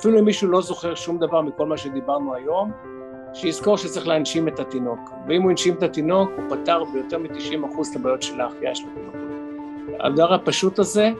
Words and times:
ואפילו 0.00 0.18
אם 0.18 0.24
מישהו 0.24 0.48
לא 0.48 0.60
זוכר 0.60 0.94
שום 0.94 1.18
דבר 1.18 1.40
מכל 1.40 1.66
מה 1.66 1.76
שדיברנו 1.76 2.34
היום, 2.34 2.70
שיזכור 3.34 3.76
שצריך 3.76 4.08
להנשים 4.08 4.48
את 4.48 4.60
התינוק. 4.60 5.10
ואם 5.28 5.42
הוא 5.42 5.50
הנשים 5.50 5.74
את 5.74 5.82
התינוק, 5.82 6.30
הוא 6.36 6.44
פתר 6.56 6.84
ביותר 6.84 7.18
מ-90% 7.18 7.90
את 7.90 7.96
הבעיות 7.96 8.22
של 8.22 8.40
ההחייאה 8.40 8.74
של 8.74 8.84
התינוק. 8.92 9.14
הדבר 10.00 10.34
הפשוט 10.34 10.78
הזה 10.78 11.10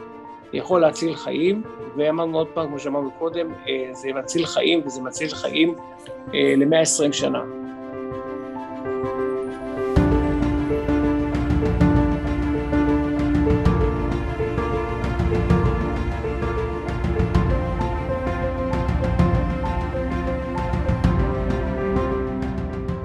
יכול 0.53 0.81
להציל 0.81 1.15
חיים, 1.15 1.63
ואמרנו 1.97 2.37
עוד 2.37 2.47
פעם, 2.53 2.67
כמו 2.67 2.79
שאמרנו 2.79 3.11
קודם, 3.11 3.53
אה, 3.67 3.89
זה 3.91 4.09
מציל 4.13 4.45
חיים 4.45 4.81
וזה 4.85 5.01
מציל 5.01 5.29
חיים 5.29 5.75
אה, 6.33 6.53
ל-120 6.57 7.13
שנה. 7.13 7.43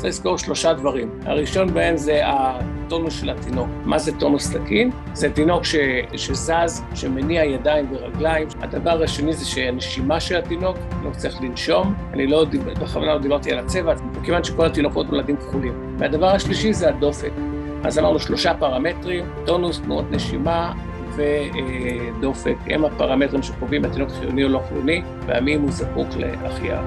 לזכור 0.06 0.38
שלושה 0.38 0.72
דברים. 0.72 1.10
הראשון 1.24 1.74
בהם 1.74 1.96
זה 1.96 2.20
הטונוס 2.24 3.20
של 3.20 3.30
התינוק. 3.30 3.68
מה 3.84 3.98
זה 3.98 4.12
טונוס 4.18 4.56
תקין? 4.56 4.90
זה 5.14 5.32
תינוק 5.32 5.64
ש, 5.64 5.76
שזז, 6.16 6.82
שמניע 6.94 7.44
ידיים 7.44 7.86
ורגליים. 7.92 8.48
הדבר 8.60 9.02
השני 9.02 9.32
זה 9.32 9.46
שהנשימה 9.46 10.20
של 10.20 10.36
התינוק, 10.36 10.76
התינוק 10.90 11.16
צריך 11.16 11.42
לנשום. 11.42 11.94
אני 12.12 12.26
לא, 12.26 12.44
בכוונה 12.80 13.14
לא 13.14 13.18
דיברתי 13.18 13.52
על 13.52 13.58
הצבע, 13.58 13.94
מכיוון 14.20 14.44
שכל 14.44 14.66
התינוקות 14.66 15.10
נולדים 15.10 15.36
כחולים. 15.36 15.96
והדבר 15.98 16.28
השלישי 16.28 16.72
זה 16.72 16.88
הדופק. 16.88 17.32
אז 17.84 17.98
אמרנו 17.98 18.20
שלושה 18.20 18.54
פרמטרים, 18.54 19.24
טונוס, 19.46 19.80
תנועות 19.80 20.04
נשימה, 20.10 20.72
ודופק, 21.16 22.56
הם 22.66 22.84
הפרמטרים 22.84 23.42
שקובעים 23.42 23.84
התינוק 23.84 24.10
חיוני 24.10 24.44
או 24.44 24.48
לא 24.48 24.60
חיוני, 24.68 25.02
והמי 25.26 25.54
הוא 25.54 25.70
זקוק 25.70 26.08
להחייאה. 26.16 26.82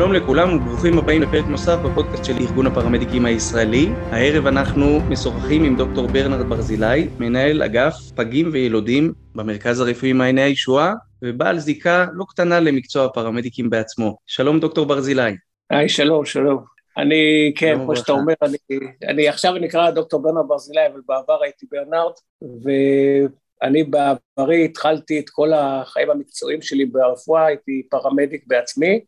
שלום 0.00 0.12
לכולם 0.12 0.56
וברוכים 0.56 0.98
הבאים 0.98 1.22
לפרק 1.22 1.44
נוסף 1.46 1.78
בפודקאסט 1.84 2.24
של 2.24 2.32
ארגון 2.40 2.66
הפרמדיקים 2.66 3.26
הישראלי. 3.26 3.88
הערב 4.10 4.46
אנחנו 4.46 5.00
משוחחים 5.00 5.64
עם 5.64 5.76
דוקטור 5.76 6.06
ברנרד 6.06 6.48
ברזילי, 6.48 7.08
מנהל 7.18 7.62
אגף 7.62 7.94
פגים 8.16 8.48
וילודים 8.52 9.12
במרכז 9.34 9.80
הרפואי 9.80 10.12
מעייני 10.12 10.42
הישועה, 10.42 10.94
ובעל 11.22 11.58
זיקה 11.58 12.06
לא 12.12 12.24
קטנה 12.28 12.60
למקצוע 12.60 13.04
הפרמדיקים 13.04 13.70
בעצמו. 13.70 14.18
שלום 14.26 14.60
דוקטור 14.60 14.86
ברזילי. 14.86 15.36
היי, 15.70 15.88
שלום, 15.88 16.24
שלום. 16.24 16.64
אני, 16.98 17.52
כן, 17.56 17.78
כמו 17.84 17.96
שאתה 17.96 18.12
אומר, 18.12 18.34
אני, 18.42 18.58
אני 19.08 19.28
עכשיו 19.28 19.54
נקרא 19.54 19.90
דוקטור 19.90 20.22
ברנרד 20.22 20.48
ברזילי, 20.48 20.86
אבל 20.86 21.00
בעבר 21.08 21.42
הייתי 21.42 21.66
ברנרד, 21.70 22.12
ואני 23.62 23.84
בעברי 23.84 24.64
התחלתי 24.64 25.18
את 25.18 25.30
כל 25.30 25.52
החיים 25.52 26.10
המקצועיים 26.10 26.62
שלי 26.62 26.84
ברפואה, 26.84 27.46
הייתי 27.46 27.82
פרמדיק 27.90 28.44
בעצמי, 28.46 29.00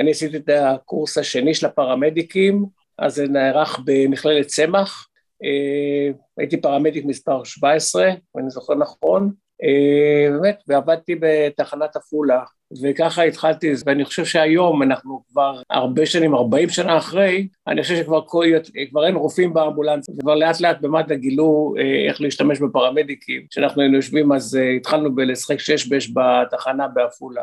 אני 0.00 0.10
עשיתי 0.10 0.36
את 0.36 0.48
הקורס 0.48 1.18
השני 1.18 1.54
של 1.54 1.66
הפרמדיקים, 1.66 2.64
אז 2.98 3.14
זה 3.14 3.28
נערך 3.28 3.80
במכללת 3.84 4.46
צמח, 4.46 5.08
אה, 5.44 6.10
הייתי 6.38 6.56
פרמדיק 6.56 7.04
מספר 7.04 7.44
17, 7.44 8.08
אם 8.08 8.40
אני 8.40 8.50
זוכר 8.50 8.74
נכון, 8.74 9.30
אה, 9.62 10.30
באמת, 10.30 10.62
ועבדתי 10.68 11.14
בתחנת 11.20 11.96
עפולה, 11.96 12.42
וככה 12.82 13.22
התחלתי, 13.22 13.72
ואני 13.86 14.04
חושב 14.04 14.24
שהיום 14.24 14.82
אנחנו 14.82 15.22
כבר 15.28 15.62
הרבה 15.70 16.06
שנים, 16.06 16.34
40 16.34 16.68
שנה 16.68 16.98
אחרי, 16.98 17.48
אני 17.66 17.82
חושב 17.82 17.96
שכבר 17.96 18.20
כל, 18.26 18.46
כבר 18.90 19.06
אין 19.06 19.16
רופאים 19.16 19.54
באמבולנס, 19.54 20.06
כבר 20.20 20.34
לאט 20.34 20.60
לאט 20.60 20.80
במד"א 20.80 21.14
גילו 21.14 21.74
איך 22.08 22.20
להשתמש 22.20 22.60
בפרמדיקים. 22.60 23.46
כשאנחנו 23.50 23.82
היינו 23.82 23.96
יושבים 23.96 24.32
אז 24.32 24.58
התחלנו 24.76 25.14
בלשחק 25.14 25.58
שש 25.58 25.88
בש 25.88 26.12
בתחנה 26.14 26.88
בעפולה. 26.88 27.42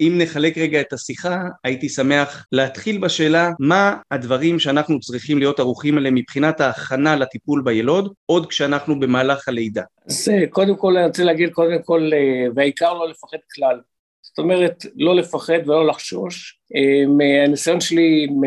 אם 0.00 0.14
נחלק 0.18 0.58
רגע 0.58 0.80
את 0.80 0.92
השיחה, 0.92 1.42
הייתי 1.64 1.88
שמח 1.88 2.46
להתחיל 2.52 2.98
בשאלה 2.98 3.50
מה 3.58 3.96
הדברים 4.10 4.58
שאנחנו 4.58 5.00
צריכים 5.00 5.38
להיות 5.38 5.60
ערוכים 5.60 5.98
אליהם 5.98 6.14
מבחינת 6.14 6.60
ההכנה 6.60 7.16
לטיפול 7.16 7.62
בילוד, 7.64 8.12
עוד 8.26 8.46
כשאנחנו 8.46 9.00
במהלך 9.00 9.48
הלידה. 9.48 9.82
אז 10.06 10.28
אה, 10.28 10.46
קודם 10.46 10.76
כל 10.76 10.96
אני 10.96 11.06
רוצה 11.06 11.24
להגיד, 11.24 11.52
קודם 11.52 11.82
כל, 11.82 12.10
אה, 12.12 12.46
והעיקר 12.54 12.94
לא 12.94 13.08
לפחד 13.08 13.38
כלל. 13.54 13.80
זאת 14.22 14.38
אומרת, 14.38 14.86
לא 14.96 15.16
לפחד 15.16 15.58
ולא 15.66 15.86
לחשוש. 15.86 16.60
אה, 16.76 17.06
מהניסיון 17.06 17.80
שלי 17.80 18.26
עם 18.28 18.40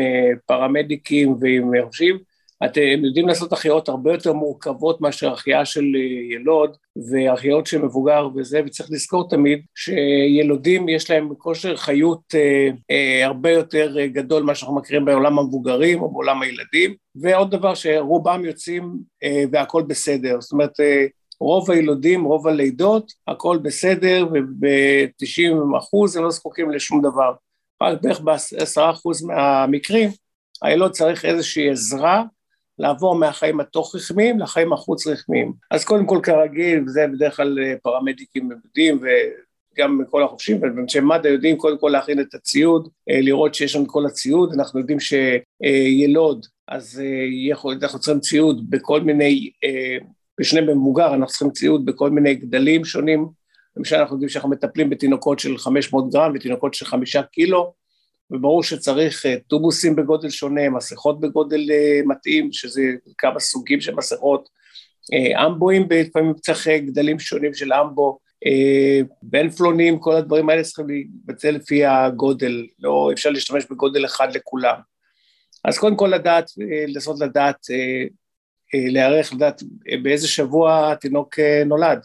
פרמדיקים 0.46 1.36
ועם 1.40 1.70
רופאים, 1.84 2.18
אתם 2.64 3.04
יודעים 3.04 3.28
לעשות 3.28 3.52
החייאות 3.52 3.88
הרבה 3.88 4.12
יותר 4.12 4.32
מורכבות 4.32 5.00
מאשר 5.00 5.32
החייאה 5.32 5.64
של 5.64 5.84
אה, 5.94 6.34
ילוד 6.34 6.76
והחייאות 7.10 7.66
של 7.66 7.82
מבוגר 7.82 8.28
וזה, 8.36 8.60
וצריך 8.66 8.90
לזכור 8.92 9.28
תמיד 9.28 9.62
שילודים 9.74 10.88
יש 10.88 11.10
להם 11.10 11.34
כושר 11.38 11.76
חיות 11.76 12.34
אה, 12.34 12.68
אה, 12.90 13.26
הרבה 13.26 13.50
יותר 13.50 13.96
גדול 14.06 14.42
ממה 14.42 14.54
שאנחנו 14.54 14.76
מכירים 14.76 15.04
בעולם 15.04 15.38
המבוגרים 15.38 16.02
או 16.02 16.10
בעולם 16.10 16.42
הילדים, 16.42 16.94
ועוד 17.14 17.50
דבר 17.50 17.74
שרובם 17.74 18.44
יוצאים 18.44 18.98
אה, 19.24 19.44
והכל 19.52 19.82
בסדר, 19.82 20.40
זאת 20.40 20.52
אומרת 20.52 20.80
אה, 20.80 21.06
רוב 21.40 21.70
הילודים, 21.70 22.24
רוב 22.24 22.48
הלידות, 22.48 23.12
הכל 23.28 23.58
בסדר 23.62 24.26
וב-90 24.32 25.78
אחוז 25.78 26.16
הם 26.16 26.24
לא 26.24 26.30
זקוקים 26.30 26.70
לשום 26.70 27.02
דבר, 27.02 27.34
רק 27.82 28.02
בערך 28.02 28.20
ב-10 28.20 28.90
אחוז 28.90 29.22
מהמקרים 29.22 30.10
הילוד 30.62 30.90
צריך 30.90 31.24
איזושהי 31.24 31.70
עזרה 31.70 32.22
לעבור 32.78 33.14
מהחיים 33.14 33.60
התוך-רחמיים 33.60 34.40
לחיים 34.40 34.72
החוץ-רחמיים. 34.72 35.52
אז 35.70 35.84
קודם 35.84 36.06
כל 36.06 36.20
כרגיל, 36.22 36.84
זה 36.86 37.06
בדרך 37.12 37.36
כלל 37.36 37.58
אה, 37.62 37.74
פרמדיקים 37.82 38.50
יודעים 38.64 39.00
וגם 39.02 40.00
כל 40.10 40.22
החופשים 40.22 40.62
ואנשי 40.62 41.00
מד"א 41.00 41.28
יודעים 41.28 41.56
קודם 41.56 41.78
כל 41.78 41.88
להכין 41.88 42.20
את 42.20 42.34
הציוד, 42.34 42.88
אה, 43.10 43.20
לראות 43.20 43.54
שיש 43.54 43.76
לנו 43.76 43.88
כל 43.88 44.06
הציוד, 44.06 44.52
אנחנו 44.52 44.80
יודעים 44.80 44.98
שילוד, 45.00 46.46
אז 46.68 47.02
אה, 47.04 47.76
אנחנו 47.82 47.98
צריכים 47.98 48.20
ציוד 48.20 48.70
בכל 48.70 49.00
מיני, 49.00 49.50
בשני 50.40 50.60
במבוגר 50.60 51.14
אנחנו 51.14 51.26
צריכים 51.26 51.50
ציוד 51.50 51.86
בכל 51.86 52.10
מיני 52.10 52.34
גדלים 52.34 52.84
שונים, 52.84 53.28
למשל 53.76 53.96
אנחנו 53.96 54.16
יודעים 54.16 54.28
שאנחנו 54.28 54.50
מטפלים 54.50 54.90
בתינוקות 54.90 55.38
של 55.38 55.58
500 55.58 56.12
גרם 56.12 56.32
ותינוקות 56.34 56.74
של 56.74 56.86
חמישה 56.86 57.22
קילו, 57.22 57.72
וברור 58.34 58.62
שצריך 58.62 59.26
אה, 59.26 59.36
טובוסים 59.48 59.96
בגודל 59.96 60.30
שונה, 60.30 60.70
מסכות 60.70 61.20
בגודל 61.20 61.70
אה, 61.70 62.00
מתאים, 62.06 62.52
שזה 62.52 62.82
כמה 63.18 63.40
סוגים 63.40 63.80
של 63.80 63.94
מסכות, 63.94 64.48
אה, 65.14 65.46
אמבואים, 65.46 65.88
לפעמים 65.90 66.34
צריך 66.34 66.68
גדלים 66.68 67.18
שונים 67.18 67.54
של 67.54 67.72
אמבו, 67.72 68.18
בנפלונים, 69.22 69.98
כל 69.98 70.16
הדברים 70.16 70.48
האלה 70.48 70.62
צריכים 70.62 70.88
להתבצע 70.88 71.50
לפי 71.50 71.84
הגודל, 71.84 72.66
לא 72.78 73.10
אפשר 73.12 73.30
להשתמש 73.30 73.64
בגודל 73.70 74.04
אחד 74.04 74.36
לכולם. 74.36 74.76
אז 75.64 75.78
קודם 75.78 75.96
כל 75.96 76.06
לדעת, 76.06 76.50
לנסות 76.88 77.20
לדעת, 77.20 77.56
להיערך, 78.74 79.32
לדעת 79.32 79.62
באיזה 80.02 80.28
שבוע 80.28 80.92
התינוק 80.92 81.38
נולד. 81.66 81.98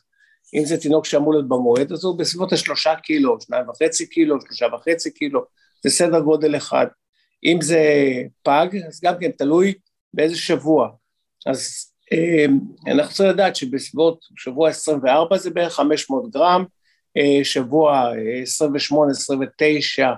אם 0.54 0.66
זה 0.66 0.78
תינוק 0.78 1.06
שאמור 1.06 1.34
להיות 1.34 1.48
במועד, 1.48 1.92
אז 1.92 2.04
הוא 2.04 2.20
בסביבות 2.20 2.54
השלושה 2.54 2.96
קילו, 2.96 3.42
שניים 3.42 3.70
וחצי 3.70 4.10
קילו, 4.10 4.42
שלושה 4.42 4.66
וחצי 4.76 5.14
קילו, 5.14 5.46
זה 5.84 5.90
סדר 5.90 6.20
גודל 6.20 6.58
אחד. 6.58 6.86
אם 7.46 7.58
זה 7.62 7.84
פג, 8.44 8.68
אז 8.88 9.02
גם 9.04 9.14
כן 9.20 9.32
תלוי 9.32 9.74
באיזה 10.14 10.38
שבוע. 10.38 10.90
אז 11.46 11.90
אמ, 12.12 12.60
אנחנו 12.88 13.14
צריכים 13.14 13.34
לדעת 13.34 13.56
שבסביבות 13.56 14.26
שבוע 14.38 14.70
24 14.70 15.38
זה 15.38 15.50
בערך 15.50 15.74
500 15.74 16.32
גרם, 16.32 16.66
אה, 17.18 17.44
שבוע 17.44 18.12
28-29 18.44 20.04
אה, 20.04 20.14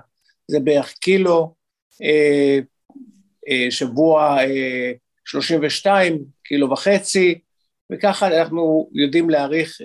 זה 0.48 0.60
בערך 0.60 0.94
קילו, 0.94 1.54
אה, 2.04 2.60
שבוע 3.69 4.38
32 5.25 6.24
קילו 6.44 6.72
וחצי, 6.72 7.40
וככה 7.92 8.28
אנחנו 8.28 8.90
יודעים 8.94 9.30
להעריך 9.30 9.78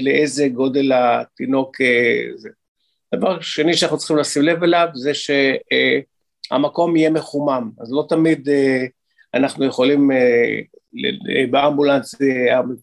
לאיזה 0.00 0.48
גודל 0.48 0.92
התינוק 0.92 1.76
זה. 2.34 2.48
דבר 3.14 3.40
שני 3.40 3.74
שאנחנו 3.74 3.98
צריכים 3.98 4.16
לשים 4.16 4.42
לב 4.42 4.62
אליו 4.62 4.88
זה 4.94 5.12
שהמקום 5.14 6.96
יהיה 6.96 7.10
מחומם, 7.10 7.70
אז 7.80 7.92
לא 7.92 8.06
תמיד 8.08 8.48
אה, 8.48 8.84
אנחנו 9.34 9.64
יכולים 9.64 10.10
אה, 10.10 10.60
באמבולנס, 11.50 12.14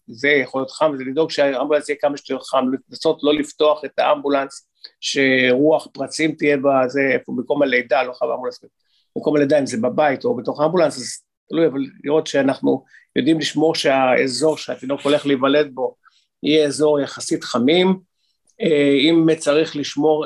זה 0.08 0.30
יכול 0.30 0.62
להיות 0.62 0.72
חם, 0.72 0.92
זה 0.98 1.04
לדאוג 1.04 1.32
שהאמבולנס 1.32 1.90
יהיה 1.90 1.98
כמה 2.02 2.18
שיותר 2.18 2.44
חם, 2.44 2.66
לנסות 2.90 3.20
לא 3.24 3.34
לפתוח 3.34 3.86
את 3.86 4.00
האמבולנס, 4.00 4.68
שרוח 5.00 5.88
פרצים 5.94 6.32
תהיה 6.32 6.58
בזה, 6.58 7.02
איפה 7.14 7.32
במקום 7.32 7.62
הלידה, 7.62 8.04
לא 8.04 8.14
חייב 8.14 8.32
אמבולנס, 8.32 8.60
במקום 9.16 9.36
הלידה 9.36 9.60
אם 9.60 9.66
זה 9.66 9.78
בבית 9.82 10.26
או 10.26 10.36
בתוך 10.36 10.62
האמבולנס, 10.62 10.98
אז 10.98 11.24
תלוי, 11.50 11.68
אבל 11.68 11.80
לראות 12.04 12.28
שאנחנו 12.28 12.84
יודעים 13.16 13.40
לשמור 13.40 13.76
שהאזור 13.76 14.58
שהתינוק 14.58 15.02
הולך 15.02 15.26
להיוולד 15.26 15.70
בו 15.74 15.96
יהיה 16.44 16.68
אזור 16.68 17.00
יחסית 17.00 17.44
חמים, 17.44 17.88
אה, 17.88 17.94
אם 19.00 19.28
צריך 19.38 19.76
לשמור, 19.76 20.26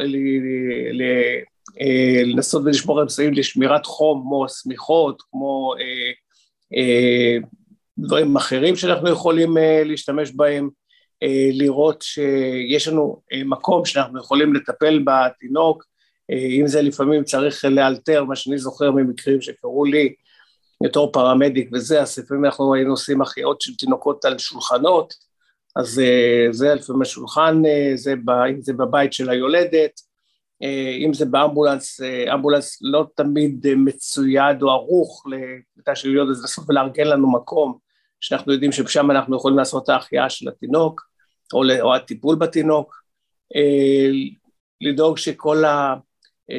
לנסות 2.26 2.62
ולשמור 2.66 3.02
אמצעים 3.02 3.34
לשמירת 3.34 3.86
חום, 3.86 4.22
כמו 4.22 4.46
שמיכות, 4.50 5.22
כמו 5.32 5.74
דברים 7.98 8.36
אחרים 8.36 8.76
שאנחנו 8.76 9.10
יכולים 9.10 9.58
להשתמש 9.86 10.32
בהם, 10.32 10.70
לראות 11.54 12.02
שיש 12.02 12.88
לנו 12.88 13.22
מקום 13.46 13.86
שאנחנו 13.86 14.20
יכולים 14.20 14.54
לטפל 14.54 15.04
בתינוק, 15.06 15.84
אם 16.60 16.68
זה 16.68 16.82
לפעמים 16.82 17.24
צריך 17.24 17.66
לאלתר, 17.66 18.24
מה 18.24 18.36
שאני 18.36 18.58
זוכר 18.58 18.92
ממקרים 18.92 19.42
שקרו 19.42 19.86
לי 19.86 20.14
בתור 20.84 21.12
פרמדיק 21.12 21.70
וזה, 21.74 22.02
אז 22.02 22.20
לפעמים 22.20 22.46
אנחנו 22.46 22.74
היינו 22.74 22.92
עושים 22.92 23.22
החייאות 23.22 23.62
של 23.62 23.76
תינוקות 23.76 24.26
על 24.26 24.38
שולחנות, 24.38 25.14
אז 25.78 26.00
אה, 26.00 26.48
זה 26.52 26.76
לפעמים 26.76 27.02
השולחן, 27.02 27.66
אה, 27.66 27.92
זה 27.96 28.14
אם 28.50 28.62
זה 28.62 28.74
בבית 28.74 29.14
של 29.14 29.30
היולדת, 29.30 30.02
אה, 30.64 30.98
אם 31.06 31.14
זה 31.14 31.26
באמבולנס, 31.26 32.00
אמבולנס 32.34 32.80
לא 32.82 33.06
תמיד 33.16 33.66
מצויד 33.76 34.62
או 34.62 34.70
ערוך 34.70 35.24
לקליטה 35.28 35.96
של 35.96 36.10
יולדת, 36.16 36.30
אז 36.30 36.44
בסוף 36.44 36.70
לארגן 36.70 37.08
לנו 37.08 37.32
מקום 37.32 37.78
שאנחנו 38.20 38.54
יודעים 38.54 38.72
ששם 38.72 39.12
אנחנו 39.12 39.38
יכולים 39.38 39.58
לעשות 39.58 39.84
את 39.84 39.90
ההחייאה 39.90 40.30
של 40.30 40.50
התינוק, 40.50 41.02
או, 41.54 41.64
או 41.82 41.96
הטיפול 41.96 42.36
בתינוק, 42.36 42.96
לדאוג 44.82 45.18
שכל, 45.18 45.66
ה, 45.66 45.96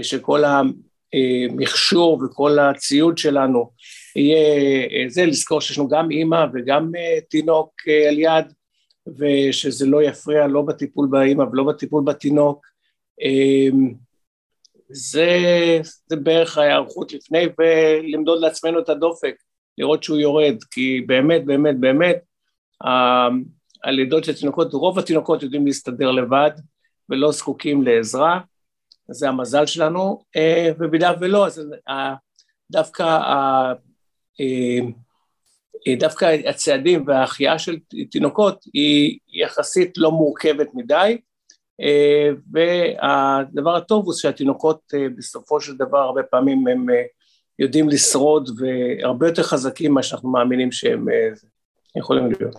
שכל 0.03 0.43
המכשור 0.45 2.23
וכל 2.25 2.59
הציוד 2.59 3.19
שלנו 3.19 3.71
יהיה 4.17 5.09
זה, 5.09 5.27
לזכור 5.27 5.61
שיש 5.61 5.79
לנו 5.79 5.89
גם 5.89 6.11
אימא 6.11 6.45
וגם 6.55 6.93
תינוק 7.31 7.73
על 8.09 8.19
יד, 8.19 8.53
ושזה 9.17 9.87
לא 9.87 10.03
יפריע 10.03 10.47
לא 10.47 10.63
בטיפול 10.63 11.09
באימא 11.11 11.43
ולא 11.43 11.65
בטיפול 11.65 12.05
בתינוק. 12.05 12.67
אמ, 13.21 13.95
זה, 14.89 15.39
זה 16.07 16.17
בערך 16.17 16.59
ההיערכות 16.59 17.13
לפני, 17.13 17.47
ולמדוד 17.59 18.41
לעצמנו 18.41 18.81
את 18.81 18.89
הדופק, 18.89 19.35
לראות 19.79 20.03
שהוא 20.03 20.19
יורד, 20.19 20.57
כי 20.71 21.01
באמת, 21.07 21.45
באמת, 21.45 21.81
באמת, 21.81 22.17
הלידות 23.85 24.25
של 24.25 24.35
תינוקות, 24.35 24.73
רוב 24.73 24.99
התינוקות 24.99 25.43
יודעים 25.43 25.67
להסתדר 25.67 26.11
לבד 26.11 26.51
ולא 27.09 27.33
זקוקים 27.33 27.83
לעזרה, 27.83 28.41
זה 29.11 29.29
המזל 29.29 29.67
שלנו, 29.67 30.25
אה, 30.37 30.71
ובמידה 30.79 31.13
ולא, 31.21 31.47
אז 31.47 31.63
דווקא 32.71 33.03
אה, 34.41 34.79
דווקא 35.99 36.37
הצעדים 36.47 37.05
וההחייאה 37.07 37.59
של 37.59 37.77
תינוקות 38.11 38.65
היא 38.75 39.19
יחסית 39.33 39.99
לא 39.99 40.13
מורכבת 40.13 40.69
מדי, 40.75 41.19
אה, 41.81 42.29
והדבר 42.53 43.77
הטוב 43.77 44.05
הוא 44.05 44.15
שהתינוקות 44.15 44.81
אה, 44.95 45.07
בסופו 45.17 45.61
של 45.61 45.77
דבר 45.77 45.99
הרבה 45.99 46.23
פעמים 46.23 46.67
הם 46.69 46.87
יודעים 47.59 47.89
לשרוד 47.89 48.51
והרבה 48.59 49.29
יותר 49.29 49.43
חזקים 49.43 49.91
ממה 49.91 50.03
שאנחנו 50.03 50.31
מאמינים 50.31 50.73
שהם 50.73 51.07
יכולים 51.97 52.31
להיות. 52.41 52.57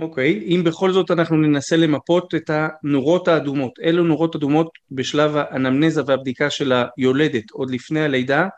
אוקיי, 0.00 0.40
okay. 0.40 0.44
אם 0.44 0.62
בכל 0.64 0.92
זאת 0.92 1.10
אנחנו 1.10 1.36
ננסה 1.36 1.76
למפות 1.76 2.34
את 2.34 2.50
הנורות 2.50 3.28
האדומות, 3.28 3.78
אילו 3.78 4.04
נורות 4.04 4.36
אדומות 4.36 4.68
בשלב 4.90 5.36
האנמנזה 5.36 6.02
והבדיקה 6.06 6.50
של 6.50 6.72
היולדת 6.72 7.50
עוד 7.50 7.70
לפני 7.70 8.00
הלידה, 8.00 8.48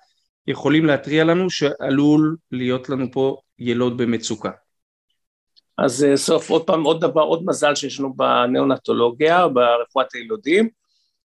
יכולים 0.48 0.84
להתריע 0.84 1.24
לנו 1.24 1.50
שעלול 1.50 2.36
להיות 2.52 2.88
לנו 2.88 3.06
פה 3.12 3.36
ילוד 3.58 3.96
במצוקה. 3.96 4.50
אז 5.78 6.04
אה, 6.04 6.16
סוף 6.16 6.50
עוד 6.50 6.66
פעם 6.66 6.82
עוד 6.82 7.00
דבר, 7.00 7.22
עוד 7.22 7.42
מזל 7.46 7.74
שיש 7.74 8.00
לנו 8.00 8.14
בניאונטולוגיה, 8.14 9.48
ברפואת 9.48 10.14
הילודים, 10.14 10.68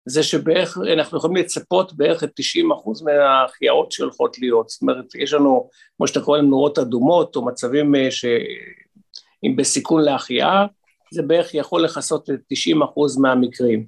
זה 0.06 0.23
שבערך 0.23 0.77
אנחנו 0.94 1.18
יכולים 1.18 1.35
לצפות 1.35 1.94
בערך 1.94 2.23
את 2.23 2.31
90 2.35 2.71
אחוז 2.71 3.01
מההחייאות 3.01 3.91
שהולכות 3.91 4.39
להיות, 4.39 4.69
זאת 4.69 4.81
אומרת 4.81 5.15
יש 5.15 5.33
לנו, 5.33 5.69
כמו 5.97 6.07
שאתה 6.07 6.21
קורא 6.21 6.38
להם 6.38 6.50
נורות 6.50 6.79
אדומות 6.79 7.35
או 7.35 7.45
מצבים 7.45 7.95
אה, 7.95 8.12
שהם 8.12 9.56
בסיכון 9.56 10.01
להחייאה, 10.03 10.65
זה 11.13 11.21
בערך 11.21 11.53
יכול 11.53 11.83
לכסות 11.83 12.29
את 12.29 12.39
90 12.50 12.83
אחוז 12.83 13.18
מהמקרים. 13.18 13.85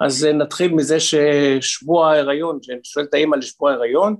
אז 0.00 0.24
אה, 0.24 0.32
נתחיל 0.32 0.72
מזה 0.72 0.96
ששבוע 1.00 2.10
ההיריון, 2.10 2.58
שאני 2.62 2.78
שואל 2.82 3.04
את 3.04 3.14
האמא 3.14 3.36
לשבוע 3.36 3.70
ההיריון, 3.70 4.16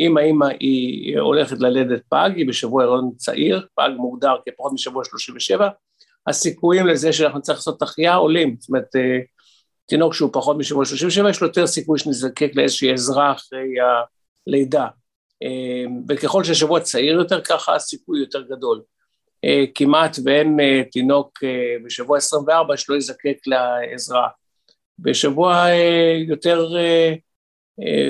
אם 0.00 0.16
האמא 0.16 0.46
היא 0.60 1.18
הולכת 1.18 1.60
ללדת 1.60 2.02
פג, 2.08 2.30
היא 2.36 2.48
בשבוע 2.48 2.84
הריון 2.84 3.10
צעיר, 3.16 3.66
פג 3.74 3.88
מוגדר 3.96 4.34
כפחות 4.46 4.72
משבוע 4.72 5.04
37, 5.04 5.68
הסיכויים 6.26 6.86
לזה 6.86 7.12
שאנחנו 7.12 7.38
נצטרך 7.38 7.56
לעשות 7.56 7.82
החייאה 7.82 8.14
עולים, 8.14 8.56
זאת 8.58 8.68
אומרת, 8.68 8.96
אה, 8.96 9.18
תינוק 9.86 10.14
שהוא 10.14 10.30
פחות 10.32 10.56
משבוע 10.58 10.84
37, 10.84 11.30
יש 11.30 11.40
לו 11.40 11.46
יותר 11.46 11.66
סיכוי 11.66 11.98
שנזקק 11.98 12.50
לאיזושהי 12.54 12.92
עזרה 12.92 13.32
אחרי 13.32 13.68
הלידה. 14.46 14.86
אה, 15.42 15.84
וככל 16.08 16.44
שהשבוע 16.44 16.80
צעיר 16.80 17.14
יותר, 17.14 17.40
ככה 17.40 17.74
הסיכוי 17.74 18.20
יותר 18.20 18.42
גדול. 18.42 18.82
אה, 19.44 19.64
כמעט 19.74 20.16
ואין 20.24 20.58
תינוק 20.92 21.38
בשבוע 21.84 22.18
24 22.18 22.76
שלא 22.76 22.96
יזקק 22.96 23.36
לעזרה. 23.46 24.28
בשבוע 24.98 25.66
יותר 26.28 26.76
אה, 26.76 27.14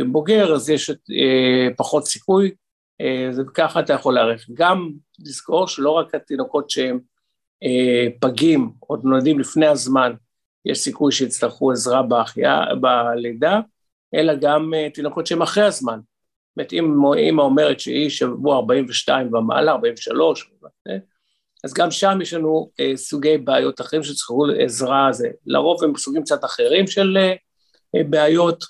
בוגר, 0.07 0.55
אז 0.55 0.71
יש 0.71 0.91
אה, 0.91 1.69
פחות 1.77 2.07
סיכוי, 2.07 2.51
אה, 3.01 3.31
וככה 3.39 3.81
אתה 3.81 3.93
יכול 3.93 4.15
להערך. 4.15 4.47
גם 4.55 4.91
לזכור 5.19 5.69
שלא 5.69 5.91
רק 5.91 6.15
התינוקות 6.15 6.71
שהם 6.71 6.99
פגים, 8.21 8.71
עוד 8.79 9.05
נולדים 9.05 9.39
לפני 9.39 9.67
הזמן, 9.67 10.13
יש 10.65 10.79
סיכוי 10.79 11.13
שיצטרכו 11.13 11.73
עזרה 11.73 12.03
בהחיה, 12.03 12.65
בלידה, 12.81 13.61
אלא 14.15 14.35
גם 14.35 14.73
תינוקות 14.95 15.27
שהם 15.27 15.43
אחרי 15.43 15.65
הזמן. 15.65 16.01
זאת 16.01 16.57
אומרת, 16.57 16.73
אם 16.73 17.13
אימא 17.15 17.43
אומרת 17.43 17.81
שהיא 17.81 18.11
שבוע 18.11 18.57
42 18.57 19.35
ומעלה, 19.35 19.73
43, 19.73 20.51
אז 21.65 21.75
גם 21.75 21.91
שם 21.91 22.19
יש 22.23 22.35
לנו 22.35 22.71
סוגי 22.95 23.39
בעיות 23.39 23.81
אחרים 23.81 24.03
שצריכו 24.03 24.47
עזרה, 24.59 25.09
זה 25.13 25.29
לרוב 25.47 25.85
הם 25.85 25.97
סוגים 25.97 26.23
קצת 26.23 26.45
אחרים 26.45 26.87
של 26.87 27.19
בעיות, 27.95 28.65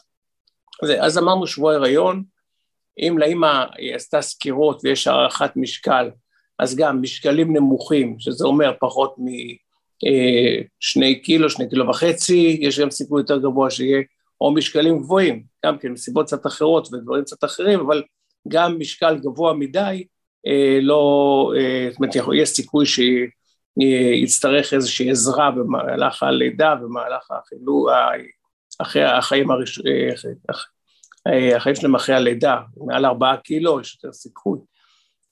אז 1.00 1.18
אמרנו 1.18 1.46
שבוע 1.46 1.74
הריון, 1.74 2.22
אם 2.98 3.18
לאמא 3.18 3.64
היא 3.76 3.94
עשתה 3.94 4.22
סקירות 4.22 4.80
ויש 4.84 5.06
הערכת 5.06 5.50
משקל, 5.56 6.10
אז 6.58 6.76
גם 6.76 7.02
משקלים 7.02 7.56
נמוכים, 7.56 8.16
שזה 8.18 8.44
אומר 8.46 8.72
פחות 8.80 9.14
משני 9.18 11.14
אה, 11.14 11.20
קילו, 11.22 11.50
שני 11.50 11.68
קילו 11.68 11.88
וחצי, 11.88 12.58
יש 12.60 12.80
גם 12.80 12.90
סיכוי 12.90 13.20
יותר 13.20 13.38
גבוה 13.38 13.70
שיהיה, 13.70 14.02
או 14.40 14.54
משקלים 14.54 14.99
גבוהים, 14.99 15.42
גם 15.66 15.78
כן 15.78 15.88
מסיבות 15.88 16.26
קצת 16.26 16.46
אחרות 16.46 16.92
ודברים 16.92 17.25
קצת 17.25 17.44
אחרים, 17.44 17.80
אבל 17.80 18.02
גם 18.49 18.78
משקל 18.78 19.18
גבוה 19.18 19.54
מדי, 19.54 20.04
אה, 20.46 20.78
לא, 20.82 21.52
אה, 21.56 21.88
זאת 21.90 21.99
אומרת, 22.00 22.14
יש 22.37 22.49
סיכוי 22.49 22.84
שיצטרך 22.87 24.75
איזושהי 24.75 25.10
עזרה 25.10 25.50
במהלך 25.50 26.22
הלידה, 26.22 26.75
במהלך 26.75 27.30
החילו, 27.30 27.87
אחרי 28.82 29.04
החיים 29.04 29.50
הראשונים, 29.50 30.08
אה, 31.26 31.56
החיים 31.56 31.76
שלהם 31.76 31.94
אחרי 31.94 32.14
הלידה, 32.14 32.56
מעל 32.76 33.06
ארבעה 33.06 33.37
קילו, 33.37 33.80
יש 33.80 33.94
יותר 33.94 34.12
סיכוי. 34.12 34.58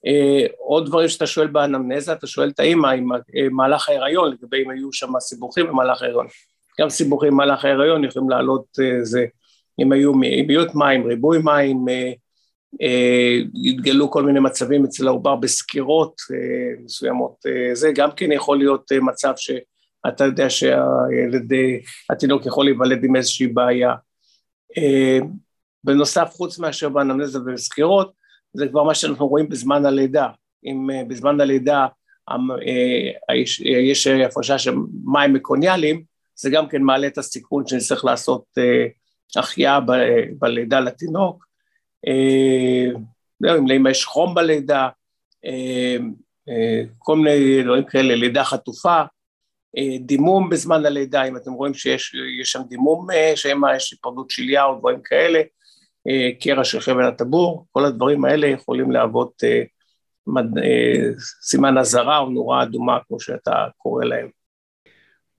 אה, 0.06 0.46
עוד 0.58 0.86
דברים 0.86 1.08
שאתה 1.08 1.26
שואל 1.26 1.46
באנמנזה, 1.46 2.12
אתה 2.12 2.26
שואל 2.26 2.48
את 2.48 2.60
האימא 2.60 2.86
עם 2.86 3.12
אה, 3.12 3.48
מהלך 3.50 3.88
ההיריון, 3.88 4.32
לגבי 4.32 4.64
אם 4.64 4.70
היו 4.70 4.92
שם 4.92 5.20
סיבוכים 5.20 5.66
במהלך 5.66 6.02
ההיריון. 6.02 6.26
גם 6.80 6.90
סיבוכים 6.90 7.32
במהלך 7.32 7.64
ההיריון 7.64 8.04
יכולים 8.04 8.30
לעלות 8.30 8.64
זה, 9.02 9.26
אם 9.80 9.92
היו 9.92 10.12
מיעוט 10.46 10.74
מים, 10.74 11.06
ריבוי 11.06 11.38
מים, 11.44 11.84
התגלו 13.64 14.10
כל 14.10 14.22
מיני 14.22 14.40
מצבים 14.40 14.84
אצל 14.84 15.08
העובר 15.08 15.36
בסקירות 15.36 16.14
מסוימות, 16.84 17.34
זה 17.72 17.92
גם 17.94 18.10
כן 18.16 18.32
יכול 18.32 18.58
להיות 18.58 18.92
מצב 18.92 19.32
ש... 19.36 19.50
אתה 20.08 20.24
יודע 20.24 20.50
שהילד, 20.50 21.52
התינוק 22.10 22.46
יכול 22.46 22.64
להיוולד 22.64 23.04
עם 23.04 23.16
איזושהי 23.16 23.46
בעיה. 23.46 23.94
אה, 24.78 25.18
בנוסף, 25.84 26.28
חוץ 26.32 26.58
מאשר 26.58 26.88
באנמנזה 26.88 27.40
ובסקירות, 27.40 28.12
זה 28.52 28.68
כבר 28.68 28.82
מה 28.82 28.94
שאנחנו 28.94 29.26
רואים 29.26 29.48
בזמן 29.48 29.86
הלידה. 29.86 30.28
אם 30.64 30.90
אה, 30.90 31.04
בזמן 31.08 31.40
הלידה 31.40 31.86
אה, 32.30 33.34
יש 33.64 34.06
הפרשה 34.06 34.58
של 34.58 34.74
מים 35.04 35.32
מקוניאליים, 35.32 36.02
זה 36.36 36.50
גם 36.50 36.68
כן 36.68 36.82
מעלה 36.82 37.06
את 37.06 37.18
הסיכון 37.18 37.66
שנצטרך 37.66 38.04
לעשות 38.04 38.44
החייאה 39.36 39.78
בלידה 40.38 40.80
לתינוק. 40.80 41.44
אם 43.42 43.66
לאמא 43.68 43.88
יש 43.88 44.04
חום 44.04 44.34
בלידה, 44.34 44.88
כל 46.98 47.16
מיני 47.16 47.62
דברים 47.64 47.84
כאלה, 47.84 48.14
לידה 48.14 48.44
חטופה, 48.44 48.98
אה, 48.98 49.04
דימום 50.00 50.50
בזמן 50.50 50.86
הלידה, 50.86 51.24
אם 51.24 51.36
אתם 51.36 51.52
רואים 51.52 51.74
שיש 51.74 52.14
שם 52.42 52.60
דימום, 52.68 53.10
אה, 53.10 53.32
שמא 53.36 53.76
יש 53.76 53.92
היפרדות 53.92 54.30
שליה 54.30 54.64
או 54.64 54.78
דברים 54.78 55.00
כאלה, 55.04 55.42
אה, 56.08 56.30
קרע 56.40 56.64
של 56.64 56.80
חבל 56.80 57.04
הטבור, 57.04 57.66
כל 57.72 57.84
הדברים 57.84 58.24
האלה 58.24 58.46
יכולים 58.46 58.90
להוות 58.90 59.42
סימן 61.42 61.78
אזהרה 61.78 62.18
או 62.18 62.30
נורה 62.30 62.62
אדומה, 62.62 62.98
כמו 63.08 63.20
שאתה 63.20 63.66
קורא 63.76 64.04
להם. 64.04 64.37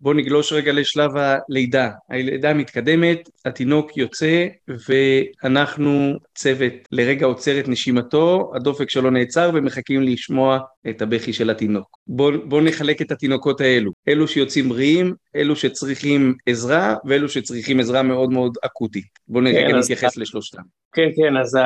בואו 0.02 0.14
נגלוש 0.14 0.54
רגע 0.54 0.72
לשלב 0.74 1.12
הלידה. 1.16 1.90
הלידה 2.10 2.54
מתקדמת, 2.54 3.30
התינוק 3.46 3.98
יוצא 3.98 4.48
ואנחנו 4.90 6.14
צוות 6.36 6.74
לרגע 6.92 7.26
עוצר 7.26 7.60
את 7.60 7.68
נשימתו, 7.68 8.52
הדופק 8.56 8.90
שלו 8.90 9.10
נעצר 9.10 9.52
ומחכים 9.54 10.02
לשמוע 10.02 10.60
את 10.90 11.02
הבכי 11.02 11.34
של 11.34 11.50
התינוק. 11.50 11.98
בואו 12.08 12.48
בוא 12.48 12.62
נחלק 12.62 13.02
את 13.02 13.12
התינוקות 13.12 13.62
האלו, 13.62 13.92
אלו 14.08 14.28
שיוצאים 14.28 14.70
בריאים, 14.70 15.14
אלו 15.36 15.56
שצריכים 15.56 16.36
עזרה 16.46 16.96
ואלו 17.06 17.30
שצריכים 17.30 17.80
עזרה 17.80 18.04
מאוד 18.04 18.32
מאוד 18.32 18.58
אקוטית. 18.66 19.06
בואו 19.28 19.46
כן, 19.46 19.76
נתייחס 19.76 20.04
אז... 20.04 20.18
לשלושתם. 20.18 20.62
כן, 20.94 21.10
כן, 21.16 21.38
אז 21.38 21.58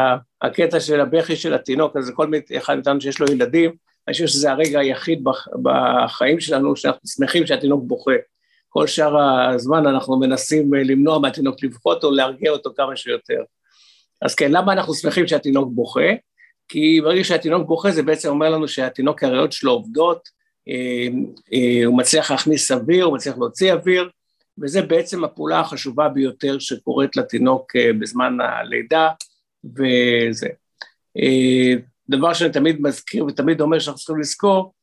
הקטע 0.41 0.79
של 0.79 1.01
הבכי 1.01 1.35
של 1.35 1.53
התינוק, 1.53 1.97
אז 1.97 2.11
כל 2.15 2.31
אחד 2.57 2.75
מאיתנו 2.75 3.01
שיש 3.01 3.19
לו 3.19 3.27
ילדים, 3.31 3.71
אני 4.07 4.13
חושב 4.13 4.27
שזה 4.27 4.51
הרגע 4.51 4.79
היחיד 4.79 5.24
בחיים 5.63 6.39
שלנו 6.39 6.75
שאנחנו 6.75 7.07
שמחים 7.07 7.48
שהתינוק 7.48 7.83
בוכה. 7.83 8.13
כל 8.69 8.88
שאר 8.88 9.17
הזמן 9.53 9.88
אנחנו 9.88 10.19
מנסים 10.19 10.74
אה, 10.74 10.83
למנוע 10.83 11.19
מהתינוק 11.19 11.63
לבכות 11.63 12.03
או 12.03 12.12
להרגיע 12.12 12.51
אותו 12.51 12.69
כמה 12.75 12.95
שיותר. 12.95 13.43
אז 14.22 14.36
כן, 14.36 14.51
למה 14.51 14.74
אנחנו 14.74 14.93
שמחים 14.93 15.27
שהתינוק 15.27 15.69
בוכה? 15.72 16.10
כי 16.67 17.01
ברגע 17.03 17.24
שהתינוק 17.24 17.67
בוכה 17.67 17.91
זה 17.91 18.03
בעצם 18.03 18.29
אומר 18.29 18.50
לנו 18.50 18.67
שהתינוק 18.67 19.24
הריאות 19.24 19.51
שלו 19.51 19.72
עובדות, 19.72 20.29
אה, 20.69 21.07
אה, 21.53 21.86
הוא 21.86 21.98
מצליח 21.98 22.31
להכניס 22.31 22.72
אוויר, 22.72 23.05
הוא 23.05 23.15
מצליח 23.15 23.38
להוציא 23.38 23.74
אוויר, 23.74 24.10
וזה 24.62 24.81
בעצם 24.81 25.24
הפעולה 25.24 25.60
החשובה 25.60 26.10
ביותר 26.10 26.60
שקורית 26.60 27.17
לתינוק 27.17 27.72
בזמן 28.00 28.38
הלידה, 28.41 29.10
וזה. 29.63 30.48
דבר 32.10 32.33
שאני 32.33 32.51
תמיד 32.51 32.81
מזכיר 32.81 33.25
ותמיד 33.25 33.62
אומר 33.62 33.79
שאנחנו 33.79 33.98
צריכים 33.98 34.19
לזכור, 34.19 34.74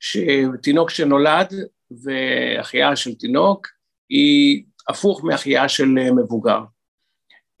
שתינוק 0.00 0.90
שנולד 0.90 1.54
והחייאה 1.90 2.96
של 2.96 3.14
תינוק 3.14 3.66
היא 4.08 4.64
הפוך 4.88 5.24
מהחייאה 5.24 5.68
של 5.68 5.88
מבוגר. 6.16 6.60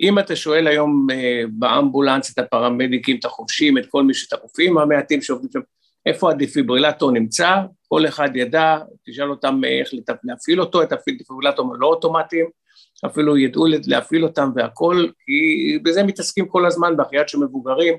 אם 0.00 0.18
אתה 0.18 0.36
שואל 0.36 0.66
היום 0.66 1.06
אה, 1.10 1.42
באמבולנס 1.50 2.32
את 2.32 2.38
הפרמדיקים, 2.38 3.16
את 3.18 3.24
החובשים, 3.24 3.78
את 3.78 3.86
כל 3.90 4.02
מי 4.02 4.14
שאת 4.14 4.32
הרופאים 4.32 4.78
המעטים 4.78 5.22
שעובדים 5.22 5.50
שם, 5.52 5.60
איפה 6.06 6.30
הדפיברילטור 6.30 7.10
נמצא, 7.10 7.56
כל 7.88 8.06
אחד 8.06 8.36
ידע, 8.36 8.78
תשאל 9.06 9.30
אותם 9.30 9.60
אה, 9.64 9.80
איך 9.80 9.88
להפעיל 10.24 10.60
אותו, 10.60 10.82
את 10.82 10.92
הדפיברילטור 10.92 11.74
לא 11.78 11.86
אוטומטיים, 11.86 12.46
אפילו 13.06 13.38
ידעו 13.38 13.66
להפעיל 13.86 14.24
אותם 14.24 14.50
והכל, 14.54 15.06
כי 15.24 15.78
בזה 15.82 16.02
מתעסקים 16.02 16.48
כל 16.48 16.66
הזמן 16.66 16.96
בהחייאת 16.96 17.28
של 17.28 17.38
מבוגרים, 17.38 17.94
אה, 17.94 17.98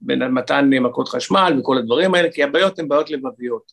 במתן 0.00 0.70
מכות 0.70 1.08
חשמל 1.08 1.54
וכל 1.58 1.78
הדברים 1.78 2.14
האלה, 2.14 2.32
כי 2.32 2.42
הבעיות 2.42 2.78
הן 2.78 2.88
בעיות 2.88 3.10
לבביות. 3.10 3.72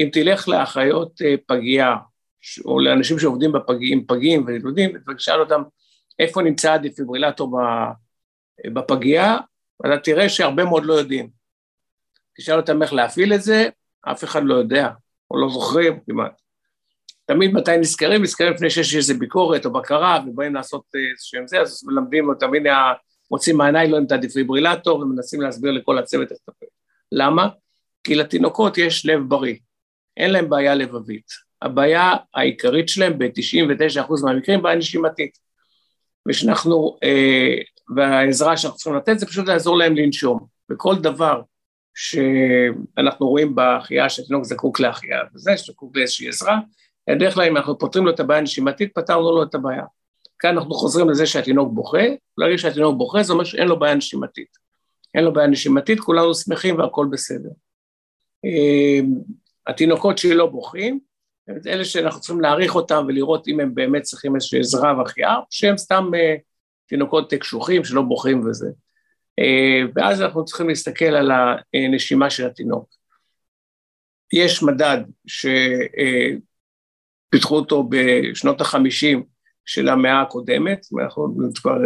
אם 0.00 0.08
תלך 0.12 0.48
לאחיות 0.48 1.22
אה, 1.22 1.34
פגייה, 1.46 1.96
או 2.64 2.80
לאנשים 2.80 3.18
שעובדים 3.18 3.52
בפגים, 3.52 4.06
פגים 4.06 4.44
וילודים, 4.46 4.90
ותשאל 5.08 5.40
אותם 5.40 5.62
איפה 6.18 6.42
נמצא 6.42 6.72
הדפיברילטור 6.72 7.58
בפגייה, 8.74 9.36
אתה 9.80 9.98
תראה 9.98 10.28
שהרבה 10.28 10.64
מאוד 10.64 10.84
לא 10.84 10.94
יודעים. 10.94 11.30
תשאל 12.36 12.56
אותם 12.56 12.82
איך 12.82 12.92
להפעיל 12.92 13.34
את 13.34 13.42
זה, 13.42 13.68
אף 14.02 14.24
אחד 14.24 14.42
לא 14.44 14.54
יודע, 14.54 14.88
או 15.30 15.38
לא 15.38 15.48
זוכרים 15.48 16.00
כמעט. 16.06 16.40
תמיד 17.26 17.52
מתי 17.52 17.76
נזכרים? 17.76 18.22
נזכרים 18.22 18.52
לפני 18.52 18.70
שיש 18.70 18.96
איזו 18.96 19.14
ביקורת 19.18 19.66
או 19.66 19.72
בקרה, 19.72 20.20
ובאים 20.26 20.54
לעשות 20.54 20.84
אה, 20.96 21.00
איזשהם 21.10 21.46
זה, 21.46 21.60
אז 21.60 21.84
מלמדים, 21.86 22.28
תמיד 22.40 22.62
מוצאים 23.30 23.56
מהניילון 23.56 24.04
את 24.04 24.12
הדפיברילטור 24.12 24.98
ומנסים 24.98 25.40
להסביר 25.40 25.72
לכל 25.72 25.98
הצוות 25.98 26.32
איך 26.32 26.38
לטפל. 26.48 26.66
למה? 27.12 27.48
כי 28.04 28.14
לתינוקות 28.14 28.78
יש 28.78 29.06
לב 29.06 29.20
בריא, 29.28 29.56
אין 30.16 30.30
להם 30.30 30.48
בעיה 30.48 30.74
לבבית. 30.74 31.26
הבעיה 31.62 32.12
העיקרית 32.34 32.88
שלהם 32.88 33.18
ב-99% 33.18 34.12
מהמקרים 34.24 34.62
בעיה 34.62 34.76
נשימתית. 34.76 35.38
ושאנחנו, 36.28 36.96
אה, 37.02 37.54
והעזרה 37.96 38.56
שאנחנו 38.56 38.76
צריכים 38.76 38.94
לתת 38.94 39.18
זה 39.18 39.26
פשוט 39.26 39.48
לעזור 39.48 39.78
להם 39.78 39.96
לנשום. 39.96 40.46
וכל 40.70 40.94
דבר 40.98 41.42
שאנחנו 41.94 43.28
רואים 43.28 43.54
בהחייאה 43.54 44.08
שהתינוק 44.08 44.44
זקוק 44.44 44.80
להחייאה 44.80 45.20
וזה, 45.34 45.56
שזקוק 45.56 45.96
לאיזושהי 45.96 46.28
עזרה, 46.28 46.58
בדרך 47.10 47.34
כלל 47.34 47.44
אם 47.44 47.56
אנחנו 47.56 47.78
פותרים 47.78 48.04
לו 48.04 48.10
את 48.10 48.20
הבעיה 48.20 48.40
הנשימתית, 48.40 48.94
פתרנו 48.94 49.32
לו 49.32 49.42
את 49.42 49.54
הבעיה. 49.54 49.84
כאן 50.38 50.58
אנחנו 50.58 50.74
חוזרים 50.74 51.10
לזה 51.10 51.26
שהתינוק 51.26 51.72
בוכה, 51.72 52.04
ברגע 52.38 52.58
שהתינוק 52.58 52.98
בוכה 52.98 53.22
זה 53.22 53.32
אומר 53.32 53.44
שאין 53.44 53.68
לו 53.68 53.78
בעיה 53.78 53.94
נשימתית. 53.94 54.58
אין 55.14 55.24
לו 55.24 55.32
בעיה 55.32 55.46
נשימתית, 55.46 56.00
כולנו 56.00 56.34
שמחים 56.34 56.78
והכל 56.78 57.06
בסדר. 57.10 57.50
אמ, 58.44 59.14
התינוקות 59.66 60.18
שלא 60.18 60.46
בוכים, 60.46 61.00
אלה 61.66 61.84
שאנחנו 61.84 62.20
צריכים 62.20 62.40
להעריך 62.40 62.74
אותם 62.74 63.04
ולראות 63.08 63.48
אם 63.48 63.60
הם 63.60 63.74
באמת 63.74 64.02
צריכים 64.02 64.34
איזושהי 64.34 64.60
עזרה 64.60 64.98
והחייאה, 64.98 65.36
שהם 65.50 65.78
סתם 65.78 66.10
uh, 66.14 66.40
תינוקות 66.86 67.34
קשוחים 67.34 67.84
שלא 67.84 68.02
בוכים 68.02 68.46
וזה. 68.46 68.68
Uh, 69.40 69.90
ואז 69.94 70.22
אנחנו 70.22 70.44
צריכים 70.44 70.68
להסתכל 70.68 71.04
על 71.04 71.30
הנשימה 71.74 72.30
של 72.30 72.46
התינוק. 72.46 72.88
יש 74.32 74.62
מדד 74.62 74.98
שפיתחו 75.26 76.34
uh, 77.54 77.58
אותו 77.58 77.88
בשנות 77.88 78.60
החמישים 78.60 79.33
של 79.66 79.88
המאה 79.88 80.20
הקודמת, 80.20 80.86
אנחנו 81.02 81.36
כבר 81.54 81.78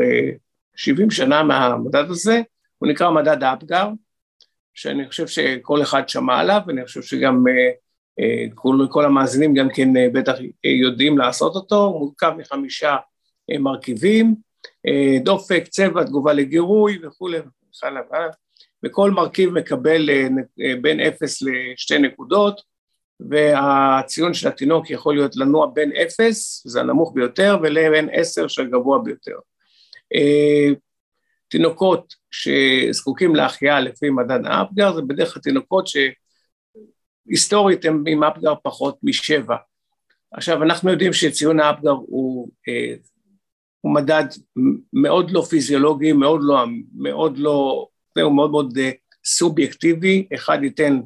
70 0.76 1.11
שנה 1.11 1.42
מהמדד 1.42 2.04
הזה, 2.11 2.40
הוא 2.78 2.88
נקרא 2.88 3.11
מדד 3.11 3.42
האפגר, 3.42 3.88
שאני 4.75 5.08
חושב 5.08 5.26
שכל 5.26 5.82
אחד 5.82 6.08
שמע 6.08 6.38
עליו, 6.38 6.61
ואני 6.66 6.85
חושב 6.85 7.02
שגם 7.02 7.44
אה, 7.49 7.70
אה, 8.20 8.44
כל, 8.54 8.87
כל 8.90 9.04
המאזינים 9.04 9.54
גם 9.54 9.68
כן 9.75 9.97
אה, 9.97 10.06
בטח 10.12 10.35
יודעים 10.64 11.18
לעשות 11.18 11.54
אותו, 11.54 11.85
הוא 11.85 11.99
מורכב 11.99 12.32
מחמישה 12.38 12.97
מרכיבים, 13.61 14.35
דופק, 15.23 15.64
צבע, 15.68 16.04
תגובה 16.04 16.32
לגירוי 16.32 16.99
וכולי 17.02 17.38
וכל 18.85 19.11
מרכיב 19.11 19.50
מקבל 19.50 20.11
בין 20.80 21.00
אפס 21.00 21.42
לשתי 21.42 21.99
נקודות, 21.99 22.61
והציון 23.20 24.34
של 24.34 24.48
התינוק 24.48 24.90
יכול 24.90 25.14
להיות 25.14 25.37
לנוע 25.37 25.70
בין 25.75 25.92
אפס, 25.92 26.62
זה 26.66 26.80
הנמוך 26.80 27.12
ביותר, 27.14 27.56
ולבין 27.62 28.08
עשר 28.12 28.48
שהגבוה 28.48 28.98
ביותר. 28.98 29.38
תינוקות 31.48 32.14
שזקוקים 32.30 33.34
להחייאה 33.34 33.80
לפי 33.80 34.10
מדד 34.10 34.46
האפגר, 34.46 34.94
זה 34.94 35.02
בדרך 35.02 35.34
כלל 35.34 35.42
תינוקות 35.42 35.87
שהיסטורית 37.26 37.84
הם 37.84 38.04
עם 38.06 38.25
אפגר 38.25 38.54
פחות 38.62 38.98
משבע. 39.02 39.56
עכשיו, 40.32 40.62
אנחנו 40.62 40.90
יודעים 40.90 41.12
שציון 41.12 41.60
האפגר 41.60 41.90
הוא, 41.90 42.48
אה, 42.68 42.94
הוא 43.80 43.94
מדד 43.94 44.25
מאוד 44.92 45.30
לא 45.30 45.40
פיזיולוגי, 45.40 46.12
מאוד 46.12 46.40
לא, 46.42 46.64
מאוד 46.94 47.38
לא, 47.38 47.87
הוא 48.22 48.37
מאוד 48.37 48.50
מאוד 48.50 48.78
אה, 48.78 48.90
סובייקטיבי, 49.25 50.28
אחד 50.34 50.58
ייתן 50.62 51.00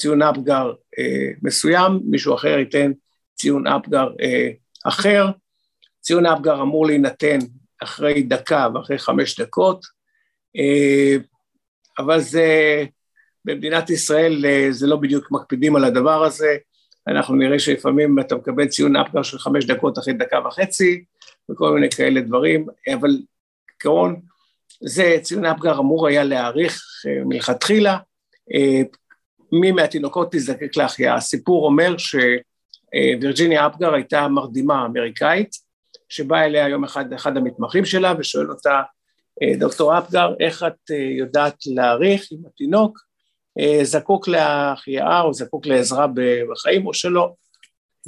ציון 0.00 0.22
אפגר 0.22 0.72
אה, 0.98 1.30
מסוים, 1.42 2.00
מישהו 2.04 2.34
אחר 2.34 2.58
ייתן 2.58 2.92
ציון 3.34 3.66
אפגר 3.66 4.08
אה, 4.20 4.48
אחר, 4.84 5.26
ציון 6.00 6.26
אפגר 6.26 6.62
אמור 6.62 6.86
להינתן 6.86 7.38
אחרי 7.82 8.22
דקה 8.22 8.68
ואחרי 8.74 8.98
חמש 8.98 9.40
דקות, 9.40 9.84
אה, 10.56 11.16
אבל 11.98 12.20
זה, 12.20 12.46
במדינת 13.44 13.90
ישראל 13.90 14.46
אה, 14.46 14.66
זה 14.70 14.86
לא 14.86 14.96
בדיוק 14.96 15.32
מקפידים 15.32 15.76
על 15.76 15.84
הדבר 15.84 16.24
הזה, 16.24 16.56
אנחנו 17.08 17.34
נראה 17.34 17.58
שלפעמים 17.58 18.18
אתה 18.20 18.36
מקבל 18.36 18.68
ציון 18.68 18.96
אפגר 18.96 19.22
של 19.22 19.38
חמש 19.38 19.64
דקות 19.64 19.98
אחרי 19.98 20.14
דקה 20.14 20.38
וחצי, 20.46 21.04
וכל 21.50 21.74
מיני 21.74 21.90
כאלה 21.90 22.20
דברים, 22.20 22.66
אבל 22.94 23.10
כעיקרון 23.68 24.20
זה 24.80 25.16
ציון 25.22 25.44
אפגר 25.44 25.78
אמור 25.78 26.06
היה 26.06 26.24
להעריך 26.24 26.82
אה, 27.06 27.24
מלכתחילה 27.24 27.98
מי 29.52 29.72
מהתינוקות 29.72 30.32
תזדקק 30.32 30.76
להחייאה. 30.76 31.14
הסיפור 31.14 31.66
אומר 31.66 31.94
שווירג'יניה 31.98 33.66
אפגר 33.66 33.94
הייתה 33.94 34.28
מרדימה 34.28 34.86
אמריקאית, 34.86 35.50
שבא 36.08 36.40
אליה 36.40 36.68
יום 36.68 36.84
אחד 36.84 37.12
אחד 37.12 37.36
המתמחים 37.36 37.84
שלה 37.84 38.14
ושואל 38.18 38.50
אותה, 38.50 38.82
אה, 39.42 39.58
דוקטור 39.58 39.98
אפגר, 39.98 40.34
איך 40.40 40.62
את 40.62 40.90
אה, 40.90 40.96
יודעת 40.96 41.56
להעריך 41.66 42.28
אם 42.32 42.38
התינוק 42.46 42.98
אה, 43.60 43.84
זקוק 43.84 44.28
להחייאה 44.28 45.20
או 45.20 45.34
זקוק 45.34 45.66
לעזרה 45.66 46.06
בחיים 46.50 46.86
או 46.86 46.94
שלא? 46.94 47.32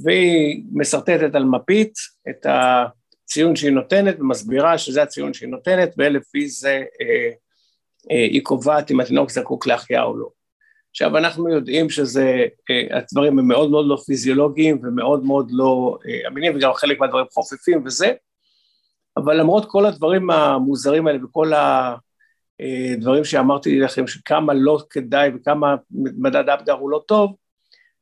והיא 0.05 0.63
משרטטת 0.73 1.35
על 1.35 1.45
מפית 1.45 1.93
את 2.31 2.47
הציון 2.49 3.57
שהיא 3.57 3.73
נותנת 3.73 4.21
ומסבירה 4.21 4.79
שזה 4.79 5.03
הציון 5.03 5.35
שהיא 5.35 5.49
נותנת 5.49 5.95
ולפי 5.99 6.49
זה 6.49 6.83
היא 8.11 8.43
קובעת 8.43 8.91
אם 8.91 9.01
התינוק 9.01 9.31
זקוק 9.31 9.67
להחייאה 9.67 10.03
או 10.03 10.17
לא. 10.17 10.29
עכשיו 10.93 11.17
אנחנו 11.19 11.49
יודעים 11.49 11.91
שזה, 11.91 12.47
אה, 12.71 12.97
הדברים 12.99 13.39
הם 13.39 13.49
מאוד 13.49 13.71
מאוד 13.71 13.87
לא 13.89 13.97
פיזיולוגיים 14.07 14.81
ומאוד 14.83 15.25
מאוד 15.25 15.49
לא 15.51 15.99
אה, 16.09 16.29
אמינים 16.29 16.57
וגם 16.57 16.73
חלק 16.75 17.01
מהדברים 17.01 17.27
חופפים 17.33 17.83
וזה, 17.85 18.13
אבל 19.17 19.41
למרות 19.41 19.65
כל 19.69 19.87
הדברים 19.87 20.31
המוזרים 20.31 21.07
האלה 21.07 21.25
וכל 21.25 21.53
הדברים 21.53 23.19
אה, 23.19 23.25
שאמרתי 23.25 23.81
לכם 23.81 24.07
שכמה 24.07 24.55
לא 24.55 24.79
כדאי 24.91 25.31
וכמה 25.35 25.77
מדד 25.91 26.49
אפגר 26.49 26.73
הוא 26.73 26.91
לא 26.91 27.03
טוב, 27.07 27.37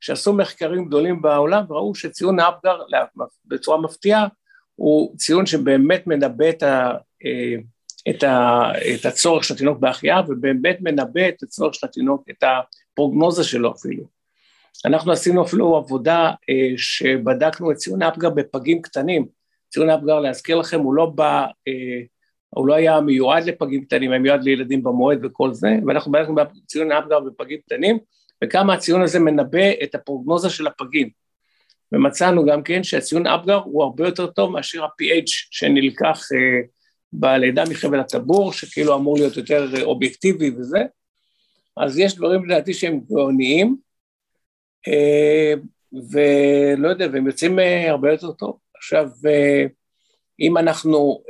שעשו 0.01 0.33
מחקרים 0.33 0.85
גדולים 0.85 1.23
בעולם 1.23 1.65
וראו 1.69 1.95
שציון 1.95 2.41
אפגר 2.41 2.79
בצורה 3.45 3.81
מפתיעה 3.81 4.27
הוא 4.75 5.17
ציון 5.17 5.47
שבאמת 5.47 6.07
מנבא 6.07 6.49
את, 6.49 6.63
ה, 6.63 6.93
את, 8.11 8.23
ה, 8.23 8.63
את 8.95 9.07
הצורך 9.07 9.45
של 9.45 9.55
התינוק 9.55 9.79
בהחייאה 9.79 10.21
ובאמת 10.29 10.79
מנבא 10.81 11.29
את 11.29 11.43
הצורך 11.43 11.75
של 11.75 11.87
התינוק, 11.87 12.25
את 12.31 12.45
הפרוגנוזה 12.93 13.45
שלו 13.45 13.73
אפילו. 13.73 14.05
אנחנו 14.87 15.13
עשינו 15.13 15.45
אפילו 15.45 15.77
עבודה 15.77 16.31
אה, 16.51 16.73
שבדקנו 16.77 17.73
את 17.73 17.77
ציון 17.77 18.03
אפגר 18.03 18.31
בפגים 18.31 18.83
קטנים. 18.83 19.27
ציון 19.69 19.91
אפגר, 19.91 20.21
להזכיר 20.21 20.57
לכם, 20.57 20.81
הוא 20.81 20.95
לא 20.95 21.07
בא, 21.07 21.47
אה, 21.69 22.01
הוא 22.51 22.67
לא 22.67 22.75
היה 22.75 23.01
מיועד 23.01 23.45
לפגים 23.45 23.85
קטנים, 23.85 24.11
היה 24.11 24.21
מיועד 24.21 24.45
לילדים 24.45 24.83
במועד 24.83 25.25
וכל 25.25 25.53
זה, 25.53 25.69
ואנחנו 25.87 26.13
בדקנו 26.13 26.35
ציון 26.67 26.93
אפגר 26.93 27.21
בפגים 27.21 27.59
קטנים, 27.67 27.99
וכמה 28.45 28.75
הציון 28.75 29.03
הזה 29.03 29.19
מנבא 29.19 29.71
את 29.83 29.95
הפרוגנוזה 29.95 30.51
של 30.51 30.67
הפגים. 30.67 31.09
ומצאנו 31.93 32.45
גם 32.45 32.63
כן 32.63 32.83
שהציון 32.83 33.27
אפגר 33.27 33.57
הוא 33.65 33.83
הרבה 33.83 34.05
יותר 34.05 34.27
טוב 34.27 34.53
מאשר 34.53 34.85
ה-PH 34.85 35.49
שנלקח 35.51 36.29
אה, 36.33 36.61
בלידה 37.13 37.65
מחבל 37.71 38.01
הטבור, 38.01 38.53
שכאילו 38.53 38.95
אמור 38.95 39.17
להיות 39.17 39.37
יותר 39.37 39.83
אובייקטיבי 39.83 40.51
וזה, 40.59 40.79
אז 41.77 41.99
יש 41.99 42.15
דברים 42.15 42.45
לדעתי 42.45 42.75
שהם 42.75 43.01
גאוניים, 43.01 43.77
אה, 44.89 45.55
ולא 45.93 46.89
יודע, 46.89 47.07
והם 47.13 47.27
יוצאים 47.27 47.59
אה, 47.59 47.91
הרבה 47.91 48.13
יותר 48.13 48.33
טוב. 48.33 48.59
עכשיו, 48.77 49.11
אה, 49.29 49.65
אם 50.41 50.59
אנחנו, 50.59 51.23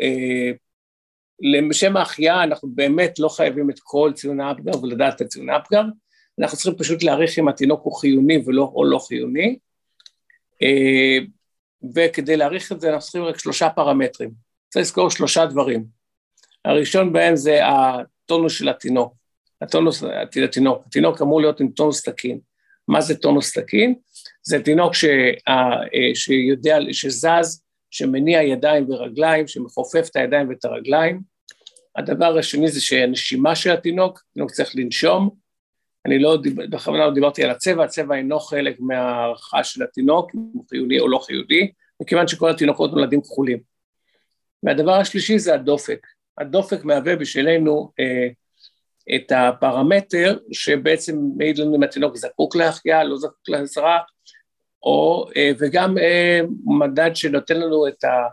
לשם 1.70 1.96
ההחייאה, 1.96 2.44
אנחנו 2.44 2.68
באמת 2.74 3.18
לא 3.18 3.28
חייבים 3.28 3.70
את 3.70 3.80
כל 3.82 4.12
ציון 4.14 4.40
האפגר 4.40 4.82
ולדעת 4.82 5.22
את 5.22 5.26
ציון 5.26 5.50
האפגר, 5.50 5.82
אנחנו 6.40 6.56
צריכים 6.56 6.78
פשוט 6.78 7.02
להעריך 7.02 7.38
אם 7.38 7.48
התינוק 7.48 7.80
הוא 7.82 8.00
חיוני 8.00 8.42
ולא, 8.46 8.72
או 8.74 8.84
לא 8.84 8.98
חיוני, 8.98 9.58
וכדי 11.94 12.36
להעריך 12.36 12.72
את 12.72 12.80
זה 12.80 12.88
אנחנו 12.88 13.00
צריכים 13.00 13.22
רק 13.22 13.38
שלושה 13.38 13.70
פרמטרים. 13.70 14.30
צריך 14.68 14.82
לזכור 14.82 15.10
שלושה 15.10 15.46
דברים. 15.46 15.84
הראשון 16.64 17.12
בהם 17.12 17.36
זה 17.36 17.60
הטונוס 17.66 18.52
של 18.52 18.68
התינוק, 18.68 19.14
הטונוס, 19.62 20.02
התינוק, 20.44 20.82
התינוק 20.86 21.22
אמור 21.22 21.40
להיות 21.40 21.60
עם 21.60 21.68
טונוס 21.68 22.02
תקין. 22.02 22.38
מה 22.88 23.00
זה 23.00 23.16
טונוס 23.16 23.58
תקין? 23.58 23.94
זה 24.42 24.62
תינוק 24.62 24.94
ש, 24.94 25.04
אה, 25.48 25.80
שיודע, 26.14 26.78
שזז, 26.92 27.62
שמניע 27.90 28.42
ידיים 28.42 28.90
ורגליים, 28.90 29.46
שמכופף 29.46 30.08
את 30.10 30.16
הידיים 30.16 30.48
ואת 30.48 30.64
הרגליים. 30.64 31.20
הדבר 31.96 32.38
השני 32.38 32.68
זה 32.68 32.80
שהנשימה 32.80 33.54
של 33.56 33.70
התינוק, 33.70 34.22
התינוק 34.30 34.50
צריך 34.50 34.70
לנשום. 34.74 35.30
אני 36.06 36.18
לא, 36.18 36.38
בכוונה 36.70 37.06
לא 37.06 37.14
דיברתי 37.14 37.44
על 37.44 37.50
הצבע, 37.50 37.84
הצבע 37.84 38.14
אינו 38.16 38.40
חלק 38.40 38.76
מהערכה 38.80 39.64
של 39.64 39.82
התינוק, 39.82 40.30
אם 40.34 40.40
הוא 40.52 40.64
חיוני 40.70 41.00
או 41.00 41.08
לא 41.08 41.18
חיוני, 41.18 41.72
מכיוון 42.02 42.28
שכל 42.28 42.50
התינוקות 42.50 42.92
נולדים 42.92 43.20
כחולים. 43.20 43.58
והדבר 44.62 44.92
השלישי 44.92 45.38
זה 45.38 45.54
הדופק. 45.54 46.06
הדופק 46.38 46.84
מהווה 46.84 47.16
בשבילנו 47.16 47.92
אה, 48.00 48.28
את 49.14 49.32
הפרמטר 49.32 50.38
שבעצם 50.52 51.18
מעיד 51.36 51.58
לנו 51.58 51.76
אם 51.76 51.82
התינוק 51.82 52.16
זקוק 52.16 52.56
להחייאה, 52.56 53.04
לא 53.04 53.16
זקוק 53.16 53.48
לעזרה, 53.48 53.98
או, 54.82 55.26
אה, 55.36 55.50
וגם 55.58 55.98
אה, 55.98 56.40
מדד 56.64 57.10
שנותן 57.16 57.60
לנו 57.60 57.88
את, 57.88 58.04
ה, 58.04 58.26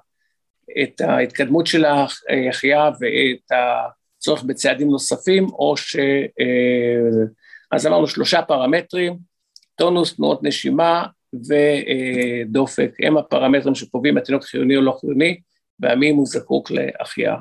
את 0.83 1.01
ההתקדמות 1.01 1.67
של 1.67 1.85
ההחייאה 1.85 2.89
ואת 2.99 3.51
הצורך 3.51 4.43
בצעדים 4.43 4.89
נוספים, 4.89 5.45
או 5.45 5.77
ש... 5.77 5.95
אה, 6.39 7.25
אז 7.71 7.87
אמרנו 7.87 8.07
שלושה 8.07 8.41
פרמטרים, 8.41 9.17
טונוס, 9.75 10.15
תנועות 10.15 10.43
נשימה 10.43 11.05
ודופק, 11.33 12.91
הם 13.03 13.17
הפרמטרים 13.17 13.75
שקובעים 13.75 14.17
התינוק 14.17 14.43
חיוני 14.43 14.77
או 14.77 14.81
לא 14.81 14.97
חיוני, 15.01 15.39
והמי 15.79 16.09
הוא 16.09 16.25
זקוק 16.25 16.71
להחייאה. 16.71 17.35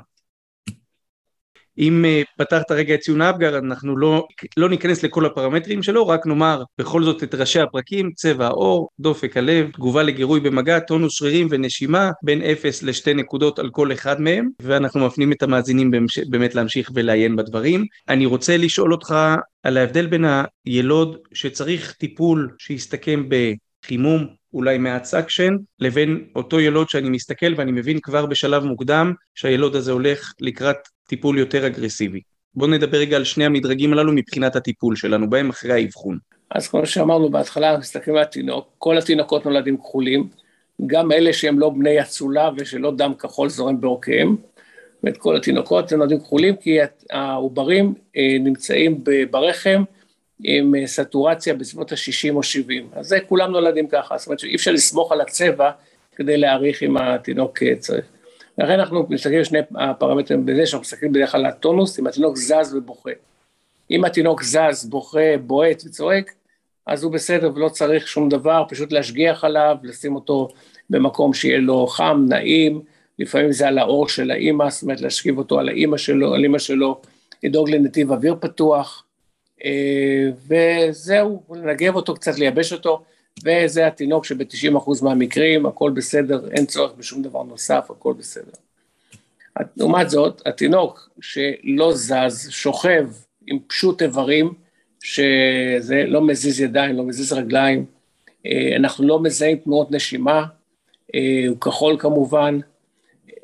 אם 1.78 2.04
uh, 2.04 2.26
פתחת 2.38 2.70
רגע 2.70 2.94
את 2.94 3.00
ציון 3.00 3.22
אפגר, 3.22 3.58
אנחנו 3.58 3.96
לא, 3.96 4.26
לא 4.56 4.68
ניכנס 4.68 5.02
לכל 5.02 5.26
הפרמטרים 5.26 5.82
שלו, 5.82 6.08
רק 6.08 6.26
נאמר 6.26 6.62
בכל 6.78 7.04
זאת 7.04 7.22
את 7.22 7.34
ראשי 7.34 7.60
הפרקים, 7.60 8.10
צבע 8.14 8.46
העור, 8.46 8.88
דופק 9.00 9.36
הלב, 9.36 9.70
תגובה 9.70 10.02
לגירוי 10.02 10.40
במגע, 10.40 10.78
טונוס 10.78 11.18
שרירים 11.18 11.46
ונשימה, 11.50 12.10
בין 12.22 12.42
0 12.42 12.82
ל-2 12.82 13.14
נקודות 13.14 13.58
על 13.58 13.70
כל 13.70 13.92
אחד 13.92 14.20
מהם, 14.20 14.48
ואנחנו 14.62 15.06
מפנים 15.06 15.32
את 15.32 15.42
המאזינים 15.42 15.90
באמת 16.28 16.54
להמשיך 16.54 16.90
ולעיין 16.94 17.36
בדברים. 17.36 17.84
אני 18.08 18.26
רוצה 18.26 18.56
לשאול 18.56 18.92
אותך 18.92 19.14
על 19.62 19.76
ההבדל 19.76 20.06
בין 20.06 20.24
הילוד 20.64 21.16
שצריך 21.34 21.92
טיפול 21.92 22.50
שיסתכם 22.58 23.28
בחימום, 23.82 24.26
אולי 24.56 24.78
מעט 24.78 25.04
suction, 25.04 25.56
לבין 25.80 26.24
אותו 26.36 26.60
ילוד 26.60 26.88
שאני 26.88 27.10
מסתכל 27.10 27.54
ואני 27.56 27.72
מבין 27.72 27.98
כבר 28.00 28.26
בשלב 28.26 28.64
מוקדם 28.64 29.12
שהילוד 29.34 29.76
הזה 29.76 29.92
הולך 29.92 30.32
לקראת 30.40 30.76
טיפול 31.08 31.38
יותר 31.38 31.66
אגרסיבי. 31.66 32.20
בואו 32.54 32.70
נדבר 32.70 32.98
רגע 32.98 33.16
על 33.16 33.24
שני 33.24 33.44
המדרגים 33.44 33.92
הללו 33.92 34.12
מבחינת 34.12 34.56
הטיפול 34.56 34.96
שלנו 34.96 35.30
בהם 35.30 35.50
אחרי 35.50 35.72
האבחון. 35.72 36.18
אז 36.50 36.68
כמו 36.68 36.86
שאמרנו 36.86 37.30
בהתחלה, 37.30 37.78
מסתכלים 37.78 38.16
על 38.16 38.22
התינוק, 38.22 38.68
כל 38.78 38.98
התינוקות 38.98 39.44
נולדים 39.44 39.76
כחולים, 39.76 40.28
גם 40.86 41.12
אלה 41.12 41.32
שהם 41.32 41.58
לא 41.58 41.70
בני 41.70 42.00
אצולה 42.00 42.50
ושלא 42.56 42.92
דם 42.96 43.12
כחול 43.18 43.48
זורם 43.48 43.80
בעורקיהם, 43.80 44.36
ואת 45.04 45.16
כל 45.16 45.36
התינוקות 45.36 45.92
נולדים 45.92 46.18
כחולים 46.18 46.56
כי 46.56 46.78
העוברים 47.10 47.94
אה, 48.16 48.36
נמצאים 48.40 49.04
ברחם 49.30 49.82
עם 50.42 50.74
אה, 50.74 50.86
סטורציה 50.86 51.54
בסביבות 51.54 51.92
ה-60 51.92 52.34
או 52.34 52.42
70, 52.42 52.88
אז 52.92 53.06
זה 53.06 53.18
כולם 53.28 53.50
נולדים 53.50 53.88
ככה, 53.88 54.18
זאת 54.18 54.26
אומרת 54.26 54.38
שאי 54.38 54.54
אפשר 54.54 54.72
לסמוך 54.72 55.12
על 55.12 55.20
הצבע 55.20 55.70
כדי 56.16 56.36
להעריך 56.36 56.82
אם 56.82 56.96
התינוק 56.96 57.62
אה, 57.62 57.76
צריך. 57.78 58.04
לכן 58.58 58.72
אנחנו 58.72 59.06
מסתכלים 59.08 59.38
על 59.38 59.44
שני 59.44 59.58
הפרמטרים 59.74 60.46
בזה, 60.46 60.66
שאנחנו 60.66 60.82
מסתכלים 60.82 61.12
בדרך 61.12 61.32
כלל 61.32 61.40
על 61.40 61.46
הטונוס, 61.46 61.98
אם 61.98 62.06
התינוק 62.06 62.36
זז 62.36 62.74
ובוכה. 62.74 63.10
אם 63.90 64.04
התינוק 64.04 64.42
זז, 64.42 64.84
בוכה, 64.88 65.36
בועט 65.46 65.82
וצועק, 65.86 66.32
אז 66.86 67.02
הוא 67.02 67.12
בסדר 67.12 67.50
ולא 67.54 67.68
צריך 67.68 68.08
שום 68.08 68.28
דבר, 68.28 68.64
פשוט 68.68 68.92
להשגיח 68.92 69.44
עליו, 69.44 69.76
לשים 69.82 70.14
אותו 70.14 70.48
במקום 70.90 71.34
שיהיה 71.34 71.58
לו 71.58 71.86
חם, 71.86 72.26
נעים, 72.28 72.82
לפעמים 73.18 73.52
זה 73.52 73.68
על 73.68 73.78
האור 73.78 74.08
של 74.08 74.30
האימא, 74.30 74.70
זאת 74.70 74.82
אומרת 74.82 75.00
להשכיב 75.00 75.38
אותו 75.38 75.58
על 75.58 75.68
האימא 75.68 75.96
שלו, 75.96 76.34
על 76.34 76.42
אימא 76.42 76.58
שלו, 76.58 77.00
לדאוג 77.42 77.70
לנתיב 77.70 78.12
אוויר 78.12 78.36
פתוח, 78.40 79.04
וזהו, 80.48 81.42
לנגב 81.50 81.96
אותו 81.96 82.14
קצת, 82.14 82.38
לייבש 82.38 82.72
אותו. 82.72 83.02
וזה 83.44 83.86
התינוק 83.86 84.24
שב-90% 84.24 85.04
מהמקרים 85.04 85.66
הכל 85.66 85.90
בסדר, 85.90 86.48
אין 86.50 86.66
צורך 86.66 86.92
בשום 86.98 87.22
דבר 87.22 87.42
נוסף, 87.42 87.90
הכל 87.90 88.14
בסדר. 88.18 88.52
לעומת 89.76 90.10
זאת, 90.10 90.42
התינוק 90.46 91.10
שלא 91.20 91.92
זז, 91.94 92.50
שוכב 92.50 93.08
עם 93.46 93.58
פשוט 93.66 94.02
איברים, 94.02 94.52
שזה 95.02 96.02
לא 96.06 96.26
מזיז 96.26 96.60
ידיים, 96.60 96.96
לא 96.96 97.04
מזיז 97.04 97.32
רגליים, 97.32 97.84
אה, 98.46 98.76
אנחנו 98.76 99.06
לא 99.06 99.22
מזהים 99.22 99.56
תנועות 99.56 99.90
נשימה, 99.90 100.44
אה, 101.14 101.44
הוא 101.48 101.60
כחול 101.60 101.96
כמובן, 101.98 102.58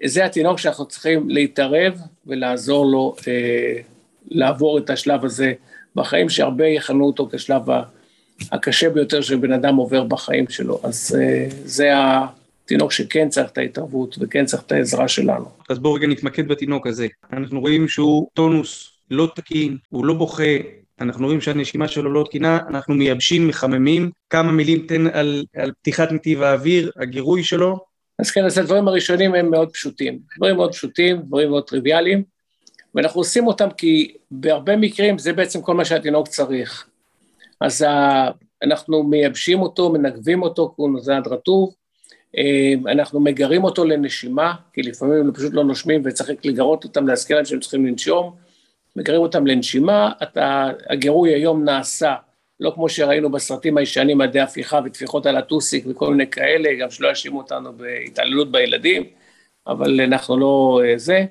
זה 0.05 0.25
התינוק 0.25 0.59
שאנחנו 0.59 0.87
צריכים 0.87 1.31
להתערב 1.31 2.01
ולעזור 2.27 2.87
לו 2.87 3.14
אה, 3.29 3.81
לעבור 4.31 4.79
את 4.79 4.90
השלב 4.90 5.25
הזה 5.25 5.53
בחיים, 5.96 6.28
שהרבה 6.28 6.66
יכנו 6.66 7.05
אותו 7.05 7.28
כשלב 7.33 7.70
ה... 7.70 7.83
הקשה 8.52 8.90
ביותר 8.90 9.20
שבן 9.20 9.52
אדם 9.52 9.76
עובר 9.76 10.05
בחיים 10.05 10.48
שלו. 10.48 10.81
אז 10.83 11.18
אה, 11.20 11.46
זה 11.64 11.90
התינוק 11.94 12.92
שכן 12.92 13.28
צריך 13.28 13.50
את 13.50 13.59
ההתערבות 13.59 14.16
וכן 14.20 14.44
צריך 14.44 14.62
את 14.62 14.72
העזרה 14.72 15.09
שלנו. 15.09 15.44
אז 15.68 15.78
בואו 15.78 15.94
רגע 15.94 16.07
נתמקד 16.07 16.48
בתינוק 16.48 16.87
הזה. 16.87 17.07
אנחנו 17.33 17.61
רואים 17.61 17.88
שהוא 17.88 18.28
טונוס 18.35 18.92
לא 19.11 19.28
תקין, 19.35 19.76
הוא 19.88 20.07
לא 20.07 20.14
בוכה, 20.14 20.57
אנחנו 21.00 21.26
רואים 21.26 21.40
שהנשימה 21.40 21.88
שלו 21.88 22.12
לא 22.12 22.24
תקינה, 22.26 22.59
אנחנו 22.68 22.94
מייבשים, 22.94 23.48
מחממים. 23.48 24.11
כמה 24.31 24.52
מילים 24.52 24.87
תן 24.87 25.07
על, 25.07 25.44
על 25.57 25.72
פתיחת 25.81 26.12
נתיב 26.12 26.42
האוויר, 26.42 26.90
הגירוי 26.96 27.44
שלו. 27.44 27.78
אז 28.18 28.31
כן, 28.31 28.44
אז 28.44 28.59
הדברים 28.59 28.88
הראשונים 28.88 29.35
הם 29.35 29.50
מאוד 29.50 29.70
פשוטים. 29.70 30.18
דברים 30.37 30.57
מאוד 30.57 30.72
פשוטים, 30.72 31.16
דברים 31.16 31.50
מאוד 31.50 31.64
טריוויאליים, 31.64 32.22
ואנחנו 32.94 33.20
עושים 33.20 33.46
אותם 33.46 33.70
כי 33.70 34.14
בהרבה 34.31 34.76
מקרים 34.76 35.18
זה 35.18 35.33
בעצם 35.33 35.62
כל 35.62 35.74
מה 35.74 35.85
שהתינוק 35.85 36.28
צריך. 36.28 36.87
אז 37.61 37.87
אנחנו 38.62 39.02
מייבשים 39.02 39.62
אותו, 39.62 39.92
מנגבים 39.92 40.42
אותו, 40.42 40.68
כי 40.68 40.74
הוא 40.76 40.90
נוזד 40.90 41.20
רטוב, 41.26 41.74
אה, 42.38 42.92
אנחנו 42.92 43.20
מגרים 43.20 43.64
אותו 43.64 43.85
לנשימה, 43.85 44.55
כי 44.72 44.83
לפעמים 44.83 45.14
הם 45.14 45.33
פשוט 45.33 45.52
לא 45.55 45.64
נושמים 45.64 46.02
וצריך 46.05 46.31
לגרות 46.44 46.85
אותם, 46.85 47.09
להזכיר 47.09 47.37
להם 47.37 47.44
שהם 47.44 47.61
צריכים 47.61 47.87
לנשום, 47.87 48.37
מגרים 48.96 49.20
אותם 49.20 49.46
לנשימה, 49.46 50.12
אתה, 50.22 50.70
הגירוי 50.90 51.35
היום 51.35 51.64
נעשה, 51.64 52.14
לא 52.61 52.72
כמו 52.74 52.88
שראינו 52.88 53.31
בסרטים 53.31 53.76
הישנים, 53.76 54.20
עדי 54.20 54.40
הפיכה 54.40 54.81
וטפיחות 54.85 55.26
על 55.26 55.37
הטוסיק 55.37 55.85
וכל 55.88 56.11
מיני 56.11 56.31
כאלה, 56.31 56.74
גם 56.81 56.90
שלא 56.90 57.09
יאשימו 57.09 57.38
אותנו 57.38 57.72
בהתעללות 57.72 58.52
בילדים, 58.52 59.05
אבל 59.66 60.00
אנחנו 60.00 60.37
לא 60.37 60.81
אה, 60.85 60.98
זה. 60.98 61.24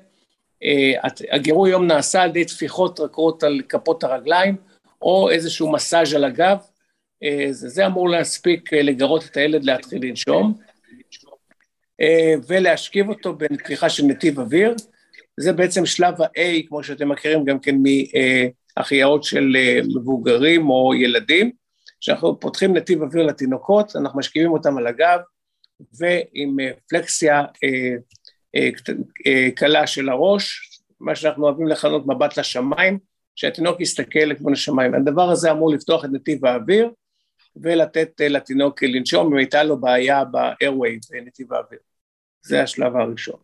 אה, 0.64 1.08
הגירוי 1.30 1.70
היום 1.70 1.86
נעשה 1.86 2.22
על 2.22 2.30
ידי 2.30 2.44
טפיחות 2.44 3.00
רכות 3.00 3.42
על 3.42 3.60
כפות 3.68 4.04
הרגליים, 4.04 4.56
או 5.02 5.30
איזשהו 5.30 5.72
מסאז' 5.72 6.14
על 6.14 6.24
הגב, 6.24 6.58
זה, 7.50 7.68
זה 7.68 7.86
אמור 7.86 8.08
להספיק 8.08 8.72
לגרות 8.72 9.24
את 9.30 9.36
הילד 9.36 9.64
להתחיל 9.64 10.04
לנשום, 10.04 10.54
ולהשכיב 12.46 13.08
אותו 13.08 13.34
בנתיחה 13.34 13.88
של 13.88 14.04
נתיב 14.04 14.38
אוויר, 14.38 14.74
זה 15.40 15.52
בעצם 15.52 15.86
שלב 15.86 16.22
ה-A, 16.22 16.68
כמו 16.68 16.82
שאתם 16.82 17.08
מכירים 17.08 17.44
גם 17.44 17.58
כן 17.58 17.76
מהחייאות 18.76 19.24
של 19.24 19.56
מבוגרים 19.94 20.70
או 20.70 20.94
ילדים, 20.94 21.50
כשאנחנו 22.00 22.40
פותחים 22.40 22.76
נתיב 22.76 23.02
אוויר 23.02 23.26
לתינוקות, 23.26 23.96
אנחנו 23.96 24.18
משכיבים 24.18 24.52
אותם 24.52 24.78
על 24.78 24.86
הגב, 24.86 25.18
ועם 25.98 26.56
פלקסיה 26.88 27.42
קלה 29.54 29.86
של 29.86 30.08
הראש, 30.08 30.70
מה 31.00 31.14
שאנחנו 31.14 31.44
אוהבים 31.44 31.68
לכנות 31.68 32.06
מבט 32.06 32.38
לשמיים, 32.38 32.98
שהתינוק 33.34 33.80
יסתכל 33.80 34.18
לכיוון 34.18 34.52
השמיים. 34.52 34.94
הדבר 34.94 35.30
הזה 35.30 35.50
אמור 35.50 35.70
לפתוח 35.70 36.04
את 36.04 36.10
נתיב 36.12 36.46
האוויר 36.46 36.90
ולתת 37.56 38.20
לתינוק 38.20 38.82
לנשום 38.82 39.32
אם 39.32 39.38
הייתה 39.38 39.62
לו 39.62 39.80
בעיה 39.80 40.24
ב-airway, 40.24 41.08
בנתיב 41.10 41.52
האוויר. 41.52 41.78
זה 42.42 42.62
השלב 42.62 42.96
הראשון. 42.96 43.36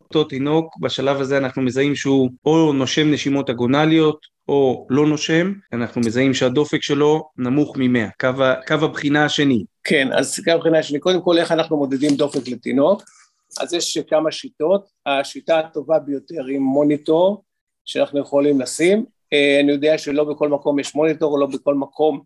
אותו 0.00 0.24
תינוק, 0.24 0.76
בשלב 0.80 1.20
הזה 1.20 1.38
אנחנו 1.38 1.62
מזהים 1.62 1.94
שהוא 1.94 2.30
או 2.44 2.72
נושם 2.72 3.10
נשימות 3.10 3.50
אגונליות 3.50 4.26
או 4.48 4.86
לא 4.90 5.06
נושם, 5.06 5.52
אנחנו 5.72 6.00
מזהים 6.00 6.34
שהדופק 6.34 6.82
שלו 6.82 7.28
נמוך 7.36 7.76
מ-100, 7.76 8.10
קו, 8.20 8.28
קו 8.66 8.74
הבחינה 8.74 9.24
השני. 9.24 9.64
כן, 9.84 10.08
אז 10.12 10.40
קו 10.44 10.50
הבחינה 10.50 10.78
השני, 10.78 10.98
קודם 10.98 11.22
כל 11.22 11.38
איך 11.38 11.52
אנחנו 11.52 11.76
מודדים 11.76 12.16
דופק 12.16 12.48
לתינוק, 12.48 13.02
אז 13.60 13.74
יש 13.74 13.98
כמה 13.98 14.32
שיטות, 14.32 14.88
השיטה 15.06 15.58
הטובה 15.58 15.98
ביותר 15.98 16.44
היא 16.46 16.58
מוניטור 16.58 17.44
שאנחנו 17.84 18.20
יכולים 18.20 18.60
לשים, 18.60 19.06
אה, 19.32 19.60
אני 19.60 19.72
יודע 19.72 19.98
שלא 19.98 20.24
בכל 20.24 20.48
מקום 20.48 20.78
יש 20.78 20.94
מוניטור, 20.94 21.32
או 21.32 21.38
לא 21.38 21.46
בכל 21.46 21.74
מקום 21.74 22.22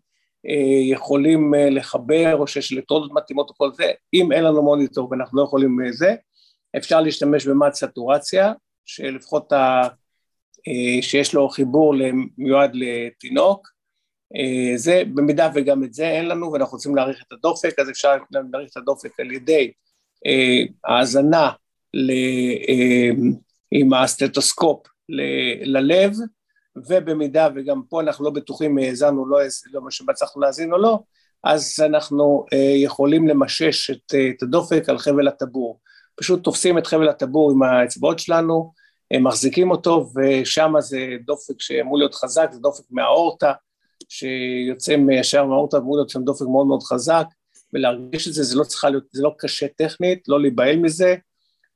אה, 0.49 0.91
יכולים 0.91 1.55
אה, 1.55 1.69
לחבר, 1.69 2.35
או 2.35 2.47
שיש 2.47 2.73
אלקטרודות 2.73 3.11
מתאימות 3.13 3.49
או 3.49 3.55
כל 3.55 3.73
זה, 3.73 3.91
אם 4.13 4.31
אין 4.31 4.43
לנו 4.43 4.61
מוניטור 4.61 5.07
ואנחנו 5.11 5.37
לא 5.37 5.43
יכולים 5.43 5.77
זה, 5.91 6.15
אפשר 6.77 7.01
להשתמש 7.01 7.47
במד 7.47 7.73
סטורציה, 7.73 8.53
שלפחות 8.85 9.53
ה... 9.53 9.81
שיש 11.01 11.33
לו 11.33 11.49
חיבור 11.49 11.95
מיועד 12.37 12.71
לתינוק, 12.73 13.67
זה 14.75 15.03
במידה 15.13 15.49
וגם 15.55 15.83
את 15.83 15.93
זה 15.93 16.09
אין 16.09 16.27
לנו 16.27 16.51
ואנחנו 16.51 16.75
רוצים 16.75 16.95
להעריך 16.95 17.23
את 17.27 17.31
הדופק, 17.31 17.79
אז 17.79 17.89
אפשר 17.89 18.17
להעריך 18.31 18.71
את 18.71 18.77
הדופק 18.77 19.19
על 19.19 19.31
ידי 19.31 19.71
האזנה 20.85 21.51
עם 23.71 23.93
הסטטוסקופ 23.93 24.87
ללב, 25.61 26.13
ובמידה 26.75 27.47
וגם 27.55 27.81
פה 27.89 28.01
אנחנו 28.01 28.25
לא 28.25 28.31
בטוחים 28.31 28.77
אם 28.77 28.85
האזנו 28.87 29.25
לא, 29.25 29.39
לא 29.73 29.81
מה 29.81 29.91
שמצליחנו 29.91 30.41
להאזין 30.41 30.73
או 30.73 30.77
לא, 30.77 30.99
אז 31.43 31.75
אנחנו 31.85 32.45
אה, 32.53 32.73
יכולים 32.75 33.27
למשש 33.27 33.89
את, 33.89 34.13
אה, 34.13 34.29
את 34.29 34.43
הדופק 34.43 34.89
על 34.89 34.97
חבל 34.97 35.27
הטבור. 35.27 35.79
פשוט 36.15 36.43
תופסים 36.43 36.77
את 36.77 36.87
חבל 36.87 37.09
הטבור 37.09 37.51
עם 37.51 37.63
האצבעות 37.63 38.19
שלנו, 38.19 38.73
מחזיקים 39.21 39.71
אותו, 39.71 40.09
ושם 40.15 40.73
זה 40.79 40.97
דופק 41.25 41.61
שאמור 41.61 41.97
להיות 41.97 42.15
חזק, 42.15 42.49
זה 42.51 42.59
דופק 42.59 42.83
מהאורטה, 42.89 43.53
שיוצא 44.09 44.95
ישר 45.11 45.45
מהאורטה, 45.45 45.77
אמור 45.77 45.97
להיות 45.97 46.09
שם 46.09 46.23
דופק 46.23 46.45
מאוד 46.45 46.67
מאוד 46.67 46.83
חזק, 46.83 47.25
ולהרגיש 47.73 48.27
את 48.27 48.33
זה, 48.33 48.43
זה 48.43 48.57
לא 48.57 48.63
צריכה 48.63 48.89
להיות, 48.89 49.03
זה 49.11 49.23
לא 49.23 49.35
קשה 49.37 49.67
טכנית, 49.67 50.27
לא 50.27 50.41
להיבהל 50.41 50.75
מזה, 50.75 51.15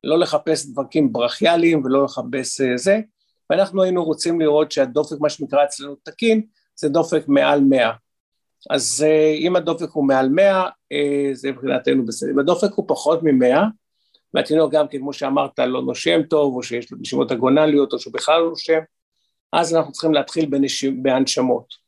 לא 0.04 0.20
לחפש 0.20 0.66
דבקים 0.66 1.14
ברכיאליים 1.14 1.86
ולא 1.86 2.04
לחפש 2.04 2.62
אה, 2.62 2.78
זה, 2.78 3.00
ואנחנו 3.50 3.84
היינו 3.84 4.04
רוצים 4.04 4.42
לראות 4.42 4.72
שהדופק, 4.72 5.20
מה 5.20 5.30
שנקרא 5.30 5.64
אצלנו 5.64 5.96
תקין, 6.04 6.42
זה 6.76 6.90
דופק 6.90 7.24
מעל 7.28 7.62
100. 7.62 7.92
אז 8.70 9.06
אה, 9.08 9.34
אם 9.38 9.56
הדופק 9.56 9.90
הוא 9.90 10.08
מעל 10.08 10.30
100, 10.30 10.70
אה, 10.92 11.30
זה 11.34 11.52
מבחינתנו 11.52 12.06
בסדר. 12.06 12.32
אם 12.32 12.40
הדופק 12.40 12.74
הוא 12.76 12.86
פחות 12.88 13.24
מ-100, 13.24 13.58
והתינוק 14.34 14.74
גם 14.74 14.88
כן, 14.88 14.98
כמו 14.98 15.14
שאמרת, 15.14 15.60
לא 15.60 15.82
נושם 15.82 16.24
טוב, 16.24 16.56
או 16.56 16.64
שיש 16.64 16.92
לו 16.92 16.98
נשימות 17.02 17.32
אגונליות, 17.32 17.94
או 17.94 18.00
שהוא 18.00 18.14
בכלל 18.14 18.42
לא 18.42 18.50
נושם, 18.50 18.80
אז 19.54 19.76
אנחנו 19.76 19.92
צריכים 19.92 20.14
להתחיל 20.14 20.46
בנשימ... 20.46 21.04
בהנשמות. 21.04 21.85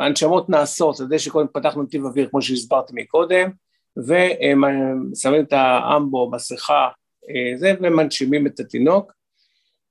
ההנשמות 0.00 0.48
נעשות 0.48 1.00
על 1.00 1.06
ידי 1.06 1.18
שקודם 1.18 1.46
פתחנו 1.52 1.82
נתיב 1.82 2.04
אוויר, 2.04 2.28
כמו 2.30 2.42
שהסברתי 2.42 2.92
מקודם, 2.96 3.50
ושמים 3.96 5.42
את 5.42 5.52
האמבו, 5.52 6.30
מסכה, 6.30 6.88
אה, 7.30 7.58
זה, 7.58 7.74
ומנשימים 7.80 8.46
את 8.46 8.60
התינוק. 8.60 9.12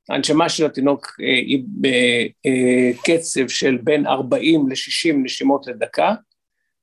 ההנשמה 0.10 0.50
של 0.50 0.66
התינוק 0.66 1.08
אה, 1.22 1.34
היא 1.34 1.64
בקצב 1.82 3.48
של 3.48 3.78
בין 3.84 4.08
40 4.08 4.70
ל-60 4.70 5.16
נשימות 5.24 5.68
לדקה, 5.68 6.14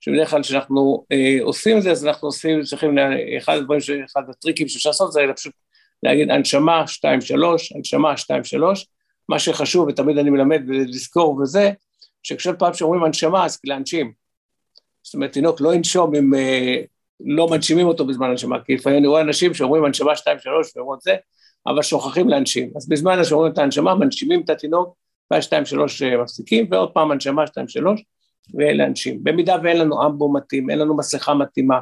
שבדרך 0.01 0.31
כלל 0.31 0.43
כשאנחנו 0.43 1.05
אה, 1.13 1.39
עושים 1.43 1.79
את 1.79 1.83
זה, 1.83 1.91
אז 1.91 2.07
אנחנו 2.07 2.29
עושים, 2.29 2.63
צריכים, 2.63 2.97
אחד 3.39 3.57
הדברים, 3.57 3.81
אחד 4.05 4.23
הטריקים 4.31 4.69
שאפשר 4.69 4.91
לעשות 4.91 5.13
זה 5.13 5.21
פשוט 5.37 5.53
להגיד 6.03 6.31
הנשמה 6.31 6.85
2-3, 6.85 7.07
הנשמה 7.75 8.15
2-3, 8.15 8.25
מה 9.29 9.39
שחשוב, 9.39 9.89
ותמיד 9.89 10.19
אני 10.19 10.31
מלמד 10.31 10.63
ולזכור 10.69 11.37
וזה, 11.37 11.71
שכל 12.23 12.57
פעם 12.59 12.75
שאומרים 12.75 13.05
הנשמה, 13.05 13.45
אז 13.45 13.59
להנשים. 13.65 14.13
זאת 15.03 15.15
אומרת, 15.15 15.33
תינוק 15.33 15.61
לא 15.61 15.75
ינשום 15.75 16.15
אם 16.15 16.35
אה, 16.35 16.83
לא 17.21 17.49
מנשימים 17.51 17.87
אותו 17.87 18.07
בזמן 18.07 18.31
הנשמה, 18.31 18.57
כי 18.65 18.75
לפעמים 18.75 18.99
אני 18.99 19.07
רואה 19.07 19.21
אנשים 19.21 19.55
שאומרים 19.55 19.85
הנשמה 19.85 20.13
2-3 20.13 20.17
ואומרים 20.77 20.97
את 20.99 21.03
זה, 21.03 21.15
אבל 21.67 21.83
שוכחים 21.83 22.29
להנשים. 22.29 22.71
אז 22.77 22.89
בזמן 22.89 23.25
שאומרים 23.25 23.53
את 23.53 23.59
ההנשמה, 23.59 23.95
מנשימים 23.95 24.43
את 24.45 24.51
התינוק, 24.51 24.95
ואז 25.31 25.47
2-3 25.47 25.51
אה, 26.03 26.23
מפסיקים, 26.23 26.67
ועוד 26.71 26.91
פעם 26.93 27.11
הנשמה 27.11 27.45
2-3 27.45 27.49
ולהנשים. 28.55 29.25
במידה 29.25 29.57
ואין 29.63 29.79
לנו 29.79 30.07
אמבו 30.07 30.33
מתאים, 30.33 30.71
אין 30.71 30.79
לנו 30.79 30.97
מסכה 30.97 31.35
מתאימה, 31.35 31.81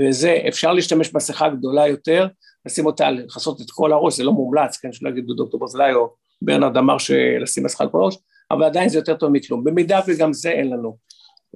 וזה, 0.00 0.38
אפשר 0.48 0.72
להשתמש 0.72 1.12
במסכה 1.12 1.48
גדולה 1.48 1.88
יותר, 1.88 2.26
לשים 2.66 2.86
אותה, 2.86 3.10
לכסות 3.10 3.60
את 3.60 3.70
כל 3.70 3.92
הראש, 3.92 4.16
זה 4.16 4.24
לא 4.24 4.32
מומלץ, 4.32 4.76
כן, 4.76 4.92
שלא 4.92 5.08
יגידו 5.08 5.34
דוקטור 5.34 5.60
ברזלאי 5.60 5.92
או 5.92 6.14
ברנרד 6.42 6.76
אמר 6.76 6.98
שלשים 6.98 7.64
מסכה 7.64 7.84
על 7.84 7.90
כל 7.90 7.98
הראש, 7.98 8.16
אבל 8.52 8.64
עדיין 8.64 8.88
זה 8.88 8.98
יותר 8.98 9.16
טוב 9.16 9.30
מכלום. 9.32 9.64
במידה 9.64 10.00
וגם 10.06 10.32
זה 10.32 10.50
אין 10.50 10.70
לנו, 10.70 10.96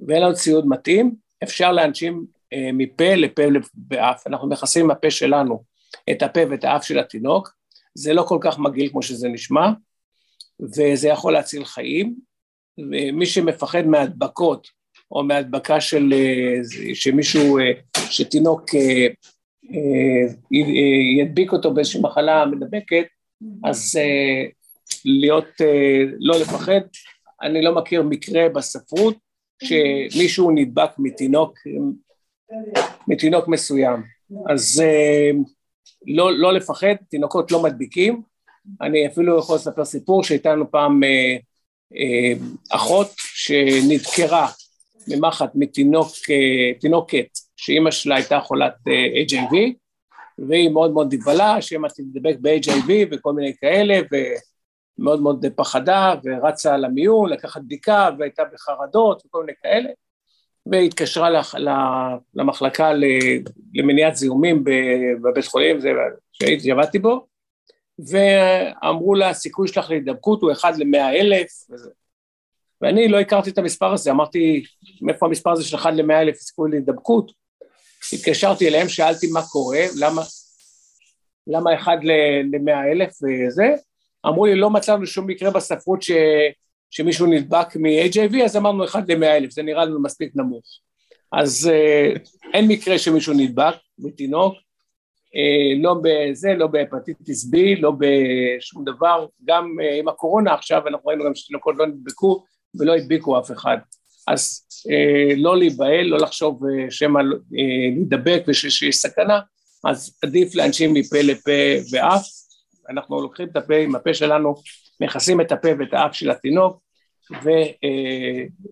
ואין 0.07 0.23
לנו 0.23 0.33
ציוד 0.33 0.67
מתאים, 0.67 1.15
אפשר 1.43 1.71
להנשים 1.71 2.25
אה, 2.53 2.69
מפה 2.73 3.15
לפה 3.15 3.41
ואף. 3.91 4.27
אנחנו 4.27 4.49
מכסים 4.49 4.85
עם 4.85 4.91
הפה 4.91 5.11
שלנו 5.11 5.63
את 6.11 6.23
הפה 6.23 6.39
ואת 6.49 6.63
האף 6.63 6.83
של 6.83 6.99
התינוק, 6.99 7.49
זה 7.95 8.13
לא 8.13 8.23
כל 8.23 8.37
כך 8.41 8.59
מגעיל 8.59 8.89
כמו 8.89 9.01
שזה 9.01 9.29
נשמע, 9.29 9.69
וזה 10.59 11.07
יכול 11.07 11.33
להציל 11.33 11.65
חיים, 11.65 12.15
ומי 12.77 13.25
שמפחד 13.25 13.85
מהדבקות, 13.85 14.67
או 15.11 15.23
מהדבקה 15.23 15.81
של 15.81 16.13
אה, 16.13 16.55
שמישהו, 16.93 17.59
אה, 17.59 17.71
שתינוק 18.09 18.63
ידביק 21.19 21.51
אותו 21.53 21.73
באיזושהי 21.73 22.01
מחלה 22.01 22.45
מדבקת, 22.45 23.05
אז 23.63 23.95
להיות, 25.07 25.47
לא 26.19 26.39
לפחד. 26.39 26.81
אני 27.41 27.61
לא 27.61 27.75
מכיר 27.75 28.03
מקרה 28.03 28.49
בספרות 28.49 29.15
שמישהו 29.63 30.51
נדבק 30.51 30.89
מתינוק, 30.97 31.59
מתינוק 33.07 33.47
מסוים. 33.47 34.03
אז 34.49 34.83
לא, 36.07 36.37
לא 36.37 36.53
לפחד, 36.53 36.95
תינוקות 37.09 37.51
לא 37.51 37.63
מדביקים. 37.63 38.21
אני 38.81 39.07
אפילו 39.07 39.39
יכול 39.39 39.55
לספר 39.55 39.85
סיפור 39.85 40.23
שהייתה 40.23 40.51
לנו 40.55 40.71
פעם 40.71 41.03
אה, 41.03 41.37
אה, 41.95 42.33
אחות 42.69 43.11
שנדקרה 43.17 44.47
ממחט 45.07 45.51
מתינוק, 45.55 46.07
אה, 46.29 46.79
תינוקת 46.79 47.27
שאימא 47.55 47.91
שלה 47.91 48.15
הייתה 48.15 48.39
חולת 48.39 48.73
אה, 48.87 49.23
HIV 49.23 49.73
והיא 50.47 50.69
מאוד 50.69 50.91
מאוד 50.91 51.13
נבהלה 51.13 51.61
שאמא 51.61 51.87
תדבק 51.87 52.35
ב-HIV 52.41 52.91
וכל 53.11 53.33
מיני 53.33 53.53
כאלה 53.61 53.99
ומאוד 54.99 55.21
מאוד 55.21 55.45
פחדה 55.55 56.13
ורצה 56.23 56.77
למיון 56.77 57.29
לקחת 57.29 57.61
בדיקה 57.61 58.09
והייתה 58.19 58.43
בחרדות 58.53 59.23
וכל 59.25 59.39
מיני 59.39 59.53
כאלה 59.63 59.89
והתקשרה 60.71 61.41
למחלקה 62.33 62.91
למניעת 63.73 64.15
זיהומים 64.15 64.63
בבית 65.21 65.45
חולים, 65.45 65.77
שהייתי, 66.33 66.71
עבדתי 66.71 66.99
בו, 66.99 67.27
ואמרו 67.99 69.15
לה, 69.15 69.29
הסיכוי 69.29 69.67
שלך 69.67 69.89
להידבקות 69.89 70.41
הוא 70.41 70.51
אחד 70.51 70.77
למאה 70.77 71.09
אלף, 71.09 71.49
וזה. 71.69 71.89
ואני 72.81 73.07
לא 73.07 73.19
הכרתי 73.19 73.49
את 73.49 73.57
המספר 73.57 73.93
הזה, 73.93 74.11
אמרתי, 74.11 74.63
מאיפה 75.01 75.25
המספר 75.25 75.51
הזה 75.51 75.63
של 75.63 75.75
אחד 75.75 75.93
למאה 75.93 76.21
אלף 76.21 76.35
סיכוי 76.35 76.71
להידבקות? 76.71 77.31
התקשרתי 78.13 78.67
אליהם, 78.67 78.89
שאלתי 78.89 79.27
מה 79.31 79.41
קורה, 79.51 79.85
למה, 79.99 80.21
למה 81.47 81.75
אחד 81.75 81.97
למאה 82.53 82.91
אלף 82.91 83.09
וזה, 83.23 83.75
אמרו 84.25 84.45
לי, 84.45 84.55
לא 84.55 84.69
מצאנו 84.69 85.05
שום 85.05 85.27
מקרה 85.27 85.51
בספרות 85.51 86.01
ש... 86.01 86.11
שמישהו 86.91 87.25
נדבק 87.25 87.75
מ-HIV, 87.75 88.43
אז 88.45 88.57
אמרנו 88.57 88.85
אחד 88.85 89.11
למאה 89.11 89.37
אלף, 89.37 89.51
זה 89.51 89.63
נראה 89.63 89.85
לנו 89.85 90.01
מספיק 90.01 90.31
נמוך. 90.35 90.65
אז 91.31 91.69
אה, 91.73 92.13
אין 92.53 92.67
מקרה 92.67 92.97
שמישהו 92.97 93.33
נדבק 93.33 93.75
מתינוק, 93.99 94.53
אה, 95.35 95.81
לא 95.81 95.95
בזה, 96.03 96.53
לא 96.53 96.67
בהפטיטיס 96.67 97.45
B, 97.45 97.57
לא 97.79 97.91
בשום 97.99 98.85
דבר, 98.85 99.25
גם 99.45 99.75
אה, 99.81 99.99
עם 99.99 100.07
הקורונה 100.07 100.53
עכשיו, 100.53 100.87
אנחנו 100.87 101.09
ראינו 101.09 101.25
גם 101.25 101.35
שתינוקות 101.35 101.75
לא 101.77 101.87
נדבקו 101.87 102.43
ולא 102.79 102.95
הדביקו 102.95 103.39
אף 103.39 103.51
אחד. 103.51 103.77
אז 104.27 104.61
לא 105.37 105.57
להיבהל, 105.57 106.05
לא 106.05 106.17
לחשוב 106.17 106.61
שמא 106.89 107.21
להידבק 107.51 108.43
ושיש 108.47 108.95
סכנה, 108.95 109.39
אז 109.85 110.17
עדיף 110.23 110.55
לאנשים 110.55 110.93
מפה 110.93 111.17
לפה 111.21 111.51
ואף, 111.91 112.25
אנחנו 112.89 113.21
לוקחים 113.21 113.47
את 113.47 113.55
הפה 113.55 113.75
עם 113.75 113.95
הפה 113.95 114.13
שלנו, 114.13 114.55
מכסים 115.01 115.41
את 115.41 115.51
הפה 115.51 115.69
ואת 115.79 115.93
האף 115.93 116.13
של 116.13 116.31
התינוק, 116.31 116.81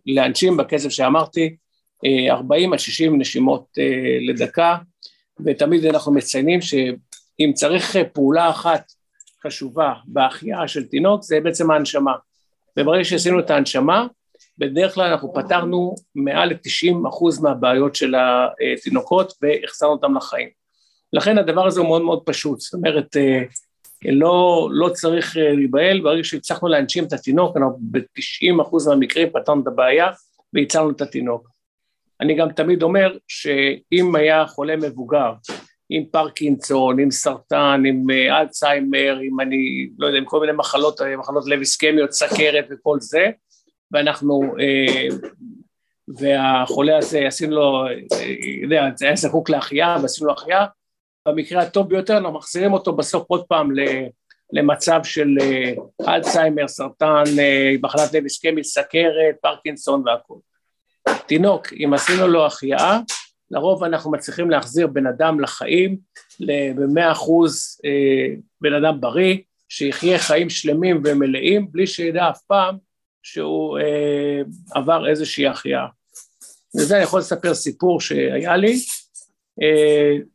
ולאנשים 0.08 0.58
בקצב 0.58 0.89
שאמרתי, 0.89 1.56
40 2.30 2.73
עד 2.73 2.80
60 2.80 3.21
נשימות 3.21 3.65
לדקה, 4.28 4.78
ותמיד 5.45 5.86
אנחנו 5.86 6.13
מציינים 6.13 6.62
שאם 6.62 7.51
צריך 7.54 7.95
פעולה 8.13 8.49
אחת 8.49 8.91
חשובה 9.43 9.93
בהחייאה 10.06 10.67
של 10.67 10.84
תינוק, 10.84 11.23
זה 11.23 11.39
בעצם 11.39 11.71
ההנשמה. 11.71 12.13
וברגע 12.80 13.04
שעשינו 13.04 13.39
את 13.39 13.49
ההנשמה, 13.49 14.08
בדרך 14.58 14.93
כלל 14.93 15.12
אנחנו 15.12 15.34
פתרנו 15.34 15.95
מעל 16.15 16.49
ל-90 16.49 17.10
אחוז 17.10 17.39
מהבעיות 17.39 17.95
של 17.95 18.15
התינוקות 18.15 19.34
והחזרנו 19.41 19.93
אותם 19.93 20.17
לחיים. 20.17 20.49
לכן 21.13 21.38
הדבר 21.38 21.67
הזה 21.67 21.80
הוא 21.80 21.88
מאוד 21.88 22.01
מאוד 22.01 22.23
פשוט, 22.25 22.60
זאת 22.60 22.73
אומרת, 22.73 23.17
אה, 23.17 23.41
לא, 24.11 24.67
לא 24.71 24.89
צריך 24.89 25.37
אה, 25.37 25.53
להיבהל, 25.53 26.01
ברגע 26.01 26.23
שהצלחנו 26.23 26.67
להנשים 26.67 27.03
את 27.03 27.13
התינוק, 27.13 27.57
אנחנו 27.57 27.77
ב-90 27.81 28.61
אחוז 28.61 28.87
מהמקרים 28.87 29.29
פתרנו 29.33 29.61
את 29.61 29.67
הבעיה 29.67 30.07
והצלנו 30.53 30.89
את 30.89 31.01
התינוק. 31.01 31.49
אני 32.21 32.35
גם 32.35 32.51
תמיד 32.51 32.83
אומר 32.83 33.17
שאם 33.27 34.15
היה 34.15 34.47
חולה 34.47 34.75
מבוגר, 34.75 35.33
עם 35.89 36.03
פרקינסון, 36.11 36.99
עם 36.99 37.11
סרטן, 37.11 37.83
עם 37.87 38.09
אה, 38.11 38.41
אלצהיימר, 38.41 39.19
עם 39.23 39.39
אני, 39.39 39.89
לא 39.97 40.07
יודע, 40.07 40.17
עם 40.17 40.25
כל 40.25 40.39
מיני 40.39 40.51
מחלות, 40.51 41.01
מחלות 41.17 41.47
לב 41.47 41.59
איסקמיות, 41.59 42.11
סכרת 42.11 42.65
וכל 42.69 42.97
זה, 42.99 43.29
ואנחנו, 43.91 44.41
אה, 44.59 45.07
והחולה 46.07 46.97
הזה 46.97 47.27
עשינו 47.27 47.55
לו, 47.55 47.85
אה, 47.87 48.25
יודע, 48.61 48.89
היה 49.01 49.15
זקוק 49.15 49.49
להחייאה 49.49 49.97
ועשינו 50.01 50.27
לו 50.27 50.33
החייאה, 50.33 50.65
במקרה 51.27 51.61
הטוב 51.61 51.89
ביותר 51.89 52.17
אנחנו 52.17 52.38
מחזירים 52.38 52.73
אותו 52.73 52.95
בסוף 52.95 53.25
עוד 53.27 53.43
פעם 53.47 53.71
למצב 54.53 54.99
של 55.03 55.27
אה, 55.41 55.73
אלצהיימר, 56.15 56.67
סרטן, 56.67 57.23
מחלת 57.81 58.13
לב 58.13 58.23
איסקמית, 58.23 58.63
סכרת, 58.63 59.35
פרקינסון 59.41 60.03
והכול. 60.05 60.38
תינוק, 61.25 61.73
אם 61.73 61.93
עשינו 61.93 62.27
לו 62.27 62.45
החייאה, 62.45 62.99
לרוב 63.51 63.83
אנחנו 63.83 64.11
מצליחים 64.11 64.49
להחזיר 64.49 64.88
בן 64.88 65.07
אדם 65.07 65.39
לחיים, 65.39 65.97
במאה 66.75 67.11
אחוז 67.11 67.81
בן 68.61 68.73
אדם 68.73 69.01
בריא, 69.01 69.38
שיחיה 69.69 70.19
חיים 70.19 70.49
שלמים 70.49 71.01
ומלאים, 71.05 71.71
בלי 71.71 71.88
שידע 71.88 72.29
אף 72.29 72.41
פעם 72.47 72.77
שהוא 73.23 73.79
אה, 73.79 74.41
עבר 74.75 75.09
איזושהי 75.09 75.47
החייאה. 75.47 75.85
וזה 76.75 76.95
אני 76.95 77.03
יכול 77.03 77.19
לספר 77.19 77.53
סיפור 77.53 78.01
שהיה 78.01 78.57
לי, 78.57 78.73
אה, 78.73 78.79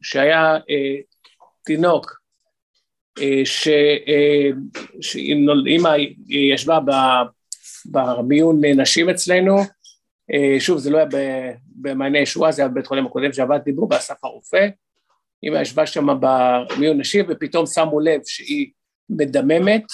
שהיה 0.02 0.56
אה, 0.56 0.96
תינוק 1.64 2.20
אה, 3.18 3.42
אה 4.08 4.50
שאימא 5.00 5.96
ישבה 6.28 6.78
במיון 7.86 8.64
נשים 8.64 9.10
אצלנו, 9.10 9.56
אה, 10.32 10.60
שוב 10.60 10.78
זה 10.78 10.90
לא 10.90 10.98
היה 10.98 11.06
במעייני 11.66 12.18
ישועה, 12.18 12.52
זה 12.52 12.62
היה 12.62 12.68
בבית 12.68 12.86
חולים 12.86 13.06
הקודם 13.06 13.32
שעבדתי 13.32 13.72
בו, 13.72 13.86
באסף 13.86 14.24
הרופא, 14.24 14.68
אימא 15.42 15.58
ישבה 15.58 15.86
שם 15.86 16.06
במיון 16.20 17.00
נשים 17.00 17.24
ופתאום 17.28 17.66
שמו 17.66 18.00
לב 18.00 18.20
שהיא 18.26 18.70
מדממת, 19.10 19.84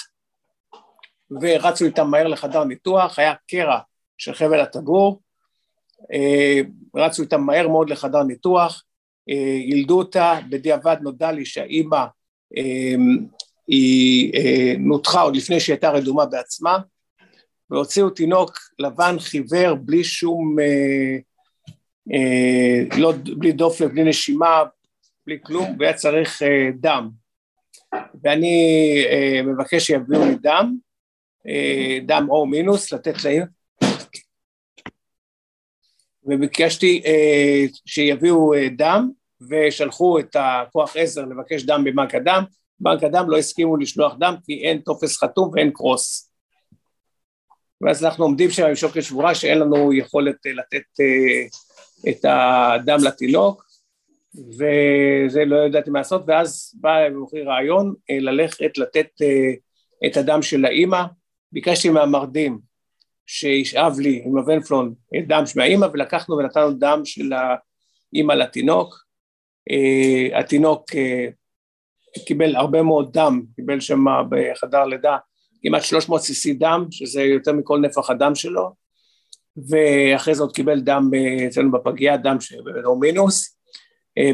ורצו 1.41 1.85
איתם 1.85 2.07
מהר 2.07 2.27
לחדר 2.27 2.63
ניתוח, 2.63 3.19
היה 3.19 3.33
קרע 3.47 3.79
של 4.17 4.33
חבל 4.33 4.59
הטבור, 4.59 5.21
אה, 6.13 6.61
רצו 6.95 7.23
איתם 7.23 7.41
מהר 7.41 7.67
מאוד 7.67 7.89
לחדר 7.89 8.23
ניתוח, 8.23 8.83
אה, 8.83 8.86
ילדו 9.67 9.97
אותה, 9.97 10.39
בדיעבד 10.49 10.97
נודע 11.01 11.31
לי 11.31 11.45
שהאימא 11.45 12.05
אה, 12.57 12.95
היא 13.67 14.31
נותחה 14.79 15.21
עוד 15.21 15.35
לפני 15.35 15.59
שהיא 15.59 15.73
הייתה 15.73 15.89
רדומה 15.89 16.25
בעצמה, 16.25 16.79
והוציאו 17.69 18.09
תינוק 18.09 18.51
לבן 18.79 19.15
חיוור 19.19 19.75
בלי 19.75 20.03
שום, 20.03 20.55
לא, 22.97 23.13
בלי 23.37 23.51
דופק, 23.51 23.87
בלי 23.91 24.03
נשימה, 24.03 24.63
בלי 25.25 25.37
כלום, 25.43 25.75
והיה 25.79 25.93
צריך 25.93 26.41
דם. 26.79 27.09
ואני 28.23 29.05
מבקש 29.45 29.87
שיביאו 29.87 30.25
לי 30.25 30.35
דם, 30.41 30.75
אה, 31.47 31.99
דם 32.05 32.27
או 32.29 32.45
מינוס, 32.45 32.93
לתת 32.93 33.23
להם, 33.23 33.56
וביקשתי 36.27 37.01
אה, 37.05 37.65
שיביאו 37.85 38.53
אה, 38.53 38.67
דם, 38.77 39.09
ושלחו 39.49 40.19
את 40.19 40.35
הכוח 40.39 40.97
עזר 40.97 41.25
לבקש 41.25 41.63
דם 41.63 41.83
בבנק 41.83 42.15
הדם, 42.15 42.43
בנק 42.79 43.03
הדם 43.03 43.25
לא 43.29 43.37
הסכימו 43.37 43.77
לשלוח 43.77 44.15
דם 44.19 44.35
כי 44.45 44.61
אין 44.63 44.79
טופס 44.79 45.17
חתום 45.17 45.51
ואין 45.53 45.71
קרוס. 45.71 46.31
ואז 47.81 48.05
אנחנו 48.05 48.23
עומדים 48.23 48.49
שם 48.49 48.65
עם 48.65 48.75
שוקת 48.75 49.03
שבורה 49.03 49.35
שאין 49.35 49.59
לנו 49.59 49.93
יכולת 49.93 50.35
לתת 50.45 51.05
את 52.09 52.25
הדם 52.25 52.97
לתינוק, 53.03 53.65
וזה 54.35 55.45
לא 55.45 55.65
ידעתי 55.65 55.89
מה 55.89 55.99
לעשות, 55.99 56.21
ואז 56.27 56.71
בא 56.81 57.09
במוחי 57.09 57.41
רעיון 57.41 57.93
ללכת 58.09 58.77
לתת 58.77 59.07
את 60.05 60.17
הדם 60.17 60.41
של 60.41 60.65
האימא, 60.65 61.03
ביקשתי 61.51 61.89
מהמרדים 61.89 62.66
שישאב 63.27 63.99
לי 63.99 64.21
עם 64.25 64.37
הוונפלון 64.37 64.93
דם 65.27 65.43
מהאימא 65.55 65.87
ולקחנו 65.93 66.37
ונתנו 66.37 66.71
דם 66.71 67.01
של 67.05 67.31
האימא 67.33 68.33
לתינוק. 68.33 69.07
Uh, 69.71 70.37
התינוק 70.37 70.91
uh, 70.91 72.25
קיבל 72.25 72.55
הרבה 72.55 72.81
מאוד 72.81 73.13
דם, 73.13 73.41
קיבל 73.55 73.79
שם 73.79 74.03
בחדר 74.29 74.85
לידה 74.85 75.17
כמעט 75.63 75.83
300 75.83 76.21
cc 76.21 76.53
דם, 76.59 76.85
שזה 76.91 77.21
יותר 77.21 77.53
מכל 77.53 77.79
נפח 77.79 78.09
הדם 78.09 78.35
שלו, 78.35 78.69
ואחרי 79.69 80.35
זה 80.35 80.43
עוד 80.43 80.55
קיבל 80.55 80.79
דם 80.79 81.11
אצלנו 81.47 81.71
בפגייה, 81.71 82.17
דם 82.17 82.37
שהוא 82.39 83.01
מינוס. 83.01 83.57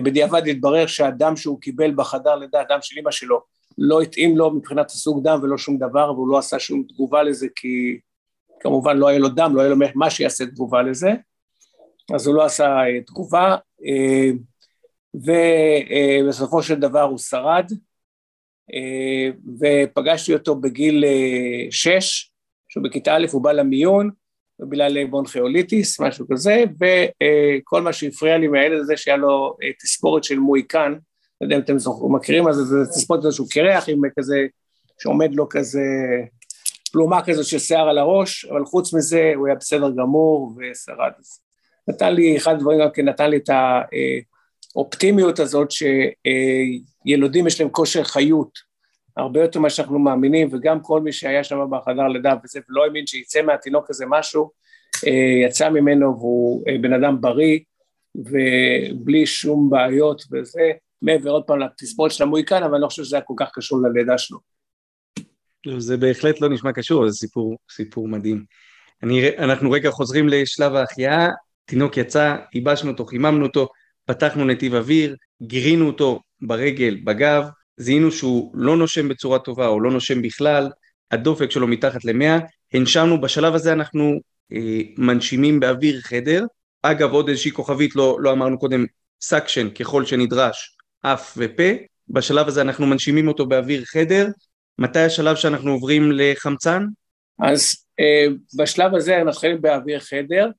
בדיעבד 0.03 0.47
התברר 0.47 0.88
שהדם 0.88 1.36
שהוא 1.36 1.62
קיבל 1.62 1.91
בחדר 1.95 2.36
לידה, 2.36 2.62
הדם 2.62 2.77
של 2.82 2.97
אימא 2.97 3.12
שלו, 3.12 3.41
לא 3.77 4.01
התאים 4.01 4.38
לו 4.38 4.51
מבחינת 4.51 4.91
הסוג 4.91 5.23
דם 5.23 5.39
ולא 5.43 5.58
שום 5.58 5.77
דבר, 5.77 6.13
והוא 6.13 6.27
לא 6.27 6.38
עשה 6.38 6.60
שום 6.60 6.84
תגובה 6.89 7.23
לזה, 7.23 7.47
כי 7.56 7.99
כמובן 8.63 8.97
לא 8.97 9.08
היה 9.08 9.19
לו 9.19 9.30
דם, 9.30 9.52
לא 9.56 9.62
היה 9.62 9.69
לו 9.69 9.76
מה 9.95 10.10
שיעשה 10.10 10.45
תגובה 10.45 10.82
לזה, 10.82 11.12
אז 12.13 12.28
הוא 12.28 12.36
לא 12.36 12.45
עשה 12.45 12.65
אה, 12.65 13.02
תגובה, 13.02 13.56
אה, 13.86 14.30
ובסופו 15.13 16.63
של 16.63 16.80
דבר 16.80 17.02
הוא 17.02 17.17
שרד, 17.17 17.71
אה, 18.73 19.30
ופגשתי 19.60 20.34
אותו 20.34 20.56
בגיל 20.56 21.04
שש, 21.71 22.32
שהוא 22.69 22.84
בכיתה 22.84 23.15
א', 23.15 23.26
הוא 23.32 23.43
בא 23.43 23.52
למיון, 23.52 24.10
בגלל 24.60 25.06
בונכיאוליטיס, 25.06 25.99
משהו 25.99 26.26
כזה, 26.32 26.63
וכל 26.80 27.82
מה 27.82 27.93
שהפריע 27.93 28.38
לי 28.38 28.47
מהילד 28.47 28.80
הזה 28.80 28.97
שהיה 28.97 29.17
לו 29.17 29.58
תספורת 29.80 30.23
של 30.23 30.39
מויקן, 30.39 30.91
לא 31.41 31.45
יודע 31.45 31.56
אם 31.56 31.62
אתם 31.62 31.76
מכירים, 32.10 32.47
אז 32.47 32.56
זה 32.56 32.78
תספורת 32.86 33.26
איזשהו 33.26 33.45
קרח 33.49 33.89
עם 33.89 34.02
כזה, 34.19 34.45
שעומד 34.99 35.36
לו 35.36 35.49
כזה 35.49 35.82
פלומה 36.93 37.21
כזאת 37.25 37.45
של 37.45 37.60
שיער 37.60 37.89
על 37.89 37.97
הראש, 37.97 38.45
אבל 38.45 38.65
חוץ 38.65 38.93
מזה 38.93 39.32
הוא 39.36 39.47
היה 39.47 39.56
בסדר 39.56 39.89
גמור 39.89 40.53
ושרד. 40.58 41.12
נתן 41.88 42.13
לי, 42.13 42.38
אחד 42.38 42.53
הדברים 42.53 42.79
גם 42.79 42.88
כן 42.93 43.06
נתן 43.10 43.29
לי 43.29 43.38
את 43.38 43.49
האופטימיות 44.75 45.39
הזאת 45.39 45.69
שילודים 45.71 47.47
יש 47.47 47.62
להם 47.62 47.69
כושר 47.69 48.03
חיות, 48.03 48.73
הרבה 49.17 49.41
יותר 49.41 49.60
ממה 49.60 49.69
שאנחנו 49.69 49.99
מאמינים, 49.99 50.49
וגם 50.51 50.79
כל 50.79 51.01
מי 51.01 51.12
שהיה 51.12 51.43
שם 51.43 51.60
בחדר 51.69 52.08
לידה 52.08 52.34
וזה, 52.43 52.60
ולא 52.69 52.84
האמין 52.84 53.08
שיצא 53.08 53.41
מהתינוק 53.41 53.89
הזה 53.89 54.06
משהו, 54.08 54.51
יצא 55.45 55.69
ממנו 55.69 56.17
והוא 56.17 56.63
בן 56.82 56.93
אדם 56.93 57.21
בריא 57.21 57.60
ובלי 58.15 59.25
שום 59.25 59.69
בעיות 59.69 60.23
וזה, 60.32 60.71
מעבר 61.01 61.29
עוד 61.29 61.43
פעם 61.43 61.60
לתספורת 61.60 62.12
של 62.12 62.23
המוהיקן, 62.23 62.63
אבל 62.63 62.73
אני 62.73 62.82
לא 62.82 62.88
חושב 62.88 63.03
שזה 63.03 63.15
היה 63.15 63.23
כל 63.23 63.34
כך 63.38 63.51
קשור 63.53 63.82
ללידה 63.82 64.17
שלו. 64.17 64.53
לא, 65.65 65.80
זה 65.80 65.97
בהחלט 65.97 66.41
לא 66.41 66.49
נשמע 66.49 66.71
קשור, 66.71 67.10
זה 67.10 67.17
סיפור, 67.17 67.58
סיפור 67.71 68.08
מדהים. 68.08 68.45
אני, 69.04 69.38
אנחנו 69.38 69.71
רגע 69.71 69.91
חוזרים 69.91 70.30
לשלב 70.30 70.76
ההחייאה, 70.76 71.30
תינוק 71.65 71.97
יצא, 71.97 72.36
ייבשנו 72.54 72.91
אותו, 72.91 73.06
חיממנו 73.06 73.45
אותו, 73.45 73.67
פתחנו 74.06 74.45
נתיב 74.45 74.76
אוויר, 74.76 75.15
גירינו 75.43 75.88
אותו 75.88 76.21
ברגל, 76.41 76.97
בגב, 77.04 77.43
זיהינו 77.78 78.12
שהוא 78.12 78.52
לא 78.54 78.78
נושם 78.78 79.08
בצורה 79.10 79.39
טובה 79.39 79.67
או 79.67 79.80
לא 79.80 79.91
נושם 79.91 80.21
בכלל, 80.21 80.69
הדופק 81.12 81.52
שלו 81.52 81.67
מתחת 81.67 82.06
למאה, 82.06 82.39
הנשמנו, 82.73 83.21
בשלב 83.21 83.56
הזה 83.56 83.73
אנחנו 83.73 84.19
אה, 84.54 84.82
מנשימים 84.97 85.60
באוויר 85.60 86.02
חדר, 86.02 86.45
אגב 86.82 87.12
עוד 87.12 87.30
איזושהי 87.30 87.52
כוכבית, 87.52 87.95
לא, 87.95 88.17
לא 88.19 88.32
אמרנו 88.32 88.60
קודם, 88.60 88.86
סקשן 89.21 89.69
ככל 89.69 90.06
שנדרש, 90.06 90.78
אף 91.02 91.34
ופה, 91.38 91.63
בשלב 92.10 92.47
הזה 92.47 92.62
אנחנו 92.62 92.86
מנשימים 92.86 93.28
אותו 93.28 93.45
באוויר 93.45 93.86
חדר, 93.86 94.28
מתי 94.79 94.99
השלב 94.99 95.36
שאנחנו 95.36 95.71
עוברים 95.71 96.12
לחמצן? 96.12 96.86
אז 97.39 97.75
אה, 97.99 98.25
בשלב 98.57 98.95
הזה 98.95 99.15
אנחנו 99.15 99.29
מתחילים 99.29 99.62
באוויר 99.62 99.99
חדר, 99.99 100.49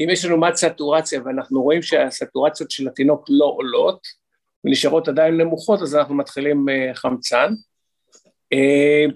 אם 0.00 0.08
יש 0.10 0.24
לנו 0.24 0.40
מד 0.40 0.54
סטורציה 0.54 1.20
ואנחנו 1.24 1.62
רואים 1.62 1.82
שהסטורציות 1.82 2.70
של 2.70 2.88
התינוק 2.88 3.24
לא 3.28 3.44
עולות 3.44 4.00
ונשארות 4.64 5.08
עדיין 5.08 5.36
נמוכות, 5.36 5.82
אז 5.82 5.94
אנחנו 5.94 6.14
מתחילים 6.14 6.66
uh, 6.68 6.94
חמצן. 6.94 7.52
Uh, 8.54 9.12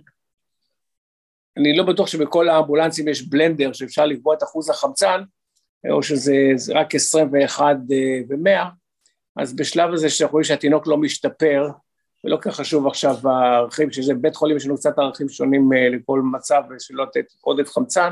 אני 1.56 1.76
לא 1.76 1.84
בטוח 1.84 2.06
שבכל 2.06 2.48
האמבולנסים 2.48 3.08
יש 3.08 3.22
בלנדר 3.22 3.72
שאפשר 3.72 4.06
לקבוע 4.06 4.34
את 4.34 4.42
אחוז 4.42 4.70
החמצן, 4.70 5.22
או 5.90 6.02
שזה 6.02 6.34
רק 6.74 6.94
21 6.94 7.76
ו-100, 8.28 8.48
אז 9.36 9.56
בשלב 9.56 9.92
הזה 9.92 10.10
שאנחנו 10.10 10.32
רואים 10.32 10.44
שהתינוק 10.44 10.86
לא 10.86 10.96
משתפר, 10.96 11.68
ולא 12.24 12.38
כך 12.40 12.54
חשוב 12.54 12.86
עכשיו 12.86 13.14
הערכים, 13.24 13.92
שזה 13.92 14.14
בית 14.14 14.36
חולים 14.36 14.56
יש 14.56 14.66
לנו 14.66 14.76
קצת 14.76 14.98
ערכים 14.98 15.28
שונים 15.28 15.72
אה, 15.72 15.88
לכל 15.88 16.20
מצב 16.32 16.62
ושלא 16.70 17.04
לתת 17.04 17.24
עודף 17.40 17.70
חמצן, 17.70 18.10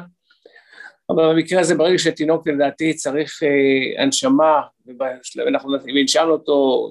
אבל 1.10 1.32
במקרה 1.32 1.60
הזה 1.60 1.74
ברגע 1.74 1.98
שתינוק 1.98 2.48
לדעתי 2.48 2.94
צריך 2.94 3.42
אה, 3.42 4.02
הנשמה, 4.02 4.60
ואנחנו 5.46 5.76
ננשמנו 5.86 6.32
אותו 6.32 6.88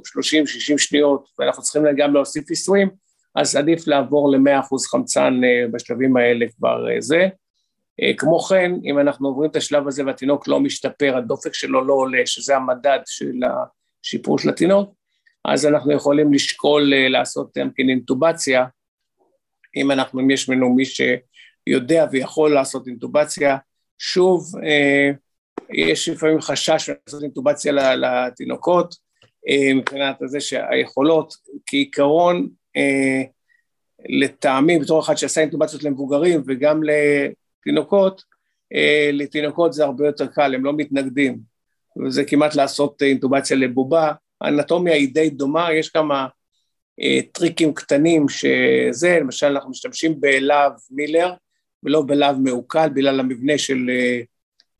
30-60 0.73 0.77
שניות 0.77 1.25
ואנחנו 1.39 1.63
צריכים 1.63 1.83
גם 1.97 2.13
להוסיף 2.13 2.49
עיסויים, 2.49 2.89
אז 3.35 3.55
עדיף 3.55 3.87
לעבור 3.87 4.31
ל-100% 4.31 4.89
חמצן 4.91 5.41
אה, 5.43 5.67
בשלבים 5.71 6.17
האלה 6.17 6.45
כבר 6.57 6.85
זה. 6.99 7.27
כמו 8.17 8.39
כן, 8.39 8.71
אם 8.85 8.99
אנחנו 8.99 9.27
עוברים 9.27 9.51
את 9.51 9.55
השלב 9.55 9.87
הזה 9.87 10.05
והתינוק 10.05 10.47
לא 10.47 10.59
משתפר, 10.59 11.17
הדופק 11.17 11.53
שלו 11.53 11.85
לא 11.85 11.93
עולה, 11.93 12.21
שזה 12.25 12.55
המדד 12.55 12.99
של 13.05 13.33
השיפור 14.03 14.39
של 14.39 14.49
התינוק, 14.49 14.93
אז 15.45 15.65
אנחנו 15.65 15.91
יכולים 15.91 16.33
לשקול 16.33 16.93
אה, 16.93 17.09
לעשות 17.09 17.57
גם 17.57 17.69
כן 17.75 17.89
אינטובציה, 17.89 18.65
אם 19.75 19.91
אנחנו, 19.91 20.19
אם 20.19 20.31
יש 20.31 20.49
לנו 20.49 20.75
מי 20.75 20.83
שיודע 20.85 22.05
ויכול 22.11 22.53
לעשות 22.53 22.87
אינטובציה, 22.87 23.57
שוב, 23.97 24.51
אה, 24.63 25.11
יש 25.69 26.09
לפעמים 26.09 26.41
חשש 26.41 26.89
לעשות 26.89 27.23
אינטובציה 27.23 27.95
לתינוקות, 27.95 28.95
אה, 29.49 29.73
מבחינת 29.73 30.17
זה 30.25 30.41
שהיכולות, 30.41 31.33
כעיקרון, 31.65 32.49
לטעמי, 34.09 34.79
בתור 34.79 35.01
אחד 35.01 35.15
שעשה 35.15 35.41
אינטובציות 35.41 35.83
למבוגרים 35.83 36.43
וגם 36.47 36.81
לתינוקות, 36.83 38.23
לתינוקות 39.13 39.73
זה 39.73 39.83
הרבה 39.83 40.05
יותר 40.05 40.27
קל, 40.27 40.55
הם 40.55 40.65
לא 40.65 40.73
מתנגדים, 40.73 41.39
וזה 42.05 42.25
כמעט 42.25 42.55
לעשות 42.55 43.01
אינטובציה 43.01 43.57
לבובה, 43.57 44.11
האנטומיה 44.43 44.93
היא 44.93 45.13
די 45.13 45.29
דומה, 45.29 45.73
יש 45.73 45.89
כמה 45.89 46.27
אה, 47.01 47.19
טריקים 47.31 47.73
קטנים 47.73 48.29
שזה, 48.29 49.17
למשל 49.21 49.45
אנחנו 49.45 49.69
משתמשים 49.69 50.21
בלהב 50.21 50.71
מילר 50.91 51.33
ולא 51.83 52.03
בלהב 52.07 52.37
מעוקל 52.39 52.89
בגלל 52.89 53.19
המבנה 53.19 53.57
של, 53.57 53.89
אה, 53.89 54.21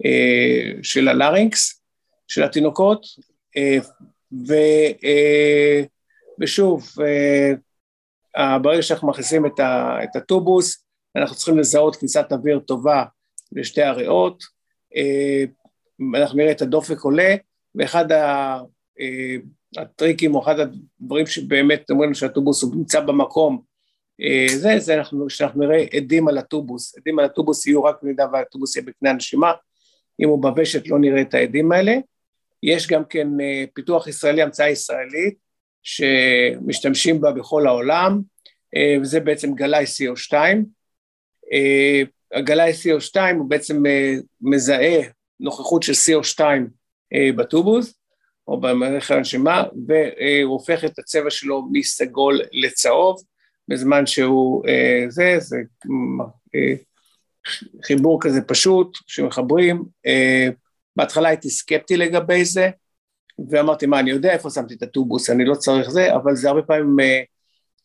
אה, 0.05 0.71
של 0.83 1.07
הלרינקס, 1.07 1.81
של 2.27 2.43
התינוקות, 2.43 3.05
אה, 3.57 3.77
ו, 4.47 4.53
אה, 5.03 5.83
ושוב, 6.41 6.89
אה, 8.37 8.59
ברגע 8.59 8.81
שאנחנו 8.81 9.07
מכניסים 9.07 9.45
את, 9.45 9.59
ה, 9.59 9.97
את 10.03 10.15
הטובוס, 10.15 10.85
אנחנו 11.15 11.35
צריכים 11.35 11.57
לזהות 11.57 11.95
כניסת 11.95 12.25
אוויר 12.31 12.59
טובה 12.59 13.03
לשתי 13.51 13.83
הריאות, 13.83 14.43
אה, 14.95 15.43
אנחנו 16.21 16.37
נראה 16.37 16.51
את 16.51 16.61
הדופק 16.61 16.99
עולה, 16.99 17.35
ואחד 17.75 18.11
ה... 18.11 18.57
הטריקים 19.77 20.35
או 20.35 20.43
אחד 20.43 20.55
הדברים 20.59 21.25
שבאמת 21.25 21.89
אומרים 21.89 22.13
שהטובוס 22.13 22.63
הוא 22.63 22.75
נמצא 22.75 22.99
במקום, 22.99 23.61
אה, 24.21 24.45
זה, 24.47 24.79
זה 24.79 24.93
אנחנו, 24.95 25.29
שאנחנו 25.29 25.61
נראה 25.61 25.85
עדים 25.93 26.27
על 26.27 26.37
הטובוס, 26.37 26.97
עדים 26.97 27.19
על 27.19 27.25
הטובוס 27.25 27.67
יהיו 27.67 27.83
רק 27.83 27.95
במידה 28.03 28.25
והטובוס 28.33 28.75
יהיה 28.75 28.85
בקנה 28.85 29.09
הנשימה, 29.09 29.51
אם 30.19 30.29
הוא 30.29 30.41
בוושת 30.41 30.87
לא 30.87 30.99
נראה 30.99 31.21
את 31.21 31.33
העדים 31.33 31.71
האלה. 31.71 31.95
יש 32.63 32.87
גם 32.87 33.05
כן 33.05 33.27
אה, 33.41 33.63
פיתוח 33.73 34.07
ישראלי, 34.07 34.41
המצאה 34.41 34.69
ישראלית, 34.69 35.37
שמשתמשים 35.83 37.21
בה 37.21 37.31
בכל 37.31 37.67
העולם, 37.67 38.21
וזה 39.01 39.19
בעצם 39.19 39.53
גלאי 39.53 39.83
CO2. 39.83 40.33
הגלאי 42.33 42.71
CO2 42.71 43.17
הוא 43.37 43.49
בעצם 43.49 43.83
מזהה 44.41 45.01
נוכחות 45.39 45.83
של 45.83 45.91
CO2 45.93 46.41
בטובוס, 47.35 47.93
או 48.47 48.61
במערכת 48.61 49.15
הנשימה, 49.15 49.63
והוא 49.87 50.53
הופך 50.53 50.85
את 50.85 50.99
הצבע 50.99 51.29
שלו 51.29 51.67
מסגול 51.71 52.41
לצהוב, 52.51 53.23
בזמן 53.67 54.05
שהוא 54.05 54.63
אה, 54.67 55.05
זה, 55.09 55.35
זה 55.39 55.57
אה, 56.55 56.73
חיבור 57.85 58.21
כזה 58.21 58.41
פשוט, 58.41 58.97
שמחברים. 59.07 59.83
אה, 60.05 60.49
בהתחלה 60.95 61.29
הייתי 61.29 61.49
סקפטי 61.49 61.97
לגבי 61.97 62.45
זה, 62.45 62.69
ואמרתי, 63.49 63.85
מה, 63.85 63.99
אני 63.99 64.11
יודע 64.11 64.33
איפה 64.33 64.49
שמתי 64.49 64.73
את 64.73 64.83
הטובוס, 64.83 65.29
אני 65.29 65.45
לא 65.45 65.55
צריך 65.55 65.89
זה, 65.89 66.15
אבל 66.15 66.35
זה 66.35 66.49
הרבה 66.49 66.61
פעמים 66.61 66.97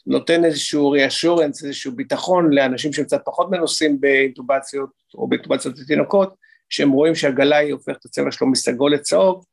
נותן 0.07 0.44
איזשהו 0.44 0.90
ריאשורנס, 0.90 1.64
איזשהו 1.64 1.92
ביטחון 1.92 2.53
לאנשים 2.53 2.92
שהם 2.92 3.05
קצת 3.05 3.21
פחות 3.25 3.51
מנוסים 3.51 4.01
באינטובציות 4.01 4.90
או 5.14 5.29
באינטובציות 5.29 5.79
לתינוקות, 5.79 6.35
שהם 6.68 6.90
רואים 6.90 7.14
שהגלאי 7.14 7.71
הופך 7.71 7.97
את 8.01 8.05
הצבע 8.05 8.33
שלו 8.33 8.51
מסגול 8.51 8.94
לצהוב, 8.94 9.44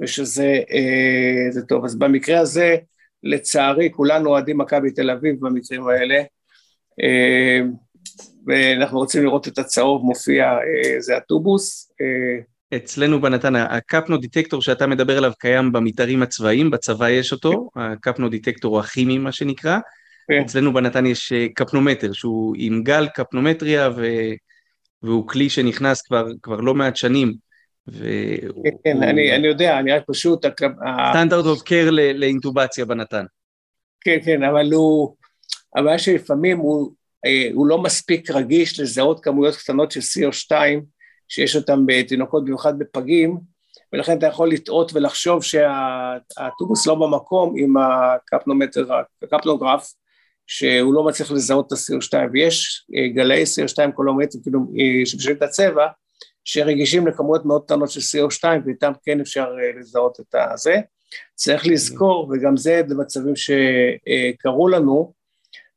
ושזה 0.00 0.60
אה, 0.70 1.62
טוב. 1.68 1.84
אז 1.84 1.98
במקרה 1.98 2.40
הזה, 2.40 2.76
לצערי, 3.22 3.90
כולנו 3.92 4.30
אוהדים 4.30 4.58
מכבי 4.58 4.90
תל 4.90 5.10
אביב 5.10 5.36
במקרים 5.40 5.88
האלה, 5.88 6.22
אה, 7.02 7.60
ואנחנו 8.46 8.98
רוצים 8.98 9.22
לראות 9.24 9.48
את 9.48 9.58
הצהוב 9.58 10.02
מופיע, 10.04 10.44
אה, 10.44 11.00
זה 11.00 11.16
הטובוס. 11.16 11.92
אה, 12.00 12.76
אצלנו 12.76 13.20
בנתן, 13.20 13.56
הקפנו 13.56 14.16
דיטקטור 14.16 14.62
שאתה 14.62 14.86
מדבר 14.86 15.18
עליו 15.18 15.32
קיים 15.38 15.72
במתארים 15.72 16.22
הצבאיים, 16.22 16.70
בצבא 16.70 17.08
יש 17.08 17.32
אותו, 17.32 17.70
הקפנו 17.76 18.28
דיטקטור 18.28 18.80
הכימי 18.80 19.18
מה 19.18 19.32
שנקרא, 19.32 19.78
כן. 20.28 20.40
אצלנו 20.44 20.72
בנתן 20.72 21.06
יש 21.06 21.32
אה, 21.32 21.46
קפנומטר 21.54 22.12
שהוא 22.12 22.54
עם 22.58 22.82
גל 22.82 23.08
קפנומטריה 23.14 23.90
ו... 23.96 24.06
והוא 25.02 25.28
כלי 25.28 25.50
שנכנס 25.50 26.02
כבר, 26.02 26.26
כבר 26.42 26.60
לא 26.60 26.74
מעט 26.74 26.96
שנים. 26.96 27.34
כן, 28.84 29.02
אני, 29.02 29.36
אני 29.36 29.46
יודע, 29.46 29.78
אני 29.78 29.92
רק 29.92 30.02
פשוט... 30.06 30.46
סטנדרט 31.10 31.46
אוף 31.46 31.62
קר 31.62 31.90
לאינטובציה 31.90 32.84
בנתן. 32.84 33.24
כן, 34.00 34.18
כן, 34.24 34.42
אבל 34.42 34.72
הוא... 34.72 35.16
הבעיה 35.76 35.98
שלפעמים 35.98 36.58
הוא, 36.58 36.92
אה, 37.26 37.48
הוא 37.54 37.66
לא 37.66 37.82
מספיק 37.82 38.30
רגיש 38.30 38.80
לזהות 38.80 39.24
כמויות 39.24 39.56
קטנות 39.56 39.90
של 39.90 40.00
CO2 40.00 40.52
שיש 41.28 41.56
אותן 41.56 41.80
בתינוקות, 41.86 42.44
במיוחד 42.44 42.78
בפגים, 42.78 43.38
ולכן 43.92 44.18
אתה 44.18 44.26
יכול 44.26 44.50
לטעות 44.50 44.94
ולחשוב 44.94 45.42
שהטובוס 45.42 46.86
לא 46.86 46.94
במקום 46.94 47.54
עם 47.58 47.74
הקפנומטר, 47.76 48.86
הקפנוגרף, 49.22 49.92
שהוא 50.46 50.94
לא 50.94 51.04
מצליח 51.04 51.30
לזהות 51.30 51.66
את 51.66 51.72
ה-CO2, 51.72 52.30
ויש 52.32 52.86
אה, 52.96 53.08
גלאי 53.08 53.42
CO2 53.42 53.92
קולומטרים, 53.92 54.42
כאילו, 54.42 54.60
אה, 54.60 55.06
שמשנים 55.06 55.36
את 55.36 55.42
הצבע, 55.42 55.86
שרגישים 56.44 57.06
לכמויות 57.06 57.44
מאוד 57.44 57.64
קטנות 57.64 57.90
של 57.90 58.00
CO2 58.00 58.44
ואיתם 58.66 58.92
כן 59.04 59.20
אפשר 59.20 59.46
אה, 59.60 59.80
לזהות 59.80 60.20
את 60.20 60.34
הזה. 60.52 60.76
צריך 61.34 61.66
לזכור, 61.66 62.30
וגם 62.32 62.56
זה 62.56 62.82
במצבים 62.88 63.34
שקרו 63.36 64.68
לנו, 64.68 65.12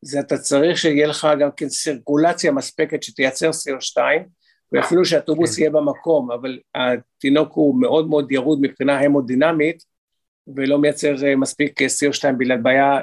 זה 0.01 0.19
אתה 0.19 0.38
צריך 0.38 0.77
שיהיה 0.77 1.08
לך 1.08 1.27
גם 1.39 1.49
כן 1.58 1.69
סירקולציה 1.69 2.51
מספקת 2.51 3.03
שתייצר 3.03 3.49
CO2, 3.49 3.97
ואפילו 4.71 5.06
שהטובוס 5.06 5.56
כן. 5.56 5.62
יהיה 5.62 5.71
במקום, 5.71 6.32
אבל 6.32 6.60
התינוק 6.75 7.53
הוא 7.53 7.82
מאוד 7.82 8.10
מאוד 8.10 8.32
ירוד 8.32 8.60
מבחינה 8.62 8.99
המודינמית, 8.99 9.84
ולא 10.56 10.80
מייצר 10.80 11.27
אה, 11.27 11.36
מספיק 11.36 11.82
אה, 11.82 11.88
CO2 11.88 12.34
בגלל 12.38 12.58
בעיה 12.58 12.99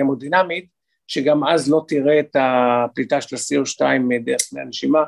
המודינמית, 0.00 0.66
שגם 1.06 1.44
אז 1.44 1.70
לא 1.70 1.84
תראה 1.88 2.20
את 2.20 2.36
הפליטה 2.40 3.20
של 3.20 3.36
ה-CO2 3.36 3.84
דרך 4.24 4.40
פני 4.50 4.60
הנשימה, 4.60 5.04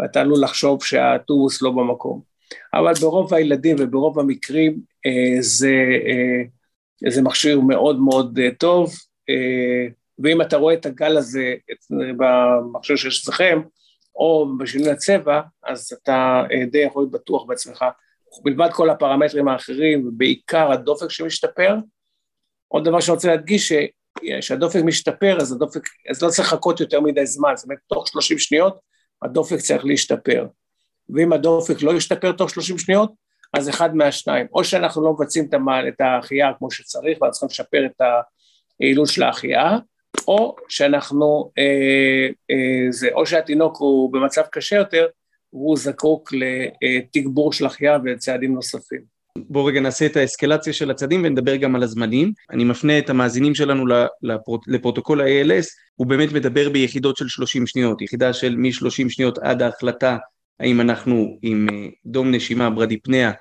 ואתה 0.00 0.20
עלול 0.20 0.44
לחשוב 0.44 0.84
שהטובוס 0.84 1.62
לא 1.62 1.70
במקום. 1.70 2.34
אבל 2.74 2.92
ברוב 3.00 3.34
הילדים 3.34 3.76
וברוב 3.78 4.18
המקרים 4.18 4.80
אה, 5.06 5.36
זה, 5.40 5.74
אה, 6.06 7.10
זה 7.10 7.22
מכשיר 7.22 7.60
מאוד 7.60 8.00
מאוד 8.00 8.38
אה, 8.38 8.48
טוב, 8.58 8.94
אה, 9.30 9.86
ואם 10.18 10.42
אתה 10.42 10.56
רואה 10.56 10.74
את 10.74 10.86
הגל 10.86 11.16
הזה 11.16 11.54
במכשיר 11.90 12.96
שיש 12.96 13.22
אצלכם, 13.22 13.60
או 14.16 14.48
בשינוי 14.58 14.90
הצבע, 14.90 15.40
אז 15.64 15.92
אתה 16.02 16.42
אה, 16.52 16.66
די 16.66 16.78
יכול 16.78 17.02
להיות 17.02 17.12
בטוח 17.12 17.44
בעצמך. 17.44 17.84
מלבד 18.44 18.68
כל 18.72 18.90
הפרמטרים 18.90 19.48
האחרים, 19.48 20.08
ובעיקר 20.08 20.72
הדופק 20.72 21.10
שמשתפר, 21.10 21.76
עוד 22.68 22.84
דבר 22.84 23.00
שאני 23.00 23.14
רוצה 23.14 23.28
להדגיש, 23.28 23.72
שהדופק 24.40 24.80
משתפר, 24.84 25.36
אז 25.40 25.52
הדופק, 25.52 25.82
אז 26.10 26.22
לא 26.22 26.28
צריך 26.28 26.48
לחכות 26.48 26.80
יותר 26.80 27.00
מדי 27.00 27.26
זמן, 27.26 27.52
זאת 27.56 27.64
אומרת, 27.64 27.78
תוך 27.88 28.08
30 28.08 28.38
שניות 28.38 28.78
הדופק 29.24 29.56
צריך 29.56 29.84
להשתפר. 29.84 30.46
ואם 31.08 31.32
הדופק 31.32 31.82
לא 31.82 31.96
ישתפר 31.96 32.32
תוך 32.32 32.50
30 32.50 32.78
שניות, 32.78 33.12
אז 33.54 33.68
אחד 33.68 33.96
מהשניים, 33.96 34.46
או 34.52 34.64
שאנחנו 34.64 35.04
לא 35.04 35.12
מבצעים 35.12 35.48
את 35.88 36.00
ההחייאה 36.00 36.52
כמו 36.58 36.70
שצריך, 36.70 37.22
ואנחנו 37.22 37.32
צריכים 37.32 37.48
לשפר 37.50 37.86
את 37.86 38.00
היעילות 38.80 39.08
של 39.08 39.22
ההחייאה, 39.22 39.78
או 40.28 40.56
שאנחנו, 40.68 41.50
אה, 41.58 42.28
אה, 42.50 42.86
זה, 42.90 43.08
או 43.14 43.26
שהתינוק 43.26 43.76
הוא 43.76 44.12
במצב 44.12 44.42
קשה 44.42 44.76
יותר, 44.76 45.06
והוא 45.52 45.76
זקוק 45.76 46.32
לתגבור 46.32 47.52
של 47.52 47.66
החייאה 47.66 47.98
וצעדים 48.04 48.54
נוספים. 48.54 49.13
בואו 49.38 49.64
רגע 49.64 49.80
נעשה 49.80 50.06
את 50.06 50.16
האסקלציה 50.16 50.72
של 50.72 50.90
הצעדים 50.90 51.20
ונדבר 51.24 51.56
גם 51.56 51.76
על 51.76 51.82
הזמנים. 51.82 52.32
אני 52.50 52.64
מפנה 52.64 52.98
את 52.98 53.10
המאזינים 53.10 53.54
שלנו 53.54 53.84
לפרוטוקול 54.66 55.20
ה-ALS, 55.20 55.66
הוא 55.96 56.06
באמת 56.06 56.32
מדבר 56.32 56.68
ביחידות 56.68 57.16
של 57.16 57.28
30 57.28 57.66
שניות, 57.66 58.02
יחידה 58.02 58.32
של 58.32 58.56
מ-30 58.56 59.08
שניות 59.08 59.38
עד 59.38 59.62
ההחלטה 59.62 60.16
האם 60.60 60.80
אנחנו 60.80 61.38
עם 61.42 61.66
אה, 61.72 61.88
דום 62.06 62.30
נשימה 62.30 62.70
ברדיפניה, 62.70 63.32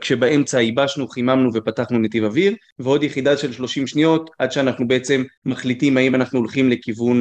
כשבאמצע 0.00 0.60
ייבשנו, 0.60 1.08
חיממנו 1.08 1.50
ופתחנו 1.54 1.98
נתיב 1.98 2.24
אוויר, 2.24 2.54
ועוד 2.78 3.02
יחידה 3.02 3.36
של 3.36 3.52
30 3.52 3.86
שניות 3.86 4.30
עד 4.38 4.52
שאנחנו 4.52 4.88
בעצם 4.88 5.24
מחליטים 5.46 5.96
האם 5.96 6.14
אנחנו 6.14 6.38
הולכים 6.38 6.70
לכיוון 6.70 7.20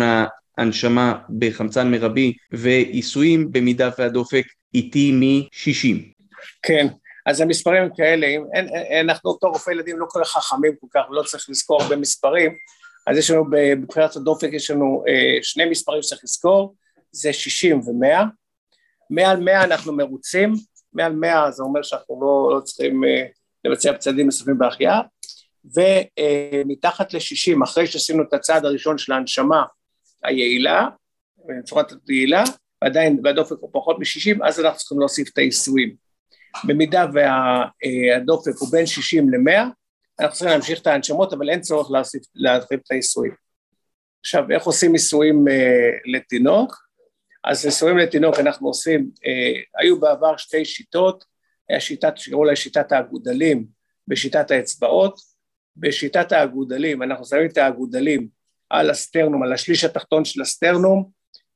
ההנשמה 0.58 1.14
בחמצן 1.40 1.92
מרבי 1.92 2.34
ועיסויים 2.52 3.52
במידה 3.52 3.90
והדופק 3.98 4.46
איטי 4.74 5.12
מ-60. 5.12 5.98
כן, 6.62 6.88
אז 7.28 7.42
המספרים 7.42 7.84
הם 7.84 7.90
כאלה, 7.96 8.28
אם 8.28 8.44
אין, 8.54 8.68
אין, 8.70 9.10
אנחנו 9.10 9.30
אותו 9.30 9.48
רופא 9.48 9.72
ילדים 9.72 10.00
לא 10.00 10.06
כל 10.10 10.20
כך 10.24 10.30
חכמים 10.30 10.76
כל 10.80 10.88
כך 10.94 11.10
ולא 11.10 11.24
צריך 11.24 11.50
לזכור 11.50 11.82
הרבה 11.82 11.96
מספרים, 11.96 12.56
אז 13.08 13.18
יש 13.18 13.32
לנו 13.32 13.46
בבחירת 13.52 14.16
הדופק 14.16 14.50
יש 14.54 14.72
לנו 14.72 15.04
אה, 15.08 15.38
שני 15.42 15.66
מספרים 15.66 16.02
שצריך 16.02 16.22
לזכור, 16.24 16.76
זה 17.12 17.34
60 17.34 17.80
ו-100, 17.80 18.26
מעל 19.10 19.40
100 19.40 19.64
אנחנו 19.64 19.94
מרוצים, 19.94 20.54
מעל 20.94 21.14
100 21.14 21.52
זה 21.52 21.64
אומר 21.64 21.82
שאנחנו 21.82 22.22
לא, 22.22 22.56
לא 22.56 22.62
צריכים 22.62 23.04
אה, 23.04 23.26
לבצע 23.66 23.98
צעדים 23.98 24.26
נוספים 24.26 24.58
בהחייאה, 24.58 25.02
ומתחת 25.76 27.14
ל-60, 27.14 27.64
אחרי 27.64 27.88
שעשינו 27.88 28.24
את 28.24 28.34
הצעד 28.34 28.66
הראשון 28.66 28.98
של 28.98 29.12
ההנשמה 29.12 29.64
היעילה, 30.24 30.88
בצורת 31.46 31.94
יעילה, 32.10 32.44
ועדיין 32.84 33.20
והדופק 33.24 33.56
הוא 33.60 33.70
פחות 33.74 34.00
מ-60, 34.00 34.48
אז 34.48 34.60
אנחנו 34.60 34.78
צריכים 34.78 35.00
להוסיף 35.00 35.30
את 35.34 35.38
העיסויים. 35.38 36.07
במידה 36.64 37.06
והדופק 37.14 38.52
הוא 38.60 38.70
בין 38.72 38.86
60 38.86 39.30
ל-100, 39.30 39.62
אנחנו 40.20 40.34
צריכים 40.34 40.48
להמשיך 40.48 40.82
את 40.82 40.88
ההנשמות, 40.88 41.34
אבל 41.34 41.50
אין 41.50 41.62
צורך 41.62 41.92
להוסיף, 41.92 42.24
להרחיב 42.36 42.80
את 42.86 42.92
האיסורים. 42.92 43.32
עכשיו, 44.20 44.52
איך 44.52 44.64
עושים 44.64 44.94
איסורים 44.94 45.48
אה, 45.48 45.90
לתינוק? 46.06 46.76
אז 47.44 47.66
איסורים 47.66 47.98
לתינוק 47.98 48.40
אנחנו 48.40 48.68
עושים, 48.68 49.10
אה, 49.26 49.62
היו 49.80 50.00
בעבר 50.00 50.38
שתי 50.38 50.66
שיטות, 50.66 51.24
היה 51.70 51.80
שיטת, 51.80 52.18
שקראו 52.18 52.46
לה 52.46 52.56
שיטת 52.56 52.92
האגודלים 52.92 53.66
בשיטת 54.08 54.52
האצבעות, 54.52 55.20
בשיטת 55.78 56.32
האגודלים, 56.32 57.04
אנחנו 57.04 57.26
שמים 57.26 57.46
את 57.46 57.58
האגודלים 57.58 58.28
על 58.70 58.90
הסטרנום, 58.90 59.44
על 59.44 59.54
השליש 59.54 59.84
התחתון 59.84 60.26
של 60.26 60.42
הסטרנום, 60.42 61.10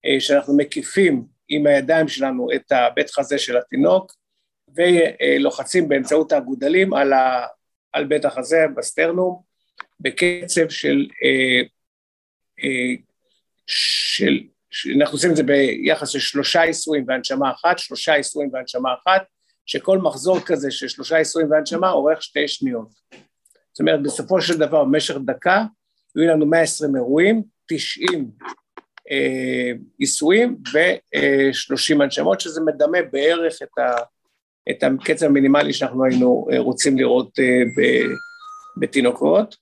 אה, 0.06 0.20
שאנחנו 0.20 0.58
מקיפים 0.58 1.26
עם 1.50 1.68
הידיים 1.68 2.08
שלנו 2.08 2.48
את 2.56 2.72
הבית 2.72 3.10
חזה 3.10 3.38
של 3.38 3.58
התינוק, 3.58 4.12
ולוחצים 4.76 5.90
באמצעות 5.90 6.32
האגודלים 6.32 6.94
על, 6.94 7.14
ה, 7.14 7.46
על 7.94 8.06
בית 8.06 8.26
החזה 8.26 8.66
בסטרנום 8.76 9.42
בקצב 10.00 10.70
של, 10.70 11.08
אה, 11.24 11.62
אה, 12.64 12.94
של, 13.68 14.40
אנחנו 15.02 15.16
עושים 15.16 15.32
את 15.32 15.36
זה 15.36 15.44
ביחס 15.44 16.10
של 16.10 16.20
שלושה 16.20 16.64
איסורים 16.64 17.06
והנשמה 17.08 17.52
אחת, 17.52 17.80
שלושה 17.80 18.16
איסורים 18.16 18.50
והנשמה 18.54 18.90
אחת, 18.94 19.24
שכל 19.66 19.98
מחזור 19.98 20.40
כזה 20.40 20.72
של 20.72 20.88
שלושה 20.88 21.18
איסורים 21.18 21.52
והנשמה 21.52 21.92
אורך 21.92 22.24
שתי 22.24 22.48
שניות. 22.48 22.88
זאת 23.72 23.80
אומרת, 23.80 24.04
בסופו 24.04 24.42
של 24.42 24.58
דבר, 24.58 24.84
במשך 24.84 25.16
דקה, 25.26 25.64
יהיו 26.16 26.30
לנו 26.30 26.46
120 26.46 26.96
אירועים, 26.96 27.44
90 27.66 28.32
אה, 29.12 29.72
איסורים 30.00 30.58
ו-30 30.74 32.04
הנשמות, 32.04 32.42
שזה 32.42 32.62
מדמה 32.62 32.98
בערך 33.12 33.62
את 33.64 33.78
ה... 33.78 33.96
את 34.70 34.84
הקצב 34.84 35.26
המינימלי 35.26 35.74
שאנחנו 35.74 36.06
היינו 36.06 36.48
אה, 36.52 36.60
רוצים 36.60 36.98
לראות 36.98 37.40
אה, 37.40 37.62
בתינוקות. 38.78 39.56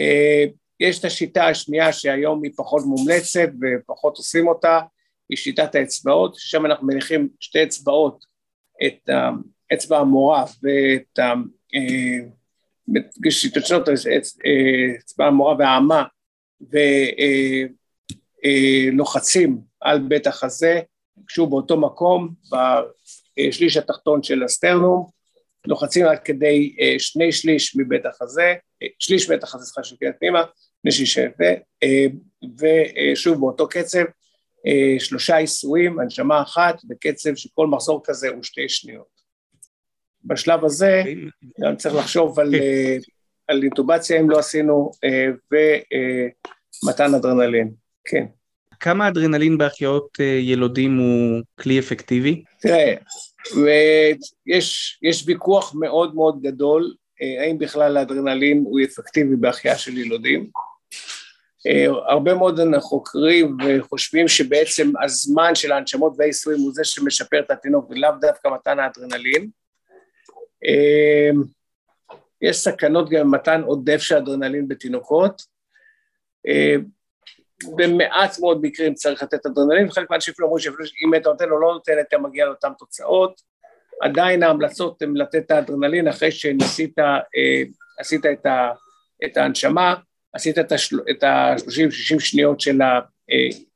אה, 0.00 0.44
יש 0.80 0.98
את 0.98 1.04
השיטה 1.04 1.46
השנייה 1.46 1.92
שהיום 1.92 2.44
היא 2.44 2.52
פחות 2.56 2.82
מומלצת 2.86 3.48
ופחות 3.60 4.16
עושים 4.16 4.48
אותה, 4.48 4.80
היא 5.28 5.36
שיטת 5.36 5.74
האצבעות, 5.74 6.34
ששם 6.34 6.66
אנחנו 6.66 6.86
מניחים 6.86 7.28
שתי 7.40 7.62
אצבעות, 7.62 8.24
את 8.86 9.08
האצבע 9.70 9.98
המורה 9.98 10.44
ואת 10.62 11.18
שיטות 13.30 13.66
שונות, 13.66 13.88
אצבע 15.04 15.26
המורה 15.26 15.54
והאמה, 15.58 16.04
ולוחצים 18.44 19.58
על 19.80 19.98
בית 19.98 20.26
החזה, 20.26 20.80
כשהוא 21.26 21.48
באותו 21.48 21.80
מקום, 21.80 22.34
שליש 23.50 23.76
התחתון 23.76 24.22
של 24.22 24.42
הסטרנום, 24.42 25.18
לוחצים 25.66 26.06
עד 26.06 26.18
כדי 26.18 26.76
אה, 26.80 26.94
שני 26.98 27.32
שליש 27.32 27.76
מבית 27.76 28.06
החזה, 28.06 28.54
אה, 28.82 28.88
שליש 28.98 29.30
מבית 29.30 29.42
החזה, 29.42 29.64
סליחה, 29.64 29.88
של 29.88 29.96
קריאת 29.96 30.14
פנימה, 30.18 30.42
שני 30.82 30.92
שליש, 30.92 31.18
אה, 31.82 32.06
ושוב 32.58 33.40
באותו 33.40 33.68
קצב, 33.68 34.04
שלושה 34.98 35.38
איסורים, 35.38 36.00
הנשמה 36.00 36.42
אחת, 36.42 36.80
בקצב 36.84 37.34
שכל 37.34 37.66
מחזור 37.66 38.00
כזה 38.04 38.28
הוא 38.28 38.42
שתי 38.42 38.68
שניות. 38.68 39.18
בשלב 40.24 40.64
הזה 40.64 41.02
גם 41.60 41.76
צריך 41.76 41.94
לחשוב 41.94 42.40
על, 42.40 42.54
על 43.48 43.62
אינטובציה 43.62 44.20
אם 44.20 44.30
לא 44.30 44.38
עשינו, 44.38 44.90
ומתן 46.84 47.14
אדרנלין, 47.14 47.70
כן. 48.04 48.24
כמה 48.80 49.08
אדרנלין 49.08 49.58
בהחייאות 49.58 50.18
ילודים 50.40 50.98
הוא 50.98 51.42
כלי 51.60 51.78
אפקטיבי? 51.78 52.42
תראה, 52.60 52.94
ויש 53.46 55.24
ויכוח 55.26 55.74
מאוד 55.74 56.14
מאוד 56.14 56.42
גדול 56.42 56.94
אה, 57.22 57.42
האם 57.42 57.58
בכלל 57.58 57.96
האדרנלין 57.96 58.62
הוא 58.66 58.80
אפקטיבי 58.84 59.36
בהחייאה 59.36 59.78
של 59.78 59.98
ילודים. 59.98 60.50
אה, 61.66 61.86
הרבה 62.06 62.34
מאוד 62.34 62.60
חוקרים 62.80 63.56
וחושבים 63.66 64.28
שבעצם 64.28 64.92
הזמן 65.02 65.54
של 65.54 65.72
ההנשמות 65.72 66.12
והאיסורים 66.18 66.60
הוא 66.60 66.72
זה 66.74 66.84
שמשפר 66.84 67.40
את 67.40 67.50
התינוק 67.50 67.90
ולאו 67.90 68.10
דווקא 68.20 68.48
מתן 68.48 68.78
האדרנלין. 68.78 69.50
אה, 70.64 71.30
יש 72.42 72.56
סכנות 72.56 73.10
גם 73.10 73.30
במתן 73.30 73.62
עודף 73.62 73.98
של 73.98 74.16
אדרנלין 74.16 74.68
בתינוקות. 74.68 75.58
במעט 77.76 78.38
מאוד 78.40 78.60
מקרים 78.62 78.94
צריך 78.94 79.22
לתת 79.22 79.46
אדרנלין, 79.46 79.86
וחלק 79.86 80.10
מהאנשים 80.10 80.32
אפילו 80.32 80.48
אמרו 80.48 80.58
שאם 80.58 81.14
אתה 81.16 81.28
נותן 81.28 81.50
או 81.50 81.60
לא 81.60 81.72
נותן, 81.72 81.92
אתה 82.00 82.18
מגיע 82.18 82.46
לאותן 82.46 82.68
תוצאות. 82.78 83.40
עדיין 84.02 84.42
ההמלצות 84.42 85.02
הן 85.02 85.16
לתת 85.16 85.42
את 85.46 85.50
האדרנלין 85.50 86.08
אחרי 86.08 86.30
שניסית, 86.30 86.98
אה, 86.98 87.62
עשית 87.98 88.26
את, 88.26 88.46
ה, 88.46 88.70
את 89.24 89.36
ההנשמה, 89.36 89.94
עשית 90.32 90.58
את 90.58 91.22
ה-30-60 91.22 92.20
שניות 92.20 92.60
של 92.60 92.80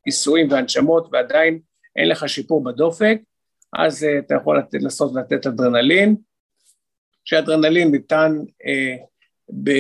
העיסויים 0.07 0.51
וההנשמות 0.51 1.09
ועדיין 1.13 1.61
אין 1.97 2.09
לך 2.09 2.29
שיפור 2.29 2.65
בדופק, 2.65 3.19
אז 3.73 4.05
אה, 4.05 4.19
אתה 4.19 4.35
יכול 4.35 4.59
לתת, 4.59 4.75
לנסות 4.75 5.13
לתת 5.15 5.47
אדרנלין. 5.47 6.17
שאדרנלין 7.25 7.91
ניתן, 7.91 8.33
אה, 8.67 8.97
ב, 9.63 9.71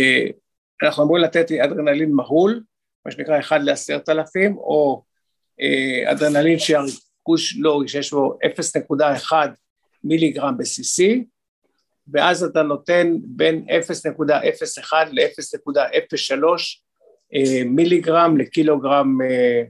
אנחנו 0.82 1.02
אמורים 1.02 1.24
לתת 1.24 1.52
אדרנלין 1.52 2.12
מהול, 2.12 2.62
מה 3.06 3.12
שנקרא 3.12 3.38
אחד 3.38 3.62
לעשרת 3.62 4.08
אלפים, 4.08 4.56
או 4.56 5.02
אה, 5.60 6.12
אדרנלין 6.12 6.58
שהריכוש 6.58 7.56
לורי 7.56 7.84
לא 7.84 7.88
שיש 7.88 8.10
בו 8.12 8.38
0.1 8.92 9.32
מיליגרם 10.04 10.58
ב-CC, 10.58 11.24
ואז 12.08 12.44
אתה 12.44 12.62
נותן 12.62 13.16
בין 13.24 13.66
0.01 13.68 14.92
ל-0.03 15.12 16.44
אה, 17.34 17.64
מיליגרם 17.64 18.36
לקילוגרם, 18.36 19.18
אה, 19.22 19.62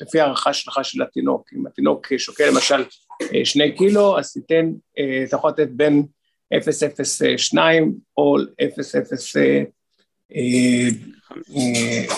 לפי 0.00 0.20
הערכה 0.20 0.52
שלך 0.52 0.80
של 0.82 1.02
התינוק. 1.02 1.52
אם 1.52 1.66
התינוק 1.66 2.16
שוקל 2.16 2.48
למשל 2.48 2.84
אה, 3.34 3.44
שני 3.44 3.76
קילו, 3.76 4.18
אז 4.18 4.32
תיתן, 4.32 4.72
אתה 5.28 5.36
יכול 5.36 5.50
לתת 5.50 5.68
בין 5.68 6.06
0.02 6.54 7.58
או 8.16 8.36
0.03 8.38 8.46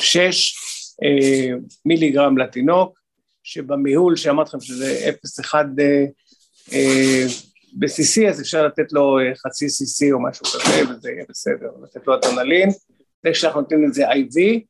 שש 0.01 0.55
אה, 1.03 1.57
מיליגרם 1.85 2.39
לתינוק, 2.39 2.99
שבמיהול 3.43 4.17
שאמרתי 4.17 4.49
לכם 4.49 4.61
שזה 4.61 5.11
0.1 5.41 5.55
אה, 5.55 6.05
אה, 6.73 7.25
ב-CC 7.79 8.29
אז 8.29 8.41
אפשר 8.41 8.67
לתת 8.67 8.93
לו 8.93 9.19
חצי 9.47 9.67
CC 9.67 10.13
או 10.13 10.23
משהו 10.23 10.45
כזה 10.47 10.83
וזה 10.91 11.11
יהיה 11.11 11.25
בסדר, 11.29 11.69
לתת 11.83 12.07
לו 12.07 12.15
אדרנלין, 12.15 12.71
זה 13.25 13.35
שאנחנו 13.35 13.61
נותנים 13.61 13.89
לזה 13.89 14.09
IV, 14.09 14.61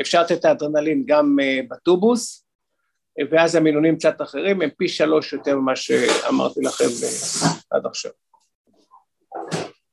אפשר 0.00 0.22
לתת 0.22 0.40
את 0.40 0.44
האדרנלין 0.44 1.02
גם 1.06 1.36
בטובוס 1.70 2.46
ואז 3.30 3.54
המינונים 3.54 3.96
קצת 3.96 4.22
אחרים 4.22 4.62
הם 4.62 4.70
פי 4.76 4.88
שלוש 4.88 5.32
יותר 5.32 5.56
ממה 5.56 5.76
שאמרתי 5.76 6.60
לכם 6.60 6.84
עד 7.70 7.86
עכשיו. 7.86 8.10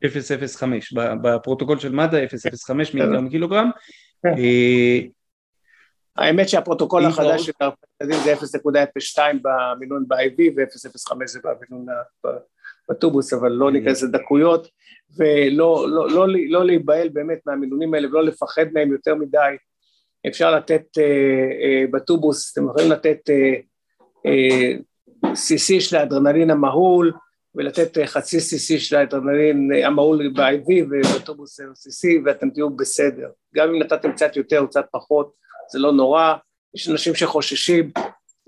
005, 0.09 0.93
בפרוטוקול 1.21 1.79
של 1.79 1.91
מד"א 1.91 2.25
005 2.65 2.93
מיליגרם 2.93 3.29
קילוגרם. 3.29 3.69
כן. 4.23 4.33
אה, 4.37 4.99
האמת 6.17 6.49
שהפרוטוקול 6.49 7.05
החדש 7.05 7.45
של 7.45 7.51
הרפתנים 7.59 8.19
זה 8.23 8.33
0.02 8.33 9.19
במינון 9.41 10.05
ב-IV 10.07 10.41
ו-0.05 10.57 11.25
זה 11.25 11.39
במינון 11.43 11.85
בטובוס, 12.89 13.33
אבל 13.33 13.51
לא 13.51 13.71
ניכנס 13.71 14.03
לדקויות, 14.03 14.67
ולא 15.17 15.89
לא, 15.89 15.89
לא, 15.89 16.09
לא, 16.09 16.27
לא 16.47 16.65
להיבהל 16.65 17.09
באמת 17.09 17.39
מהמינונים 17.45 17.93
האלה 17.93 18.07
ולא 18.07 18.23
לפחד 18.23 18.65
מהם 18.73 18.91
יותר 18.91 19.15
מדי. 19.15 19.55
אפשר 20.27 20.55
לתת 20.55 20.83
אה, 20.97 21.03
אה, 21.03 21.83
בטובוס, 21.91 22.51
אתם 22.51 22.65
יכולים 22.65 22.91
לתת 22.91 23.29
אה, 23.29 23.53
אה, 24.25 24.71
CC 25.23 25.79
של 25.79 25.95
האדרנלין 25.95 26.51
המהול, 26.51 27.13
ולתת 27.55 27.97
אה, 27.97 28.07
חצי 28.07 28.37
CC 28.37 28.79
של 28.79 28.95
האדרנלין 28.95 29.69
אה, 29.75 29.87
המהול 29.87 30.33
ב-IV 30.35 30.69
ובטובוס 30.89 31.59
CC 31.59 32.07
ואתם 32.25 32.49
תהיו 32.49 32.69
בסדר. 32.69 33.29
גם 33.55 33.69
אם 33.69 33.81
נתתם 33.81 34.11
קצת 34.11 34.35
יותר 34.35 34.59
או 34.59 34.67
קצת 34.67 34.85
פחות, 34.91 35.33
זה 35.71 35.79
לא 35.79 35.91
נורא. 35.91 36.33
יש 36.75 36.89
אנשים 36.89 37.15
שחוששים 37.15 37.91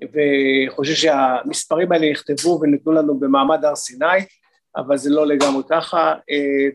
וחושבים 0.03 0.95
שהמספרים 0.95 1.91
האלה 1.91 2.05
יכתבו 2.05 2.59
וניתנו 2.61 2.91
לנו 2.91 3.19
במעמד 3.19 3.65
הר 3.65 3.75
סיני, 3.75 4.25
אבל 4.77 4.97
זה 4.97 5.09
לא 5.09 5.27
לגמרי 5.27 5.63
ככה. 5.69 6.13
אה, 6.29 6.69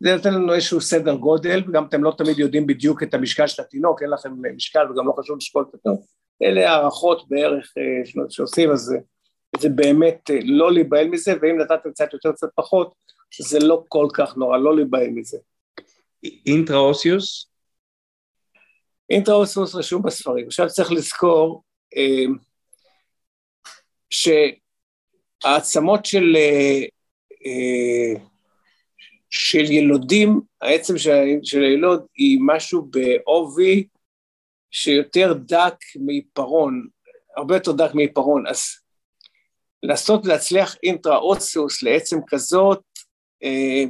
זה 0.00 0.16
נותן 0.16 0.34
לנו 0.34 0.54
איזשהו 0.54 0.80
סדר 0.80 1.14
גודל, 1.14 1.62
וגם 1.68 1.86
אתם 1.86 2.04
לא 2.04 2.12
תמיד 2.18 2.38
יודעים 2.38 2.66
בדיוק 2.66 3.02
את 3.02 3.14
המשקל 3.14 3.46
של 3.46 3.62
התינוק, 3.62 4.02
אין 4.02 4.10
לכם 4.10 4.30
משקל 4.56 4.90
וגם 4.90 5.06
לא 5.06 5.12
חשוב 5.12 5.36
לשקול 5.36 5.64
את 5.70 5.74
התינוק. 5.74 6.00
אלה 6.42 6.70
הערכות 6.70 7.28
בערך 7.28 7.72
שעושים, 8.28 8.70
אז 8.70 8.96
זה 9.60 9.68
באמת 9.68 10.30
אה, 10.30 10.38
לא 10.44 10.72
להיבהל 10.72 11.08
מזה, 11.08 11.32
ואם 11.42 11.58
נתתם 11.58 11.90
קצת 11.90 12.12
יותר 12.12 12.32
קצת 12.32 12.48
פחות, 12.54 12.94
זה 13.40 13.58
לא 13.58 13.84
כל 13.88 14.08
כך 14.14 14.36
נורא, 14.36 14.58
לא 14.58 14.76
להיבהל 14.76 15.10
מזה. 15.10 15.38
אינטראוסיוס? 16.46 17.50
אינטראוסיוס 19.10 19.74
רשום 19.74 20.02
בספרים. 20.02 20.46
עכשיו 20.46 20.68
צריך 20.68 20.92
לזכור 20.92 21.62
אה, 21.96 22.24
שהעצמות 24.10 26.06
של, 26.06 26.36
אה, 27.46 28.20
של 29.30 29.72
ילודים, 29.72 30.40
העצם 30.60 30.98
של, 30.98 31.10
של 31.42 31.62
הילוד 31.62 32.06
היא 32.16 32.38
משהו 32.46 32.90
בעובי 32.90 33.86
שיותר 34.70 35.32
דק 35.32 35.76
מעיפרון, 35.96 36.86
הרבה 37.36 37.56
יותר 37.56 37.72
דק 37.72 37.94
מעיפרון, 37.94 38.46
אז 38.46 38.83
לנסות 39.84 40.26
להצליח 40.26 40.76
אינטראוציוס 40.82 41.82
לעצם 41.82 42.18
כזאת, 42.26 42.82
אה, 43.42 43.84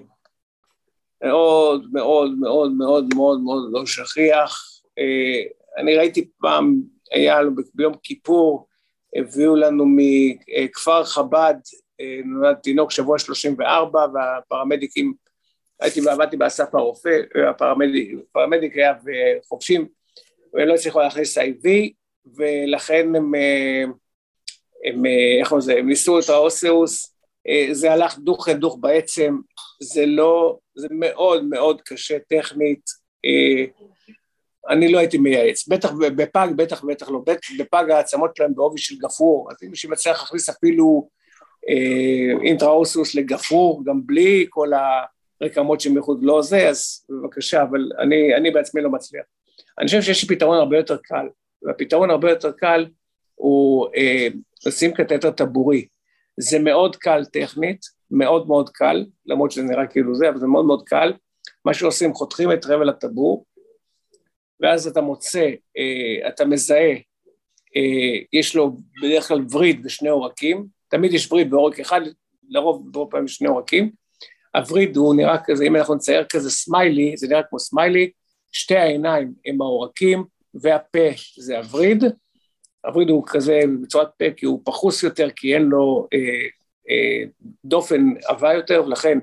מאוד 1.23 1.93
מאוד 1.93 2.39
מאוד 2.39 2.73
מאוד 2.73 3.15
מאוד 3.15 3.41
מאוד 3.41 3.69
לא 3.73 3.87
שכיח. 3.87 4.81
אה, 4.99 5.43
אני 5.79 5.97
ראיתי 5.97 6.29
פעם, 6.41 6.75
היה 7.13 7.43
לנו 7.43 7.51
ביום 7.75 7.95
כיפור, 8.03 8.67
הביאו 9.17 9.57
לנו 9.57 9.85
מכפר 9.89 11.05
חב"ד, 11.05 11.55
אה, 12.01 12.21
נולד 12.25 12.57
תינוק 12.57 12.91
שבוע 12.91 13.19
34, 13.19 14.07
והפרמדיקים, 14.15 15.15
הייתי 15.81 16.01
ועבדתי 16.01 16.37
באסף 16.37 16.75
הרופא, 16.75 17.21
הפרמדיק, 17.51 18.19
הפרמדיק 18.31 18.77
היה 18.77 18.95
חובשים, 19.49 19.89
ולא 20.55 20.75
הצליחו 20.75 21.01
להכניס 21.01 21.39
IV, 21.39 21.69
ולכן 22.37 23.17
הם 23.17 23.33
הם, 24.85 25.07
אה, 25.07 25.41
איך 25.41 25.59
זה, 25.59 25.75
הם 25.79 25.89
ניסו 25.89 26.19
את 26.19 26.29
האוסאוס, 26.29 27.15
אה, 27.49 27.69
זה 27.73 27.93
הלך 27.93 28.19
דוך 28.19 28.49
דוך 28.49 28.79
בעצם, 28.81 29.37
זה 29.83 30.07
לא, 30.07 30.59
זה 30.75 30.89
מאוד 30.91 31.45
מאוד 31.45 31.83
קשה 31.83 32.19
טכנית, 32.19 32.91
אה, 33.25 33.65
אני 34.71 34.93
לא 34.93 34.99
הייתי 34.99 35.19
מייעץ, 35.19 35.69
בטח 35.69 35.93
בפג, 36.17 36.49
בטח 36.57 36.85
בטח 36.85 37.11
לא, 37.11 37.23
בפג 37.59 37.91
העצמות 37.91 38.37
שלהם 38.37 38.55
בעובי 38.55 38.81
של 38.81 38.95
גפרור, 38.99 39.49
אז 39.51 39.57
אם 39.65 39.71
מישהו 39.71 39.91
מצליח 39.91 40.21
להכניס 40.21 40.49
אפילו 40.49 41.09
אינטראוסוס 42.43 43.15
לגפרור, 43.15 43.83
גם 43.85 44.01
בלי 44.07 44.47
כל 44.51 44.71
הרקמות 45.41 45.81
שמחוץ 45.81 46.19
לא 46.23 46.43
זה, 46.43 46.69
אז 46.69 47.07
בבקשה, 47.11 47.63
אבל 47.63 47.91
אני, 47.99 48.35
אני 48.37 48.51
בעצמי 48.51 48.83
לא 48.83 48.91
מצליח. 48.91 49.25
אני 49.79 49.87
חושב 49.87 50.03
שיש 50.03 50.23
לי 50.23 50.37
פתרון 50.37 50.59
הרבה 50.59 50.77
יותר 50.77 50.97
קל, 50.97 51.27
והפתרון 51.63 52.11
הרבה 52.11 52.31
יותר 52.31 52.53
קל 52.53 52.87
הוא 53.35 53.89
אה, 53.97 54.29
לשים 54.67 54.93
קטטר 54.93 55.31
טבורי. 55.31 55.87
זה 56.41 56.59
מאוד 56.59 56.97
קל 56.97 57.25
טכנית, 57.25 57.81
מאוד 58.11 58.49
מאוד 58.49 58.71
קל, 58.71 59.07
למרות 59.27 59.51
שזה 59.51 59.63
נראה 59.63 59.87
כאילו 59.87 60.15
זה, 60.15 60.29
אבל 60.29 60.39
זה 60.39 60.47
מאוד 60.47 60.65
מאוד 60.65 60.83
קל. 60.87 61.13
מה 61.65 61.75
שעושים, 61.75 62.15
חותכים 62.15 62.53
את 62.53 62.67
רבל 62.67 62.89
הטבור, 62.89 63.45
ואז 64.61 64.87
אתה 64.87 65.01
מוצא, 65.01 65.51
אה, 65.79 66.29
אתה 66.29 66.45
מזהה, 66.45 66.91
אה, 67.77 68.19
יש 68.33 68.57
לו 68.57 68.77
בדרך 69.03 69.29
כלל 69.29 69.45
וריד 69.53 69.81
ושני 69.85 70.09
עורקים, 70.09 70.67
תמיד 70.89 71.15
יש 71.15 71.33
וריד 71.33 71.51
ועורק 71.51 71.81
אחד, 71.81 72.01
לרוב 72.49 72.93
ברוב 72.93 73.11
פעמים 73.11 73.29
שני 73.29 73.49
עורקים. 73.49 73.91
הווריד 74.55 74.97
הוא 74.97 75.15
נראה 75.15 75.37
כזה, 75.45 75.65
אם 75.65 75.77
אנחנו 75.77 75.95
נצייר 75.95 76.25
כזה 76.25 76.51
סמיילי, 76.51 77.17
זה 77.17 77.29
נראה 77.29 77.43
כמו 77.43 77.59
סמיילי, 77.59 78.11
שתי 78.53 78.77
העיניים 78.77 79.33
הם 79.47 79.63
העורקים, 79.63 80.25
והפה 80.55 81.09
זה 81.39 81.59
הווריד, 81.59 82.05
הווריד 82.85 83.11
הוא 83.11 83.25
כזה 83.27 83.61
בצורת 83.83 84.09
פה 84.19 84.25
כי 84.37 84.47
הוא 84.47 84.61
פחוס 84.65 85.03
יותר, 85.03 85.29
כי 85.37 85.55
אין 85.55 85.63
לו 85.63 86.09
אה, 86.13 86.19
אה, 86.91 87.25
דופן 87.65 88.05
עבה 88.25 88.55
יותר, 88.55 88.83
ולכן 88.87 89.19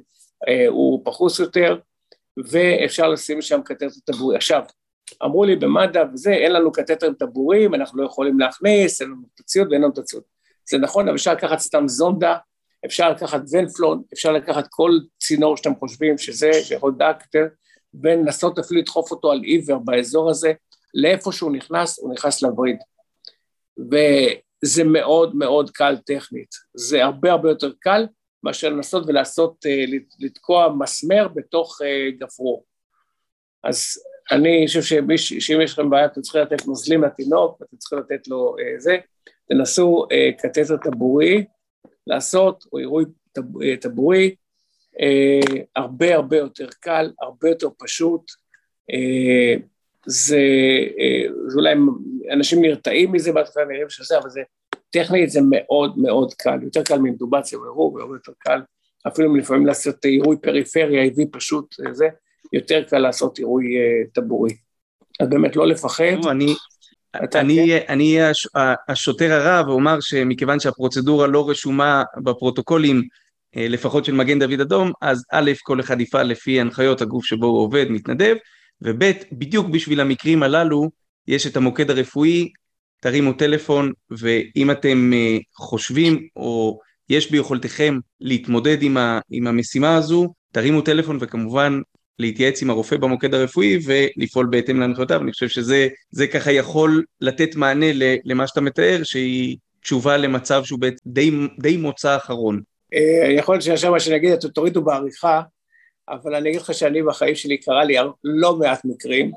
אה, 0.48 0.68
הוא 0.68 1.02
פחוס 1.06 1.40
יותר, 1.40 1.78
ואפשר 2.46 3.10
לשים 3.10 3.42
שם 3.42 3.62
קטטר 3.62 3.88
טבורי. 4.06 4.36
עכשיו, 4.36 4.64
אמרו 5.24 5.46
לי 5.46 5.56
במד"א 5.56 6.04
וזה, 6.14 6.32
אין 6.32 6.52
לנו 6.54 6.72
קטטרים 6.72 7.14
טבוריים, 7.14 7.76
אנחנו 7.76 8.02
לא 8.02 8.06
יכולים 8.06 8.40
להכניס, 8.40 9.02
אין 9.02 9.10
לנו 9.10 9.22
הציוד 9.40 9.68
ואין 9.72 9.82
לנו 9.82 9.94
הציוד. 9.98 10.24
זה 10.70 10.78
נכון, 10.78 11.08
אבל 11.08 11.16
אפשר 11.16 11.34
לקחת 11.34 11.60
סתם 11.60 11.88
זונדה, 11.88 12.38
אפשר 12.86 13.10
לקחת 13.10 13.42
ונפלון, 13.52 14.02
אפשר 14.14 14.32
לקחת 14.32 14.68
כל 14.70 14.92
צינור 15.20 15.58
שאתם 15.58 15.76
חושבים 15.76 16.18
שזה, 16.18 16.54
שיכול 16.54 16.94
דקטר, 16.98 17.46
ולנסות 18.04 18.60
אפילו 18.60 18.82
לדחוף 18.82 19.12
אותו 19.12 19.32
על 19.32 19.42
עיוור 19.42 19.80
באזור 19.80 20.30
הזה, 20.30 20.54
לאיפה 20.94 21.32
שהוא 21.32 21.52
נכנס, 21.52 22.00
הוא 22.00 22.14
נכנס 22.14 22.42
לווריד. 22.42 22.78
וזה 23.80 24.84
מאוד 24.84 25.36
מאוד 25.36 25.72
קל 25.72 25.98
טכנית, 26.06 26.50
זה 26.74 27.04
הרבה 27.04 27.32
הרבה 27.32 27.50
יותר 27.50 27.72
קל 27.80 28.06
מאשר 28.44 28.70
לנסות 28.70 29.04
ולעשות, 29.08 29.66
אה, 29.66 29.86
לתקוע 30.20 30.76
מסמר 30.80 31.28
בתוך 31.28 31.82
אה, 31.82 32.12
גפרור. 32.20 32.66
אז 33.64 34.04
אני 34.32 34.64
חושב 34.68 34.82
שאם 35.18 35.62
יש 35.62 35.74
לכם 35.74 35.90
בעיה 35.90 36.06
אתם 36.06 36.22
צריכים 36.22 36.42
לתת 36.42 36.68
נוזלים 36.68 37.04
לתינוק 37.04 37.62
ואתם 37.62 37.78
צריכים 37.78 38.00
לתת 38.00 38.28
לו 38.28 38.56
אה, 38.60 38.80
זה, 38.80 38.98
תנסו 39.50 40.06
קטטר 40.38 40.78
טבורי 40.78 41.46
לעשות, 42.08 42.64
או 42.74 42.78
עירוי 42.78 43.06
טבורי, 43.82 44.36
הרבה 45.76 46.16
הרבה 46.16 46.38
יותר 46.38 46.68
קל, 46.80 47.12
הרבה 47.22 47.50
יותר 47.50 47.68
פשוט, 47.80 48.22
זה, 50.06 50.40
זה 51.48 51.56
אולי 51.56 51.74
אנשים 52.32 52.62
נרתעים 52.62 53.12
מזה 53.12 53.32
בהתחלה, 53.32 53.66
נראים 53.66 53.90
שזה, 53.90 54.18
אבל 54.18 54.30
זה 54.30 54.42
טכנית 54.90 55.30
זה 55.30 55.40
מאוד 55.50 55.98
מאוד 55.98 56.34
קל, 56.34 56.60
יותר 56.64 56.84
קל 56.84 57.00
מאינטובציה 57.00 57.60
ועירוב, 57.60 57.98
הרבה 57.98 58.16
יותר 58.16 58.32
קל, 58.40 58.62
אפילו 59.08 59.36
לפעמים 59.36 59.66
לעשות 59.66 60.06
עירוי 60.06 60.38
פריפריה, 60.42 61.06
הביא 61.06 61.26
פשוט 61.32 61.76
זה, 61.92 62.08
יותר 62.54 62.84
קל 62.84 63.00
לעשות 63.00 63.38
עירוי 63.38 63.66
אה, 63.78 64.08
טבורי. 64.14 64.54
אז 65.20 65.30
באמת 65.30 65.56
לא 65.56 65.68
לפחד. 65.68 66.04
אני, 66.30 66.56
אני, 67.36 67.78
אני 67.90 68.20
אהיה 68.20 68.32
השוטר 68.88 69.32
הרע 69.32 69.70
ואומר 69.70 70.00
שמכיוון 70.00 70.60
שהפרוצדורה 70.60 71.28
לא 71.28 71.50
רשומה 71.50 72.04
בפרוטוקולים, 72.24 73.04
אה, 73.58 73.68
לפחות 73.68 74.06
של 74.06 74.14
מגן 74.14 74.40
דוד 74.40 74.62
אדום, 74.62 74.92
אז 75.02 75.26
א', 75.32 75.52
כל 75.64 75.80
אחד 75.80 76.02
יפעל 76.02 76.28
לפי 76.28 76.62
הנחיות 76.62 77.02
הגוף 77.02 77.26
שבו 77.26 77.46
הוא 77.46 77.60
עובד, 77.60 77.86
מתנדב, 77.90 78.36
וב', 78.82 79.12
בדיוק 79.32 79.68
בשביל 79.68 80.02
המקרים 80.02 80.44
הללו, 80.44 80.90
יש 81.28 81.48
את 81.48 81.58
המוקד 81.58 81.90
הרפואי, 81.90 82.52
תרימו 83.00 83.34
טלפון, 83.34 83.92
ואם 84.12 84.72
אתם 84.72 85.12
אה, 85.14 85.38
חושבים 85.56 86.28
או 86.36 86.80
יש 87.10 87.32
ביכולתכם 87.32 88.00
להתמודד 88.22 88.84
עם, 88.84 88.98
ה, 88.98 89.20
עם 89.30 89.48
המשימה 89.48 89.96
הזו, 89.96 90.34
תרימו 90.52 90.82
טלפון 90.82 91.18
וכמובן 91.22 91.82
להתייעץ 92.20 92.62
עם 92.62 92.70
הרופא 92.70 92.98
במוקד 92.98 93.34
הרפואי 93.34 93.80
ולפעול 93.86 94.48
בהתאם 94.50 94.80
להנחיותיו. 94.80 95.22
אני 95.22 95.32
חושב 95.32 95.48
שזה 95.48 96.28
ככה 96.34 96.52
יכול 96.52 97.04
לתת 97.22 97.56
מענה 97.56 97.86
למה 98.26 98.48
שאתה 98.48 98.62
מתאר, 98.62 99.00
שהיא 99.04 99.58
תשובה 99.82 100.18
למצב 100.18 100.64
שהוא 100.64 100.80
די, 101.06 101.32
די 101.60 101.78
מוצא 101.78 102.16
אחרון. 102.16 102.62
אה, 102.94 103.32
יכול 103.32 103.56
להיות 103.56 103.64
שעכשיו 103.64 103.92
מה 103.92 104.00
שאני 104.00 104.16
אגיד, 104.16 104.36
תורידו 104.36 104.82
בעריכה, 104.82 105.42
אבל 106.10 106.36
אני 106.36 106.50
אגיד 106.50 106.62
לך 106.62 106.74
שאני 106.74 107.04
בחיים 107.04 107.36
שלי 107.36 107.58
קרה 107.58 107.84
לי 107.84 107.96
לא 108.24 108.56
מעט 108.56 108.82
מקרים, 108.86 109.32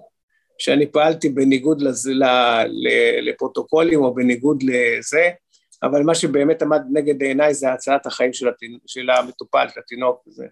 שאני 0.58 0.86
פעלתי 0.86 1.28
בניגוד 1.28 1.82
לז... 1.82 2.10
לפרוטוקולים 3.22 4.02
או 4.02 4.14
בניגוד 4.14 4.62
לזה, 4.62 5.30
אבל 5.82 6.02
מה 6.02 6.14
שבאמת 6.14 6.62
עמד 6.62 6.82
נגד 6.92 7.22
עיניי 7.22 7.54
זה 7.54 7.72
הצעת 7.72 8.06
החיים 8.06 8.32
של, 8.32 8.48
התינ... 8.48 8.78
של 8.86 9.10
המטופל, 9.10 9.66
של 9.74 9.80
התינוק 9.80 10.26
וזה. 10.28 10.46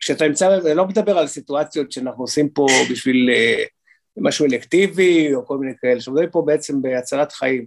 כשאתה 0.00 0.28
נמצא, 0.28 0.56
אני 0.66 0.74
לא 0.74 0.86
מדבר 0.86 1.18
על 1.18 1.26
סיטואציות 1.26 1.92
שאנחנו 1.92 2.24
עושים 2.24 2.48
פה 2.48 2.66
בשביל 2.90 3.30
uh, 3.30 3.68
משהו 4.16 4.46
אלקטיבי 4.46 5.34
או 5.34 5.46
כל 5.46 5.58
מיני 5.58 5.72
כאלה, 5.80 6.00
שמדברים 6.00 6.30
פה 6.30 6.42
בעצם 6.46 6.82
בהצלת 6.82 7.32
חיים, 7.32 7.66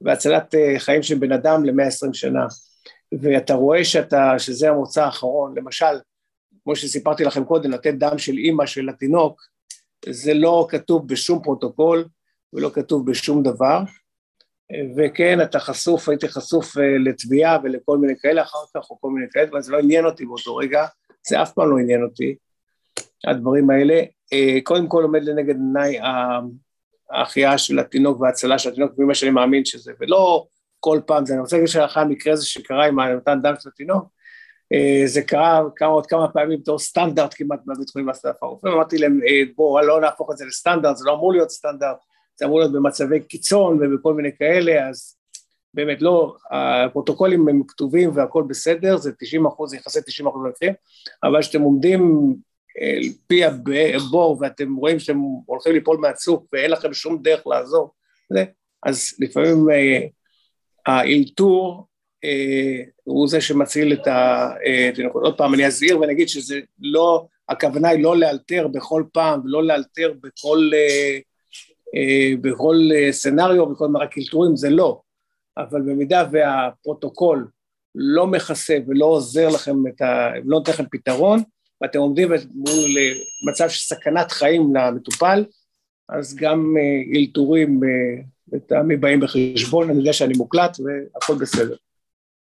בהצלת 0.00 0.54
חיים 0.78 1.02
של 1.02 1.18
בן 1.18 1.32
אדם 1.32 1.64
ל-120 1.64 2.12
שנה, 2.12 2.46
ואתה 3.20 3.54
רואה 3.54 3.84
שאתה, 3.84 4.38
שזה 4.38 4.68
המוצא 4.68 5.04
האחרון, 5.04 5.54
למשל, 5.58 5.96
כמו 6.70 6.76
שסיפרתי 6.76 7.24
לכם 7.24 7.44
קודם, 7.44 7.70
לתת 7.70 7.94
דם 7.94 8.18
של 8.18 8.32
אימא 8.32 8.66
של 8.66 8.88
התינוק, 8.88 9.42
זה 10.08 10.34
לא 10.34 10.66
כתוב 10.68 11.08
בשום 11.08 11.42
פרוטוקול 11.42 12.04
ולא 12.52 12.70
כתוב 12.74 13.10
בשום 13.10 13.42
דבר, 13.42 13.80
וכן, 14.96 15.40
אתה 15.40 15.60
חשוף, 15.60 16.08
הייתי 16.08 16.28
חשוף 16.28 16.78
אה, 16.78 16.98
לתביעה 16.98 17.58
ולכל 17.62 17.98
מיני 17.98 18.12
כאלה 18.20 18.42
אחר 18.42 18.58
כך, 18.74 18.90
או 18.90 19.00
כל 19.00 19.10
מיני 19.10 19.26
כאלה, 19.30 19.48
אבל 19.50 19.62
זה 19.62 19.72
לא 19.72 19.78
עניין 19.78 20.04
אותי 20.04 20.26
באותו 20.26 20.56
רגע, 20.56 20.86
זה 21.28 21.42
אף 21.42 21.52
פעם 21.52 21.70
לא 21.70 21.78
עניין 21.78 22.02
אותי, 22.02 22.34
הדברים 23.26 23.70
האלה. 23.70 24.02
אה, 24.32 24.58
קודם 24.64 24.88
כל 24.88 25.02
עומד 25.02 25.24
לנגד 25.24 25.54
עיניי 25.54 26.00
ההחייאה 27.10 27.58
של 27.58 27.78
התינוק 27.78 28.20
וההצלה 28.20 28.58
של 28.58 28.70
התינוק, 28.72 28.92
ממה 28.98 29.14
שאני 29.14 29.30
מאמין 29.30 29.64
שזה, 29.64 29.92
ולא 30.00 30.46
כל 30.80 31.00
פעם, 31.06 31.26
זה, 31.26 31.32
אני 31.32 31.40
רוצה 31.40 31.56
להגיד 31.56 31.68
שלאחר 31.68 32.00
המקרה 32.00 32.32
הזה 32.32 32.46
שקרה 32.46 32.86
עם 32.86 33.16
מתן 33.16 33.38
דם 33.42 33.54
של 33.60 33.68
התינוק, 33.68 34.19
זה 35.04 35.22
קרה 35.22 35.62
כמה 35.76 35.88
עוד 35.88 36.06
כמה 36.06 36.28
פעמים 36.28 36.60
בתור 36.60 36.78
סטנדרט 36.78 37.34
כמעט 37.36 37.60
בבית 37.66 37.90
חולים 37.90 38.06
באסף 38.06 38.42
הרופא, 38.42 38.68
אמרתי 38.68 38.98
להם 38.98 39.20
בואו 39.56 39.86
לא 39.86 40.00
נהפוך 40.00 40.30
את 40.30 40.36
זה 40.36 40.44
לסטנדרט, 40.44 40.96
זה 40.96 41.04
לא 41.06 41.14
אמור 41.14 41.32
להיות 41.32 41.50
סטנדרט, 41.50 41.96
זה 42.36 42.44
אמור 42.44 42.58
להיות 42.58 42.72
במצבי 42.72 43.20
קיצון 43.20 43.78
ובכל 43.80 44.14
מיני 44.14 44.36
כאלה, 44.36 44.88
אז 44.88 45.16
באמת 45.74 46.02
לא, 46.02 46.36
הפרוטוקולים 46.50 47.48
הם 47.48 47.62
כתובים 47.68 48.10
והכל 48.14 48.44
בסדר, 48.48 48.96
זה 48.96 49.12
90 49.18 49.46
אחוז, 49.46 49.74
יחסי 49.74 50.00
90 50.06 50.28
אחוז 50.28 50.42
מהמקרים, 50.42 50.72
אבל 51.22 51.40
כשאתם 51.40 51.60
עומדים 51.60 52.34
אל 52.80 53.02
פי 53.26 53.44
הבור 53.44 54.38
ואתם 54.40 54.76
רואים 54.76 54.98
שאתם 54.98 55.18
הולכים 55.46 55.72
ליפול 55.72 55.96
מהצוק 55.96 56.46
ואין 56.52 56.70
לכם 56.70 56.94
שום 56.94 57.22
דרך 57.22 57.46
לעזור, 57.46 57.94
אז 58.82 59.14
לפעמים 59.18 59.70
אה, 59.70 60.00
האלתור 60.86 61.76
אה, 61.78 61.89
הוא 63.04 63.28
זה 63.28 63.40
שמציל 63.40 63.92
את 63.92 64.06
התינוקות. 64.06 65.22
עוד 65.22 65.36
פעם, 65.36 65.54
אני 65.54 65.66
אזהיר 65.66 66.00
ואני 66.00 66.12
אגיד 66.12 66.28
שזה 66.28 66.60
לא, 66.80 67.26
הכוונה 67.48 67.88
היא 67.88 68.02
לא 68.02 68.16
לאלתר 68.16 68.68
בכל 68.68 69.04
פעם 69.12 69.40
ולא 69.44 69.64
לאלתר 69.64 70.12
בכל 70.22 70.70
אה, 70.74 71.18
אה, 71.96 72.32
בכל 72.40 72.76
אה, 72.94 73.12
סצנריו, 73.12 73.66
בכל 73.66 73.88
מערכת 73.88 74.18
אלתורים, 74.18 74.56
זה 74.56 74.70
לא. 74.70 75.00
אבל 75.58 75.80
במידה 75.80 76.24
והפרוטוקול 76.32 77.48
לא 77.94 78.26
מכסה 78.26 78.76
ולא 78.86 79.04
עוזר 79.04 79.48
לכם 79.48 79.86
את 79.86 80.02
ה... 80.02 80.30
לא 80.44 80.58
נותן 80.58 80.72
לכם 80.72 80.84
פתרון, 80.90 81.42
ואתם 81.80 81.98
עומדים 81.98 82.28
מול 82.54 82.98
אה, 82.98 83.12
מצב 83.50 83.68
של 83.68 83.94
סכנת 83.94 84.32
חיים 84.32 84.76
למטופל, 84.76 85.44
אז 86.08 86.36
גם 86.36 86.76
אלתורים 87.16 87.80
לטעמי 88.52 88.96
באים 88.96 89.20
בחשבון, 89.20 89.90
אני 89.90 89.98
יודע 89.98 90.12
שאני 90.12 90.34
מוקלט 90.36 90.76
והכל 90.80 91.34
בסדר. 91.34 91.76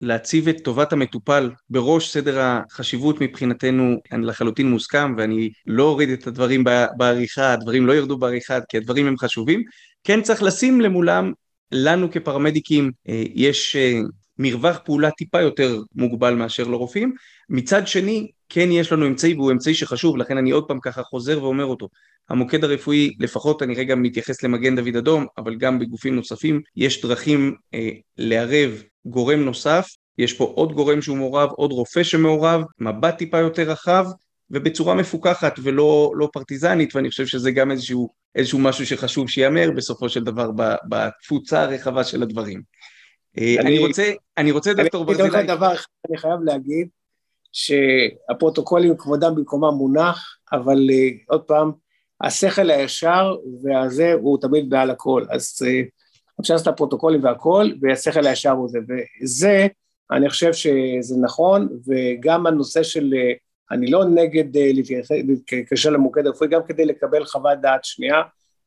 להציב 0.01 0.49
את 0.49 0.57
טובת 0.65 0.93
המטופל 0.93 1.51
בראש 1.71 2.13
סדר 2.13 2.41
החשיבות 2.41 3.21
מבחינתנו 3.21 3.97
אני 4.13 4.27
לחלוטין 4.27 4.71
מוסכם 4.71 5.15
ואני 5.19 5.51
לא 5.67 5.83
אוריד 5.83 6.11
את 6.11 6.27
הדברים 6.27 6.65
בעריכה, 6.97 7.53
הדברים 7.53 7.87
לא 7.87 7.93
ירדו 7.93 8.19
בעריכה 8.19 8.59
כי 8.69 8.77
הדברים 8.77 9.07
הם 9.07 9.19
חשובים, 9.19 9.63
כן 10.05 10.23
צריך 10.23 10.43
לשים 10.43 10.81
למולם 10.81 11.33
לנו 11.73 12.11
כפרמדיקים 12.11 12.91
אה, 13.09 13.23
יש 13.35 13.77
אה, 13.77 14.01
מרווח 14.39 14.79
פעולה 14.85 15.11
טיפה 15.11 15.41
יותר 15.41 15.79
מוגבל 15.95 16.35
מאשר 16.35 16.65
לרופאים, 16.65 17.15
מצד 17.49 17.87
שני 17.87 18.31
כן 18.49 18.69
יש 18.73 18.93
לנו 18.93 19.07
אמצעי 19.07 19.35
והוא 19.35 19.53
אמצעי 19.53 19.75
שחשוב 19.75 20.17
לכן 20.17 20.37
אני 20.37 20.51
עוד 20.51 20.65
פעם 20.69 20.81
ככה 20.81 21.03
חוזר 21.03 21.43
ואומר 21.43 21.65
אותו 21.65 21.89
המוקד 22.31 22.65
הרפואי 22.65 23.17
לפחות 23.21 23.63
אני 23.63 23.75
רגע 23.75 23.95
מתייחס 23.95 24.43
למגן 24.43 24.77
דוד 24.77 24.97
אדום 24.97 25.27
אבל 25.39 25.57
גם 25.57 25.79
בגופים 25.79 26.17
נוספים 26.17 26.61
יש 26.77 27.03
דרכים 27.03 27.55
אה, 27.75 27.91
לערב 28.19 28.83
גורם 29.05 29.41
נוסף, 29.41 29.89
יש 30.19 30.33
פה 30.33 30.45
עוד 30.45 30.73
גורם 30.73 31.03
שהוא 31.03 31.17
מעורב, 31.17 31.51
עוד 31.51 31.73
רופא 31.73 32.03
שמעורב, 32.03 32.63
מבט 32.81 33.19
טיפה 33.19 33.39
יותר 33.39 33.63
רחב, 33.63 34.07
ובצורה 34.51 34.95
מפוקחת 34.95 35.59
ולא 35.63 36.13
לא 36.15 36.29
פרטיזנית, 36.33 36.97
ואני 36.97 37.11
חושב 37.11 37.27
שזה 37.27 37.51
גם 37.51 37.71
איזשהו, 37.71 38.09
איזשהו 38.35 38.59
משהו 38.59 38.87
שחשוב 38.87 39.29
שייאמר 39.29 39.71
בסופו 39.77 40.09
של 40.09 40.25
דבר 40.25 40.51
בתפוצה 40.89 41.63
הרחבה 41.63 42.05
של 42.05 42.23
הדברים. 42.23 42.63
אה, 43.39 43.57
אני, 43.61 43.69
אני 43.69 43.79
רוצה, 43.79 44.13
אני 44.39 44.51
רוצה 44.51 44.75
דוקטור 44.75 45.05
ברזילי... 45.05 45.39
אני 45.39 45.47
דבר 45.47 45.75
אחד 45.75 45.87
אני 46.09 46.19
חייב 46.19 46.41
להגיד, 46.45 46.89
שהפרוטוקולים 47.53 48.97
כבודם 48.97 49.35
במקומם 49.35 49.75
מונח, 49.75 50.37
אבל 50.53 50.77
uh, 50.91 51.25
עוד 51.27 51.43
פעם, 51.43 51.73
השכל 52.21 52.71
הישר 52.71 53.37
והזה 53.63 54.13
הוא 54.13 54.39
תמיד 54.41 54.71
בעל 54.71 54.91
הכל, 54.91 55.25
אז 55.31 55.59
אפשר 56.41 56.55
לעשות 56.55 56.69
את 56.69 56.73
הפרוטוקולים 56.73 57.25
והכל, 57.25 57.71
והשכל 57.81 58.27
הישר 58.27 58.51
הוא 58.51 58.69
זה, 58.69 58.79
וזה, 58.89 59.67
אני 60.11 60.29
חושב 60.29 60.53
שזה 60.53 61.17
נכון, 61.21 61.69
וגם 61.87 62.47
הנושא 62.47 62.83
של, 62.83 63.15
אני 63.71 63.91
לא 63.91 64.05
נגד 64.05 64.57
אה, 64.57 64.71
להתקשר 65.51 65.91
למוקד 65.91 66.27
הרפואי, 66.27 66.51
גם 66.51 66.61
כדי 66.69 66.85
לקבל 66.85 67.25
חוות 67.25 67.61
דעת 67.61 67.85
שנייה, 67.85 68.23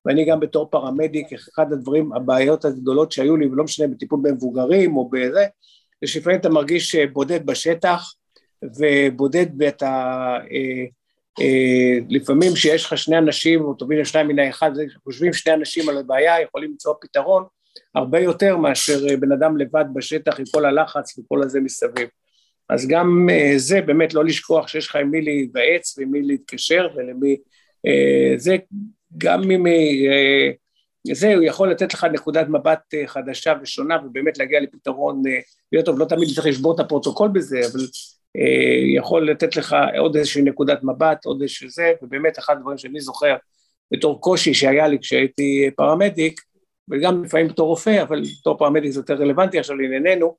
ואני 0.05 0.25
גם 0.25 0.39
בתור 0.39 0.69
פרמדיק, 0.69 1.27
אחד 1.33 1.73
הדברים, 1.73 2.13
הבעיות 2.13 2.65
הגדולות 2.65 3.11
שהיו 3.11 3.37
לי, 3.37 3.47
ולא 3.47 3.63
משנה 3.63 3.87
בטיפול 3.87 4.19
במבוגרים 4.23 4.97
או 4.97 5.09
בזה, 5.09 5.45
זה 6.01 6.07
שלפעמים 6.07 6.39
אתה 6.39 6.49
מרגיש 6.49 6.95
אה, 6.95 7.07
בודד 7.07 7.45
בשטח, 7.45 8.13
ובודד 8.79 9.45
ואתה, 9.59 9.87
אה, 9.87 10.37
אה, 10.51 10.85
לפעמים 12.09 12.55
שיש 12.55 12.85
לך 12.85 12.97
שני 12.97 13.17
אנשים, 13.17 13.61
או 13.61 13.73
טובים 13.73 13.99
לשניים 13.99 14.27
מן 14.27 14.39
האחד, 14.39 14.71
חושבים 15.03 15.33
שני 15.33 15.53
אנשים 15.53 15.89
על 15.89 15.97
הבעיה, 15.97 16.41
יכולים 16.41 16.71
למצוא 16.71 16.93
פתרון, 17.01 17.43
הרבה 17.95 18.19
יותר 18.19 18.57
מאשר 18.57 19.07
אה, 19.09 19.17
בן 19.17 19.31
אדם 19.31 19.57
לבד 19.57 19.85
בשטח 19.93 20.39
עם 20.39 20.45
כל 20.51 20.65
הלחץ 20.65 21.19
וכל 21.19 21.43
הזה 21.43 21.59
מסביב. 21.59 22.07
אז 22.69 22.87
גם 22.87 23.27
אה, 23.31 23.53
זה 23.57 23.81
באמת 23.81 24.13
לא 24.13 24.25
לשכוח 24.25 24.67
שיש 24.67 24.87
לך 24.87 24.95
עם 24.95 25.11
מי 25.11 25.21
להיוועץ 25.21 25.97
ועם 25.97 26.11
מי 26.11 26.21
להתקשר 26.21 26.87
ולמי... 26.95 27.37
אה, 27.87 28.33
זה 28.37 28.57
גם 29.17 29.51
אם... 29.51 29.65
זה, 31.13 31.35
הוא 31.35 31.43
יכול 31.43 31.71
לתת 31.71 31.93
לך 31.93 32.03
נקודת 32.03 32.47
מבט 32.49 32.93
חדשה 33.05 33.53
ושונה 33.61 33.97
ובאמת 34.05 34.37
להגיע 34.37 34.59
לפתרון 34.59 35.21
יותר 35.71 35.85
טוב, 35.85 35.99
לא 35.99 36.05
תמיד 36.05 36.29
צריך 36.35 36.47
לשבור 36.47 36.75
את 36.75 36.79
הפרוטוקול 36.79 37.29
בזה, 37.33 37.59
אבל 37.71 37.79
יכול 38.95 39.31
לתת 39.31 39.55
לך 39.55 39.75
עוד 39.97 40.15
איזושהי 40.15 40.41
נקודת 40.41 40.83
מבט, 40.83 41.25
עוד 41.25 41.41
איזשהו 41.41 41.69
זה, 41.69 41.93
ובאמת 42.01 42.39
אחד 42.39 42.57
הדברים 42.57 42.77
שאני 42.77 42.99
זוכר 43.01 43.35
בתור 43.93 44.21
קושי 44.21 44.53
שהיה 44.53 44.87
לי 44.87 44.99
כשהייתי 44.99 45.69
פרמדיק, 45.75 46.41
וגם 46.89 47.23
לפעמים 47.23 47.47
בתור 47.47 47.67
רופא, 47.67 48.01
אבל 48.01 48.21
בתור 48.41 48.57
פרמדיק 48.57 48.91
זה 48.91 48.99
יותר 48.99 49.13
רלוונטי 49.13 49.59
עכשיו 49.59 49.75
לענייננו, 49.75 50.35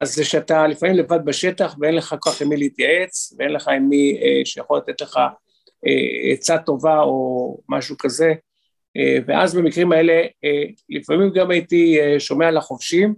אז 0.00 0.14
זה 0.14 0.24
שאתה 0.24 0.66
לפעמים 0.66 0.96
לבד 0.96 1.24
בשטח 1.24 1.76
ואין 1.80 1.94
לך 1.94 2.14
כל 2.20 2.30
כך 2.30 2.42
עם 2.42 2.48
מי 2.48 2.56
להתייעץ, 2.56 3.32
ואין 3.38 3.50
לך 3.50 3.68
עם 3.68 3.88
מי 3.88 4.20
אה, 4.22 4.40
שיכול 4.44 4.78
לתת 4.78 5.00
לך 5.00 5.16
אה, 5.86 6.32
עצה 6.32 6.58
טובה 6.58 7.00
או 7.00 7.58
משהו 7.68 7.96
כזה, 7.98 8.34
אה, 8.96 9.18
ואז 9.26 9.54
במקרים 9.54 9.92
האלה 9.92 10.12
אה, 10.44 10.62
לפעמים 10.88 11.30
גם 11.32 11.50
הייתי 11.50 12.00
אה, 12.00 12.20
שומע 12.20 12.50
לחובשים, 12.50 13.14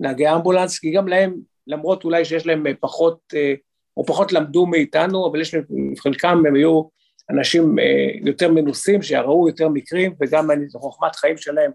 נהגי 0.00 0.28
אמבולנס, 0.28 0.78
כי 0.78 0.90
גם 0.90 1.08
להם, 1.08 1.34
למרות 1.66 2.04
אולי 2.04 2.24
שיש 2.24 2.46
להם 2.46 2.66
פחות, 2.80 3.18
אה, 3.34 3.54
או 3.96 4.06
פחות 4.06 4.32
למדו 4.32 4.66
מאיתנו, 4.66 5.26
אבל 5.30 5.40
יש 5.40 5.54
להם, 5.54 5.64
חלקם 5.98 6.42
הם 6.46 6.54
היו 6.54 6.82
אנשים 7.30 7.78
אה, 7.78 8.10
יותר 8.20 8.52
מנוסים, 8.52 9.02
שראו 9.02 9.48
יותר 9.48 9.68
מקרים, 9.68 10.14
וגם 10.20 10.48
חוכמת 10.74 11.16
חיים 11.16 11.36
שלהם 11.36 11.70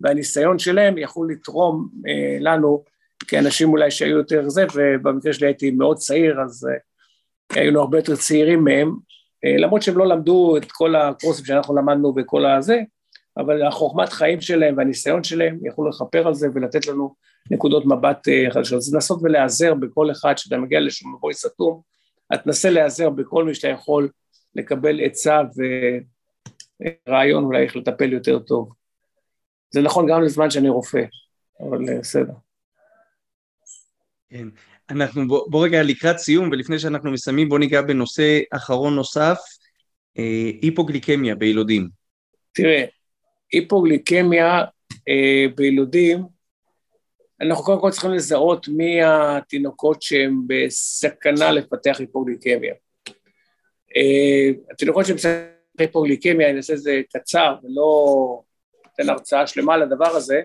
והניסיון 0.00 0.58
שלהם 0.58 0.98
יכול 0.98 1.28
לתרום 1.32 1.88
אה, 2.08 2.36
לנו 2.40 2.84
כאנשים 3.28 3.68
אולי 3.68 3.90
שהיו 3.90 4.16
יותר 4.16 4.48
זה, 4.48 4.66
ובמקרה 4.74 5.32
שלי 5.32 5.46
הייתי 5.46 5.70
מאוד 5.70 5.96
צעיר, 5.96 6.40
אז 6.40 6.68
אה, 6.70 6.78
היינו 7.60 7.80
הרבה 7.80 7.98
יותר 7.98 8.16
צעירים 8.16 8.64
מהם, 8.64 8.96
אה, 9.44 9.56
למרות 9.58 9.82
שהם 9.82 9.98
לא 9.98 10.06
למדו 10.06 10.56
את 10.56 10.72
כל 10.72 10.96
הקורסים 10.96 11.44
שאנחנו 11.44 11.76
למדנו 11.76 12.14
וכל 12.16 12.46
הזה, 12.46 12.80
אבל 13.36 13.66
החוכמת 13.66 14.08
חיים 14.08 14.40
שלהם 14.40 14.76
והניסיון 14.76 15.24
שלהם 15.24 15.58
יכלו 15.62 15.88
לכפר 15.88 16.26
על 16.26 16.34
זה 16.34 16.48
ולתת 16.54 16.86
לנו 16.86 17.14
נקודות 17.50 17.86
מבט 17.86 18.28
אה, 18.28 18.50
חדשות. 18.50 18.78
אז 18.78 18.94
לנסות 18.94 19.20
ולהיעזר 19.22 19.74
בכל 19.74 20.10
אחד 20.10 20.38
שאתה 20.38 20.56
מגיע 20.56 20.80
לשום 20.80 21.14
מבוי 21.14 21.34
סתום, 21.34 21.80
אז 22.30 22.38
תנסה 22.44 22.70
להיעזר 22.70 23.10
בכל 23.10 23.44
מי 23.44 23.54
שאתה 23.54 23.68
יכול 23.68 24.08
לקבל 24.54 25.00
עצה 25.00 25.40
ורעיון 27.06 27.44
אולי 27.44 27.62
איך 27.62 27.76
לטפל 27.76 28.12
יותר 28.12 28.38
טוב. 28.38 28.72
זה 29.70 29.80
נכון 29.80 30.06
גם 30.10 30.22
לזמן 30.22 30.50
שאני 30.50 30.68
רופא, 30.68 31.02
אבל 31.60 31.88
אה, 31.88 31.98
בסדר. 31.98 32.32
כן, 34.30 34.48
אנחנו 34.90 35.28
בוא, 35.28 35.50
בוא 35.50 35.64
רגע 35.64 35.82
לקראת 35.82 36.18
סיום 36.18 36.48
ולפני 36.52 36.78
שאנחנו 36.78 37.10
מסיימים 37.10 37.48
בוא 37.48 37.58
ניגע 37.58 37.82
בנושא 37.82 38.40
אחרון 38.50 38.94
נוסף, 38.94 39.38
אה, 40.18 40.50
היפוגליקמיה 40.62 41.34
בילודים. 41.34 41.88
תראה, 42.52 42.84
היפוגליקמיה 43.52 44.64
אה, 45.08 45.44
בילודים, 45.56 46.37
אנחנו 47.40 47.64
קודם 47.64 47.80
כל 47.80 47.90
צריכים 47.90 48.10
לזהות 48.10 48.68
מי 48.68 49.02
התינוקות 49.02 50.02
שהם 50.02 50.42
בסכנה 50.46 51.52
לפתח 51.52 51.96
היפוגליקמיה. 52.00 52.74
אה, 53.96 54.50
התינוקות 54.70 55.06
שהם 55.06 55.16
בסכנה 55.16 55.42
היפוגליקמיה, 55.78 56.50
אני 56.50 56.56
אעשה 56.56 56.72
את 56.72 56.78
זה 56.78 57.00
קצר 57.12 57.54
ולא 57.62 58.42
אתן 58.94 59.08
הרצאה 59.08 59.46
שלמה 59.46 59.74
על 59.74 59.82
הדבר 59.82 60.16
הזה. 60.16 60.40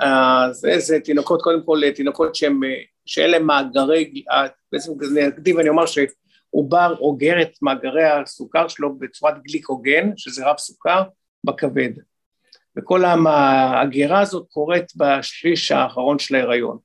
אז 0.00 0.66
זה 0.78 1.00
תינוקות, 1.00 1.42
קודם 1.42 1.62
כל 1.64 1.80
תינוקות 1.94 2.34
שהם, 2.34 2.60
שאין 3.06 3.30
להם 3.30 3.46
מאגרי, 3.46 4.24
בעצם 4.72 4.92
אני 5.12 5.28
אקדים 5.28 5.56
ואני 5.56 5.68
אומר 5.68 5.84
שעובר 5.86 6.96
אוגר 7.00 7.42
את 7.42 7.62
מאגרי 7.62 8.04
הסוכר 8.04 8.68
שלו 8.68 8.98
בצורת 8.98 9.42
גליקוגן, 9.42 10.10
שזה 10.16 10.46
רב 10.46 10.58
סוכר, 10.58 11.02
בכבד. 11.46 11.90
וכל 12.78 13.04
ההגירה 13.04 14.20
הזאת 14.20 14.46
קורית 14.48 14.92
בשליש 14.96 15.72
האחרון 15.72 16.18
של 16.18 16.34
ההיריון. 16.34 16.78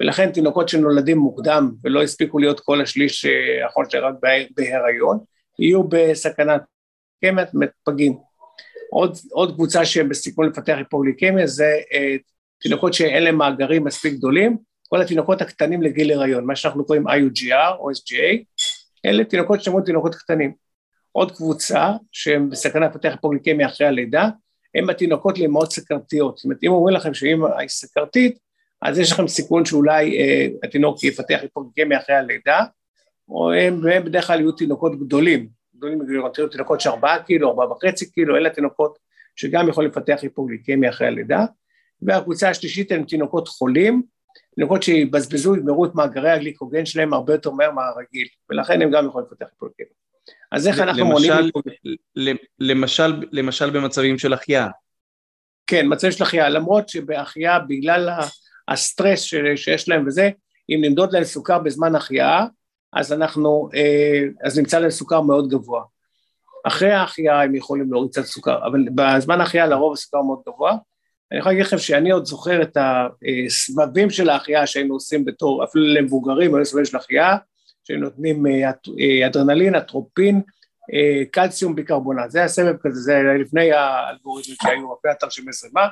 ולכן 0.00 0.32
תינוקות 0.32 0.68
שנולדים 0.68 1.18
מוקדם 1.18 1.72
ולא 1.84 2.02
הספיקו 2.02 2.38
להיות 2.38 2.60
כל 2.60 2.80
השליש 2.80 3.26
האחרון 3.64 3.90
שלהם 3.90 4.04
רק 4.04 4.14
בהיריון, 4.56 5.18
יהיו 5.58 5.82
בסכנת 5.84 6.62
קמת 7.24 7.50
פגים. 7.84 8.18
עוד, 8.90 9.16
עוד 9.32 9.54
קבוצה 9.54 9.84
שהם 9.84 10.08
בסיכון 10.08 10.46
לפתח 10.46 10.74
היפוגליקמיה 10.76 11.46
זה 11.46 11.80
אה, 11.92 12.16
תינוקות 12.60 12.94
שאין 12.94 13.22
להם 13.22 13.36
מאגרים 13.36 13.84
מספיק 13.84 14.14
גדולים, 14.14 14.56
כל 14.88 15.02
התינוקות 15.02 15.40
הקטנים 15.42 15.82
לגיל 15.82 16.12
הריון, 16.12 16.44
מה 16.44 16.56
שאנחנו 16.56 16.84
קוראים 16.84 17.08
IUGR 17.08 17.76
או 17.78 17.90
SGA, 17.90 18.44
אלה 19.06 19.24
תינוקות 19.24 19.62
שאמרו 19.62 19.80
תינוקות 19.80 20.14
קטנים. 20.14 20.52
עוד 21.12 21.36
קבוצה 21.36 21.92
שהם 22.12 22.50
בסכנה 22.50 22.86
לפתח 22.86 23.08
היפוגליקמיה 23.10 23.66
אחרי 23.66 23.86
הלידה, 23.86 24.28
הם 24.74 24.90
התינוקות 24.90 25.38
לאמהות 25.38 25.72
סכרתיות. 25.72 26.36
זאת 26.36 26.44
אומרת, 26.44 26.58
אם 26.62 26.70
אומרים 26.70 26.96
לכם 26.96 27.14
שאמא 27.14 27.46
היא 27.58 27.68
סכרתית, 27.68 28.38
אז 28.82 28.98
יש 28.98 29.12
לכם 29.12 29.28
סיכון 29.28 29.64
שאולי 29.64 30.18
אה, 30.18 30.46
התינוק 30.62 31.04
יפתח 31.04 31.38
היפוגליקמיה 31.42 31.98
אחרי 31.98 32.16
הלידה, 32.16 32.64
או 33.28 33.52
הם, 33.52 33.80
והם 33.84 34.04
בדרך 34.04 34.26
כלל 34.26 34.40
יהיו 34.40 34.52
תינוקות 34.52 35.00
גדולים, 35.00 35.48
גדולים 35.76 35.98
מגדולים, 35.98 36.48
תינוקות 36.50 36.80
של 36.80 36.90
ארבעה 36.90 37.22
קילו, 37.22 37.48
ארבעה 37.48 37.72
וחצי 37.72 38.10
קילו, 38.10 38.36
אלה 38.36 38.50
תינוקות 38.50 38.98
שגם 39.36 39.68
יכולים 39.68 39.90
לפתח 39.90 40.18
היפוגליקמיה 40.22 40.90
אחרי 40.90 41.06
הלידה, 41.06 41.44
והקבוצה 42.02 42.48
השלישית 42.48 42.92
הם 42.92 43.04
תינוקות 43.04 43.48
חולים, 43.48 44.02
תינוקות 44.54 44.82
שיבזבזו, 44.82 45.56
יגמרו 45.56 45.84
את 45.84 45.94
מאגרי 45.94 46.30
הגליקוגן 46.30 46.86
שלהם 46.86 47.12
הרבה 47.12 47.34
יותר 47.34 47.50
מהר 47.50 47.70
מהרגיל, 47.70 48.28
ולכן 48.50 48.82
הם 48.82 48.90
גם 48.90 49.06
יכולים 49.06 49.28
לפתח 49.30 49.46
היפוגליקמיה. 49.52 49.94
אז 50.52 50.68
איך 50.68 50.78
אנחנו 50.78 51.06
מונים... 51.06 51.32
למשל, 52.58 53.22
למשל 53.32 53.70
במצבים 53.70 54.18
של 54.18 54.32
החייאה. 54.32 54.68
כן, 55.66 55.86
מצבים 55.88 56.12
של 56.12 56.22
החייאה, 56.22 56.48
למרות 56.48 56.88
שבהחייאה, 56.88 57.58
בגלל 57.58 58.08
הסטרס 58.68 59.20
שיש 59.56 59.88
להם 59.88 60.06
וזה, 60.06 60.30
אם 60.70 60.78
נמדוד 60.84 61.12
להם 61.12 61.24
סוכר 61.24 61.58
בזמן 61.58 61.94
החייאה, 61.94 62.46
אז 62.92 63.12
אנחנו, 63.12 63.68
אה, 63.74 64.22
אז 64.44 64.58
נמצא 64.58 64.78
להם 64.78 64.90
סוכר 64.90 65.20
מאוד 65.20 65.48
גבוה. 65.48 65.82
אחרי 66.64 66.90
ההחייאה 66.90 67.42
הם 67.42 67.54
יכולים 67.54 67.92
להוריד 67.92 68.10
קצת 68.10 68.24
סוכר, 68.24 68.66
אבל 68.66 68.84
בזמן 68.94 69.40
ההחייאה 69.40 69.66
לרוב 69.66 69.92
הסוכר 69.92 70.22
מאוד 70.22 70.40
גבוה. 70.48 70.76
אני 71.32 71.38
יכול 71.38 71.52
להגיד 71.52 71.64
לכם 71.64 71.78
שאני 71.78 72.10
עוד 72.10 72.24
זוכר 72.24 72.62
את 72.62 72.76
הסבבים 72.76 74.10
של 74.10 74.30
ההחייאה 74.30 74.66
שהיינו 74.66 74.94
עושים 74.94 75.24
בתור, 75.24 75.64
אפילו 75.64 75.84
למבוגרים, 75.84 76.54
היו 76.54 76.64
סבבים 76.64 76.84
של 76.84 76.96
החייאה, 76.96 77.36
שנותנים 77.90 78.46
אה, 78.46 78.70
אה, 79.00 79.26
אדרנלין, 79.26 79.74
אטרופין, 79.74 80.40
קלציום 81.30 81.74
ביקרבונט, 81.74 82.30
זה 82.30 82.38
היה 82.38 82.48
סבב 82.48 82.76
כזה, 82.80 83.00
זה 83.00 83.16
היה 83.16 83.34
לפני 83.34 83.72
האלגוריתמים 83.72 84.56
שהיו, 84.62 84.94
אחרי 84.94 85.10
התרשימי 85.10 85.52
זרימה, 85.52 85.88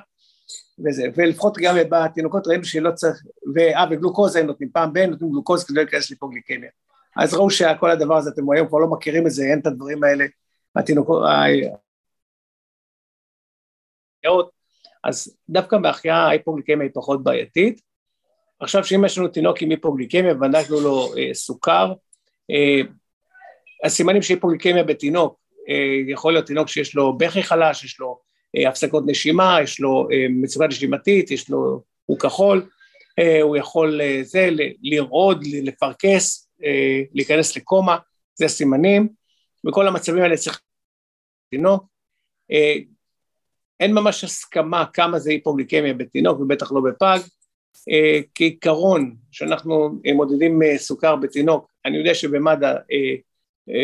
וזה, 0.84 1.02
ולפחות 1.16 1.58
גם 1.58 1.76
בתינוקות 1.90 2.46
ראינו 2.46 2.64
שלא 2.64 2.90
צריך, 2.90 3.22
ואה, 3.54 3.84
וגלוקוז 3.90 4.36
הם 4.36 4.46
נותנים 4.46 4.70
פעם 4.72 4.92
ב, 4.92 4.98
נותנים 4.98 5.30
גלוקוז 5.30 5.64
כדי 5.64 5.76
לא 5.76 5.82
להיכנס 5.82 6.10
להיפוגליקמיה. 6.10 6.70
אז 7.16 7.34
ראו 7.34 7.50
שכל 7.50 7.90
הדבר 7.90 8.16
הזה, 8.16 8.30
אתם 8.34 8.50
היום 8.50 8.68
כבר 8.68 8.78
לא 8.78 8.88
מכירים 8.88 9.26
את 9.26 9.30
זה, 9.30 9.42
אין 9.42 9.58
את 9.58 9.66
הדברים 9.66 10.04
האלה, 10.04 10.24
התינוקות, 10.76 11.22
אז 15.04 15.36
דווקא 15.48 15.78
בהחייאה 15.78 16.16
ההיפוגליקמיה 16.16 16.86
היא 16.86 16.94
פחות 16.94 17.24
בעייתית. 17.24 17.87
עכשיו 18.60 18.84
שאם 18.84 19.04
יש 19.04 19.18
לנו 19.18 19.28
תינוק 19.28 19.62
עם 19.62 19.70
היפוגליקמיה 19.70 20.34
ובדקנו 20.34 20.80
לו 20.80 21.14
אה, 21.16 21.34
סוכר, 21.34 21.92
אה, 22.50 22.80
הסימנים 23.84 24.22
של 24.22 24.34
היפוגליקמיה 24.34 24.84
בתינוק, 24.84 25.38
אה, 25.68 26.10
יכול 26.12 26.32
להיות 26.32 26.46
תינוק 26.46 26.68
שיש 26.68 26.94
לו 26.94 27.18
בכי 27.18 27.42
חלש, 27.42 27.84
יש 27.84 28.00
לו 28.00 28.20
אה, 28.56 28.68
הפסקות 28.68 29.04
נשימה, 29.06 29.58
יש 29.62 29.80
לו 29.80 30.08
אה, 30.12 30.26
מצוקה 30.30 30.66
נשימתית, 30.66 31.30
יש 31.30 31.50
לו, 31.50 31.82
הוא 32.06 32.18
כחול, 32.18 32.68
אה, 33.18 33.42
הוא 33.42 33.56
יכול 33.56 34.00
זה, 34.22 34.48
לרעוד, 34.82 35.44
לפרכס, 35.62 36.48
להיכנס 37.14 37.56
לקומה, 37.56 37.96
זה 38.34 38.44
הסימנים, 38.44 39.08
וכל 39.68 39.88
המצבים 39.88 40.22
האלה 40.22 40.36
צריך 40.36 40.60
תינוק. 41.50 41.84
אין 43.80 43.94
ממש 43.94 44.24
הסכמה 44.24 44.84
כמה 44.92 45.18
זה 45.18 45.30
היפוגליקמיה 45.30 45.94
בתינוק 45.94 46.40
ובטח 46.40 46.72
לא 46.72 46.80
בפג. 46.80 47.18
כעיקרון, 48.34 49.14
כשאנחנו 49.30 50.00
מודדים 50.14 50.60
סוכר 50.76 51.16
בתינוק, 51.16 51.70
אני 51.84 51.96
יודע 51.96 52.14
שבמד"א 52.14 52.74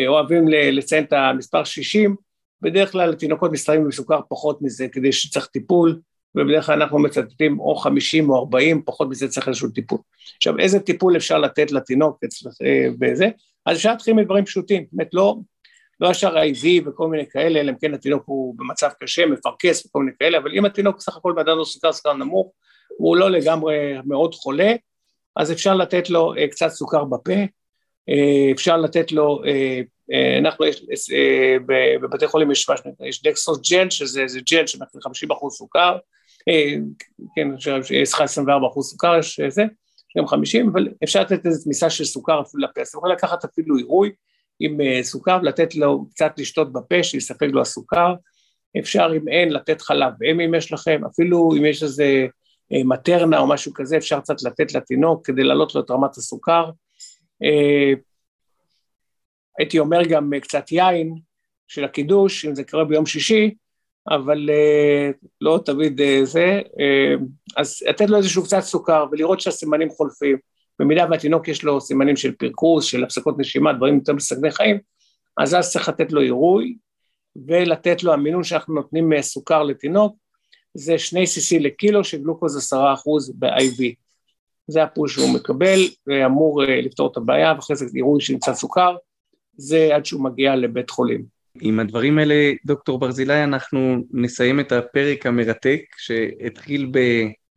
אוהבים 0.07 0.47
לציין 0.47 1.03
את 1.03 1.13
המספר 1.13 1.63
60, 1.63 2.15
בדרך 2.61 2.91
כלל 2.91 3.15
תינוקות 3.15 3.51
מסתרים 3.51 3.87
בסוכר 3.87 4.19
פחות 4.29 4.61
מזה 4.61 4.87
כדי 4.87 5.11
שצריך 5.11 5.45
טיפול, 5.45 5.99
ובדרך 6.35 6.65
כלל 6.65 6.81
אנחנו 6.81 6.99
מצטטים 6.99 7.59
או 7.59 7.75
50 7.75 8.29
או 8.29 8.39
40, 8.39 8.81
פחות 8.85 9.09
מזה 9.09 9.27
צריך 9.27 9.47
איזשהו 9.47 9.69
טיפול. 9.69 9.99
עכשיו, 10.37 10.59
איזה 10.59 10.79
טיפול 10.79 11.17
אפשר 11.17 11.37
לתת 11.37 11.71
לתינוק 11.71 12.17
אצלך 12.25 12.53
בזה? 12.99 13.29
אז 13.65 13.77
אפשר 13.77 13.91
להתחיל 13.91 14.13
מדברים 14.13 14.45
פשוטים, 14.45 14.85
אומרת, 14.93 15.09
לא, 15.13 15.37
לא 15.99 16.09
ישר 16.09 16.35
IV 16.37 16.65
וכל 16.85 17.07
מיני 17.07 17.25
כאלה, 17.29 17.59
אלא 17.59 17.71
אם 17.71 17.75
כן 17.81 17.93
התינוק 17.93 18.23
הוא 18.25 18.55
במצב 18.57 18.89
קשה, 18.99 19.25
מפרכס 19.25 19.85
וכל 19.85 19.99
מיני 19.99 20.11
כאלה, 20.19 20.37
אבל 20.37 20.51
אם 20.53 20.65
התינוק 20.65 21.01
סך 21.01 21.17
הכל 21.17 21.33
מדד 21.33 21.47
לו 21.47 21.65
סוכר 21.65 21.91
סוכר 21.91 22.13
נמוך, 22.13 22.51
והוא 22.99 23.17
לא 23.17 23.31
לגמרי 23.31 23.93
מאוד 24.05 24.33
חולה, 24.33 24.73
אז 25.35 25.51
אפשר 25.51 25.75
לתת 25.75 26.09
לו 26.09 26.33
אה, 26.37 26.47
קצת 26.47 26.69
סוכר 26.69 27.03
בפה, 27.03 27.33
אה, 28.09 28.51
אפשר 28.51 28.77
לתת 28.77 29.11
לו 29.11 29.41
אה, 29.45 29.81
אנחנו, 30.39 30.65
יש, 30.65 31.11
בבתי 32.01 32.27
חולים 32.27 32.51
יש, 32.51 32.67
יש 33.07 33.23
דקסטרוס 33.23 33.71
ג'ל, 33.71 33.89
שזה 33.89 34.39
ג'ל 34.51 34.67
שמכיל 34.67 35.01
50 35.01 35.31
אחוז 35.31 35.53
סוכר, 35.53 35.97
כן, 37.35 37.47
סליחה 38.03 38.23
24 38.23 38.67
אחוז 38.67 38.89
סוכר, 38.89 39.19
יש 39.19 39.39
זה, 39.47 39.61
יש 39.61 40.17
גם 40.17 40.27
50, 40.27 40.69
אבל 40.69 40.87
אפשר 41.03 41.21
לתת 41.21 41.45
איזו 41.45 41.63
תמיסה 41.63 41.89
של 41.89 42.05
סוכר 42.05 42.41
אפילו 42.41 42.63
לפה, 42.63 42.81
אז 42.81 42.87
אתם 42.87 42.97
יכולים 42.97 43.15
לקחת 43.15 43.45
אפילו 43.45 43.75
עירוי 43.75 44.11
עם 44.59 44.77
סוכר 45.01 45.37
ולתת 45.41 45.75
לו 45.75 46.05
קצת 46.09 46.33
לשתות 46.37 46.73
בפה, 46.73 47.03
שיספק 47.03 47.47
לו 47.51 47.61
הסוכר, 47.61 48.13
אפשר 48.79 49.09
אם 49.17 49.27
אין 49.27 49.53
לתת 49.53 49.81
חלב 49.81 50.13
אם 50.23 50.53
יש 50.55 50.71
לכם, 50.73 51.01
אפילו 51.05 51.51
אם 51.57 51.65
יש 51.65 51.83
איזה 51.83 52.27
מטרנה 52.71 53.39
או 53.39 53.47
משהו 53.47 53.73
כזה, 53.73 53.97
אפשר 53.97 54.19
קצת 54.19 54.43
לתת 54.43 54.73
לתינוק 54.73 55.27
כדי 55.27 55.43
להעלות 55.43 55.75
לו 55.75 55.81
את 55.81 55.91
רמת 55.91 56.17
הסוכר. 56.17 56.69
הייתי 59.59 59.79
אומר 59.79 60.03
גם 60.03 60.33
אה, 60.33 60.39
קצת 60.39 60.71
יין 60.71 61.15
של 61.67 61.83
הקידוש, 61.83 62.45
אם 62.45 62.55
זה 62.55 62.63
קורה 62.63 62.85
ביום 62.85 63.05
שישי, 63.05 63.55
אבל 64.09 64.49
uh, 64.49 65.27
לא 65.41 65.59
תמיד 65.65 66.01
זה, 66.23 66.61
אז 67.57 67.83
לתת 67.89 68.09
לו 68.09 68.17
איזשהו 68.17 68.43
קצת 68.43 68.59
סוכר 68.59 69.05
ולראות 69.11 69.39
שהסימנים 69.39 69.89
חולפים. 69.89 70.37
במידה 70.79 71.05
והתינוק 71.09 71.47
יש 71.47 71.63
לו 71.63 71.81
סימנים 71.81 72.15
של 72.15 72.31
פרכוס, 72.31 72.85
של 72.85 73.03
הפסקות 73.03 73.35
נשימה, 73.39 73.73
דברים 73.73 73.95
יותר 73.95 74.13
מסכני 74.13 74.51
חיים, 74.51 74.79
אז 75.37 75.55
אז 75.55 75.71
צריך 75.71 75.89
לתת 75.89 76.11
לו 76.11 76.21
עירוי 76.21 76.77
ולתת 77.47 78.03
לו, 78.03 78.13
המינון 78.13 78.43
שאנחנו 78.43 78.73
נותנים 78.73 79.21
סוכר 79.21 79.63
לתינוק, 79.63 80.15
זה 80.77 80.97
שני 80.97 81.23
cc 81.23 81.59
לקילו 81.59 82.03
של 82.03 82.21
גלוקוז 82.21 82.57
עשרה 82.57 82.93
אחוז 82.93 83.33
ב-IV. 83.39 83.83
זה 84.67 84.83
הפול 84.83 85.07
שהוא 85.07 85.33
מקבל, 85.35 85.79
ואמור 86.07 86.63
לפתור 86.63 87.11
את 87.11 87.17
הבעיה, 87.17 87.53
ואחרי 87.55 87.75
זה 87.75 87.85
עירוי 87.93 88.19
קצת 88.41 88.53
סוכר, 88.53 88.95
זה 89.57 89.89
עד 89.95 90.05
שהוא 90.05 90.23
מגיע 90.23 90.55
לבית 90.55 90.89
חולים. 90.89 91.23
עם 91.61 91.79
הדברים 91.79 92.17
האלה, 92.17 92.51
דוקטור 92.65 92.99
ברזילי, 92.99 93.43
אנחנו 93.43 93.97
נסיים 94.11 94.59
את 94.59 94.71
הפרק 94.71 95.25
המרתק 95.25 95.81
שהתחיל 95.97 96.91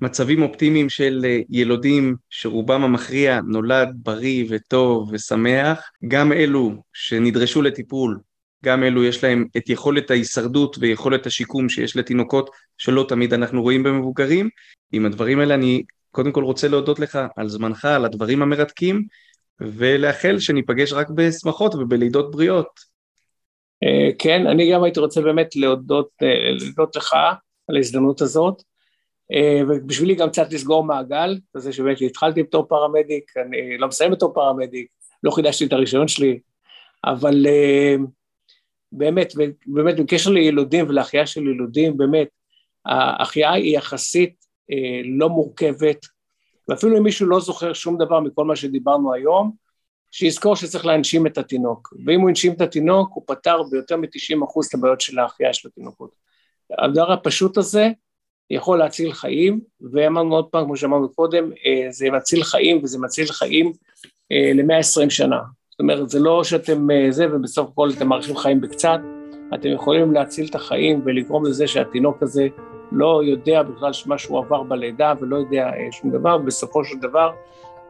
במצבים 0.01 0.43
אופטימיים 0.43 0.89
של 0.89 1.27
ילודים 1.51 2.17
שרובם 2.31 2.85
המכריע 2.85 3.41
נולד 3.41 3.89
בריא 3.95 4.45
וטוב 4.49 5.11
ושמח, 5.13 5.91
גם 6.09 6.33
אלו 6.33 6.73
שנדרשו 6.93 7.63
לטיפול, 7.63 8.19
גם 8.65 8.83
אלו 8.85 9.05
יש 9.05 9.25
להם 9.25 9.47
את 9.57 9.69
יכולת 9.69 10.11
ההישרדות 10.11 10.77
ויכולת 10.81 11.27
השיקום 11.27 11.69
שיש 11.69 11.97
לתינוקות 11.97 12.51
שלא 12.79 13.05
תמיד 13.09 13.35
אנחנו 13.35 13.63
רואים 13.63 13.83
במבוגרים. 13.83 14.49
עם 14.93 15.07
הדברים 15.07 15.41
האלה 15.41 15.55
אני 15.55 15.83
קודם 16.11 16.33
כל 16.33 16.45
רוצה 16.45 16.69
להודות 16.69 16.99
לך 16.99 17.19
על 17.37 17.49
זמנך, 17.49 17.85
על 17.85 18.05
הדברים 18.05 18.43
המרתקים, 18.43 19.05
ולאחל 19.61 20.39
שניפגש 20.39 20.93
רק 20.93 21.11
בשמחות 21.11 21.75
ובלידות 21.75 22.31
בריאות. 22.31 22.81
אה, 23.85 24.11
כן, 24.19 24.47
אני 24.47 24.73
גם 24.73 24.83
הייתי 24.83 25.01
רוצה 25.01 25.21
באמת 25.21 25.57
להודות, 25.57 26.09
אה, 26.23 26.29
להודות 26.61 26.97
לך 26.97 27.15
על 27.69 27.77
ההזדמנות 27.77 28.21
הזאת, 28.21 28.63
אה, 29.33 29.61
ובשבילי 29.69 30.15
גם 30.15 30.31
קצת 30.31 30.53
לסגור 30.53 30.85
מעגל, 30.85 31.39
זה 31.57 31.73
שבאמת 31.73 31.99
התחלתי 32.01 32.43
בתור 32.43 32.69
פרמדיק, 32.69 33.33
אני 33.37 33.79
לא 33.79 33.89
מסיים 33.89 34.11
בתור 34.11 34.35
פרמדיק, 34.35 34.89
לא 35.23 35.31
חידשתי 35.31 35.65
את 35.67 35.73
הרישיון 35.73 36.09
שלי, 36.09 36.39
אבל 37.05 37.47
באמת, 38.93 39.33
באמת 39.67 40.01
בקשר 40.01 40.31
לילודים 40.31 40.87
ולהחייאה 40.89 41.27
של 41.27 41.47
ילודים, 41.47 41.97
באמת, 41.97 42.29
ההחייאה 42.87 43.53
היא 43.53 43.77
יחסית 43.77 44.35
לא 45.19 45.29
מורכבת, 45.29 46.07
ואפילו 46.69 46.99
אם 46.99 47.03
מישהו 47.03 47.27
לא 47.27 47.41
זוכר 47.41 47.73
שום 47.73 47.99
דבר 47.99 48.21
מכל 48.21 48.45
מה 48.45 48.57
שדיברנו 48.57 49.15
היום, 49.15 49.53
שיזכור 50.11 50.57
שצריך 50.57 50.87
להנשים 50.87 51.27
את 51.27 51.39
התינוק, 51.39 51.95
ואם 52.07 52.21
הוא 52.21 52.29
הנשים 52.29 52.53
את 52.53 52.61
התינוק 52.61 53.11
הוא 53.15 53.25
פתר 53.27 53.63
ביותר 53.71 53.97
מ-90% 53.97 54.69
את 54.69 54.75
הבעיות 54.75 55.01
של 55.01 55.19
ההחייאה 55.19 55.53
של 55.53 55.69
התינוקות. 55.69 56.11
הדבר 56.79 57.13
הפשוט 57.13 57.59
הזה 57.59 57.89
יכול 58.51 58.79
להציל 58.79 59.13
חיים, 59.13 59.61
ואמרנו 59.93 60.35
עוד 60.35 60.49
פעם, 60.51 60.65
כמו 60.65 60.77
שאמרנו 60.77 61.13
קודם, 61.13 61.51
אה, 61.53 61.87
זה 61.91 62.11
מציל 62.11 62.45
חיים 62.45 62.81
וזה 62.83 62.99
מציל 62.99 63.27
חיים 63.27 63.73
אה, 64.33 64.53
ל-120 64.55 65.11
שנה. 65.11 65.41
זאת 65.79 65.83
אומרת, 65.83 66.09
זה 66.09 66.21
לא 66.21 66.45
שאתם 66.45 66.91
אה, 66.91 67.07
זה, 67.11 67.27
ובסוף 67.33 67.69
הכל 67.73 67.91
אתם 67.97 68.09
מאריכים 68.09 68.37
חיים 68.37 68.61
בקצת, 68.61 68.99
אתם 69.55 69.69
יכולים 69.69 70.13
להציל 70.13 70.47
את 70.51 70.55
החיים 70.55 71.01
ולגרום 71.05 71.47
לזה 71.47 71.67
שהתינוק 71.67 72.23
הזה 72.23 72.47
לא 72.93 73.21
יודע 73.25 73.63
בכלל 73.63 73.93
שמה 73.93 74.19
שהוא 74.19 74.39
עבר 74.39 74.63
בלידה 74.63 75.13
ולא 75.21 75.37
יודע 75.37 75.71
שום 75.91 76.11
דבר, 76.11 76.39
ובסופו 76.41 76.85
של 76.85 76.99
דבר 76.99 77.33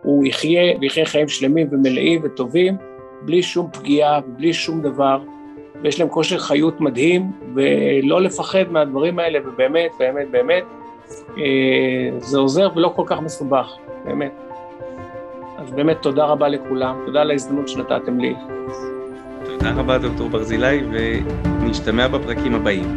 הוא 0.03 0.26
יחיה, 0.26 0.78
ויחיה 0.80 1.07
חיים 1.07 1.28
שלמים 1.28 1.68
ומלאים 1.70 2.20
וטובים, 2.24 2.76
בלי 3.22 3.43
שום 3.43 3.70
פגיעה, 3.72 4.20
בלי 4.20 4.53
שום 4.53 4.82
דבר, 4.82 5.22
ויש 5.82 6.01
להם 6.01 6.09
כושר 6.09 6.39
חיות 6.39 6.80
מדהים, 6.80 7.32
ולא 7.55 8.20
לפחד 8.20 8.64
מהדברים 8.70 9.18
האלה, 9.18 9.39
ובאמת, 9.49 9.91
באמת, 9.99 10.30
באמת, 10.30 10.64
אה, 11.39 12.18
זה 12.18 12.39
עוזר 12.39 12.68
ולא 12.76 12.93
כל 12.97 13.05
כך 13.07 13.20
מסובך, 13.20 13.76
באמת. 14.05 14.47
אז 15.59 15.70
באמת 15.72 15.96
תודה 16.02 16.24
רבה 16.24 16.48
לכולם, 16.48 16.96
תודה 17.06 17.20
על 17.20 17.30
ההזדמנות 17.30 17.68
שנתתם 17.68 18.20
לי. 18.20 18.34
תודה 19.44 19.72
רבה 19.72 19.98
דוקטור 19.98 20.28
ברזילי, 20.28 20.80
ונשתמע 21.61 22.09
בפרקים 22.09 22.54
הבאים. 22.54 22.96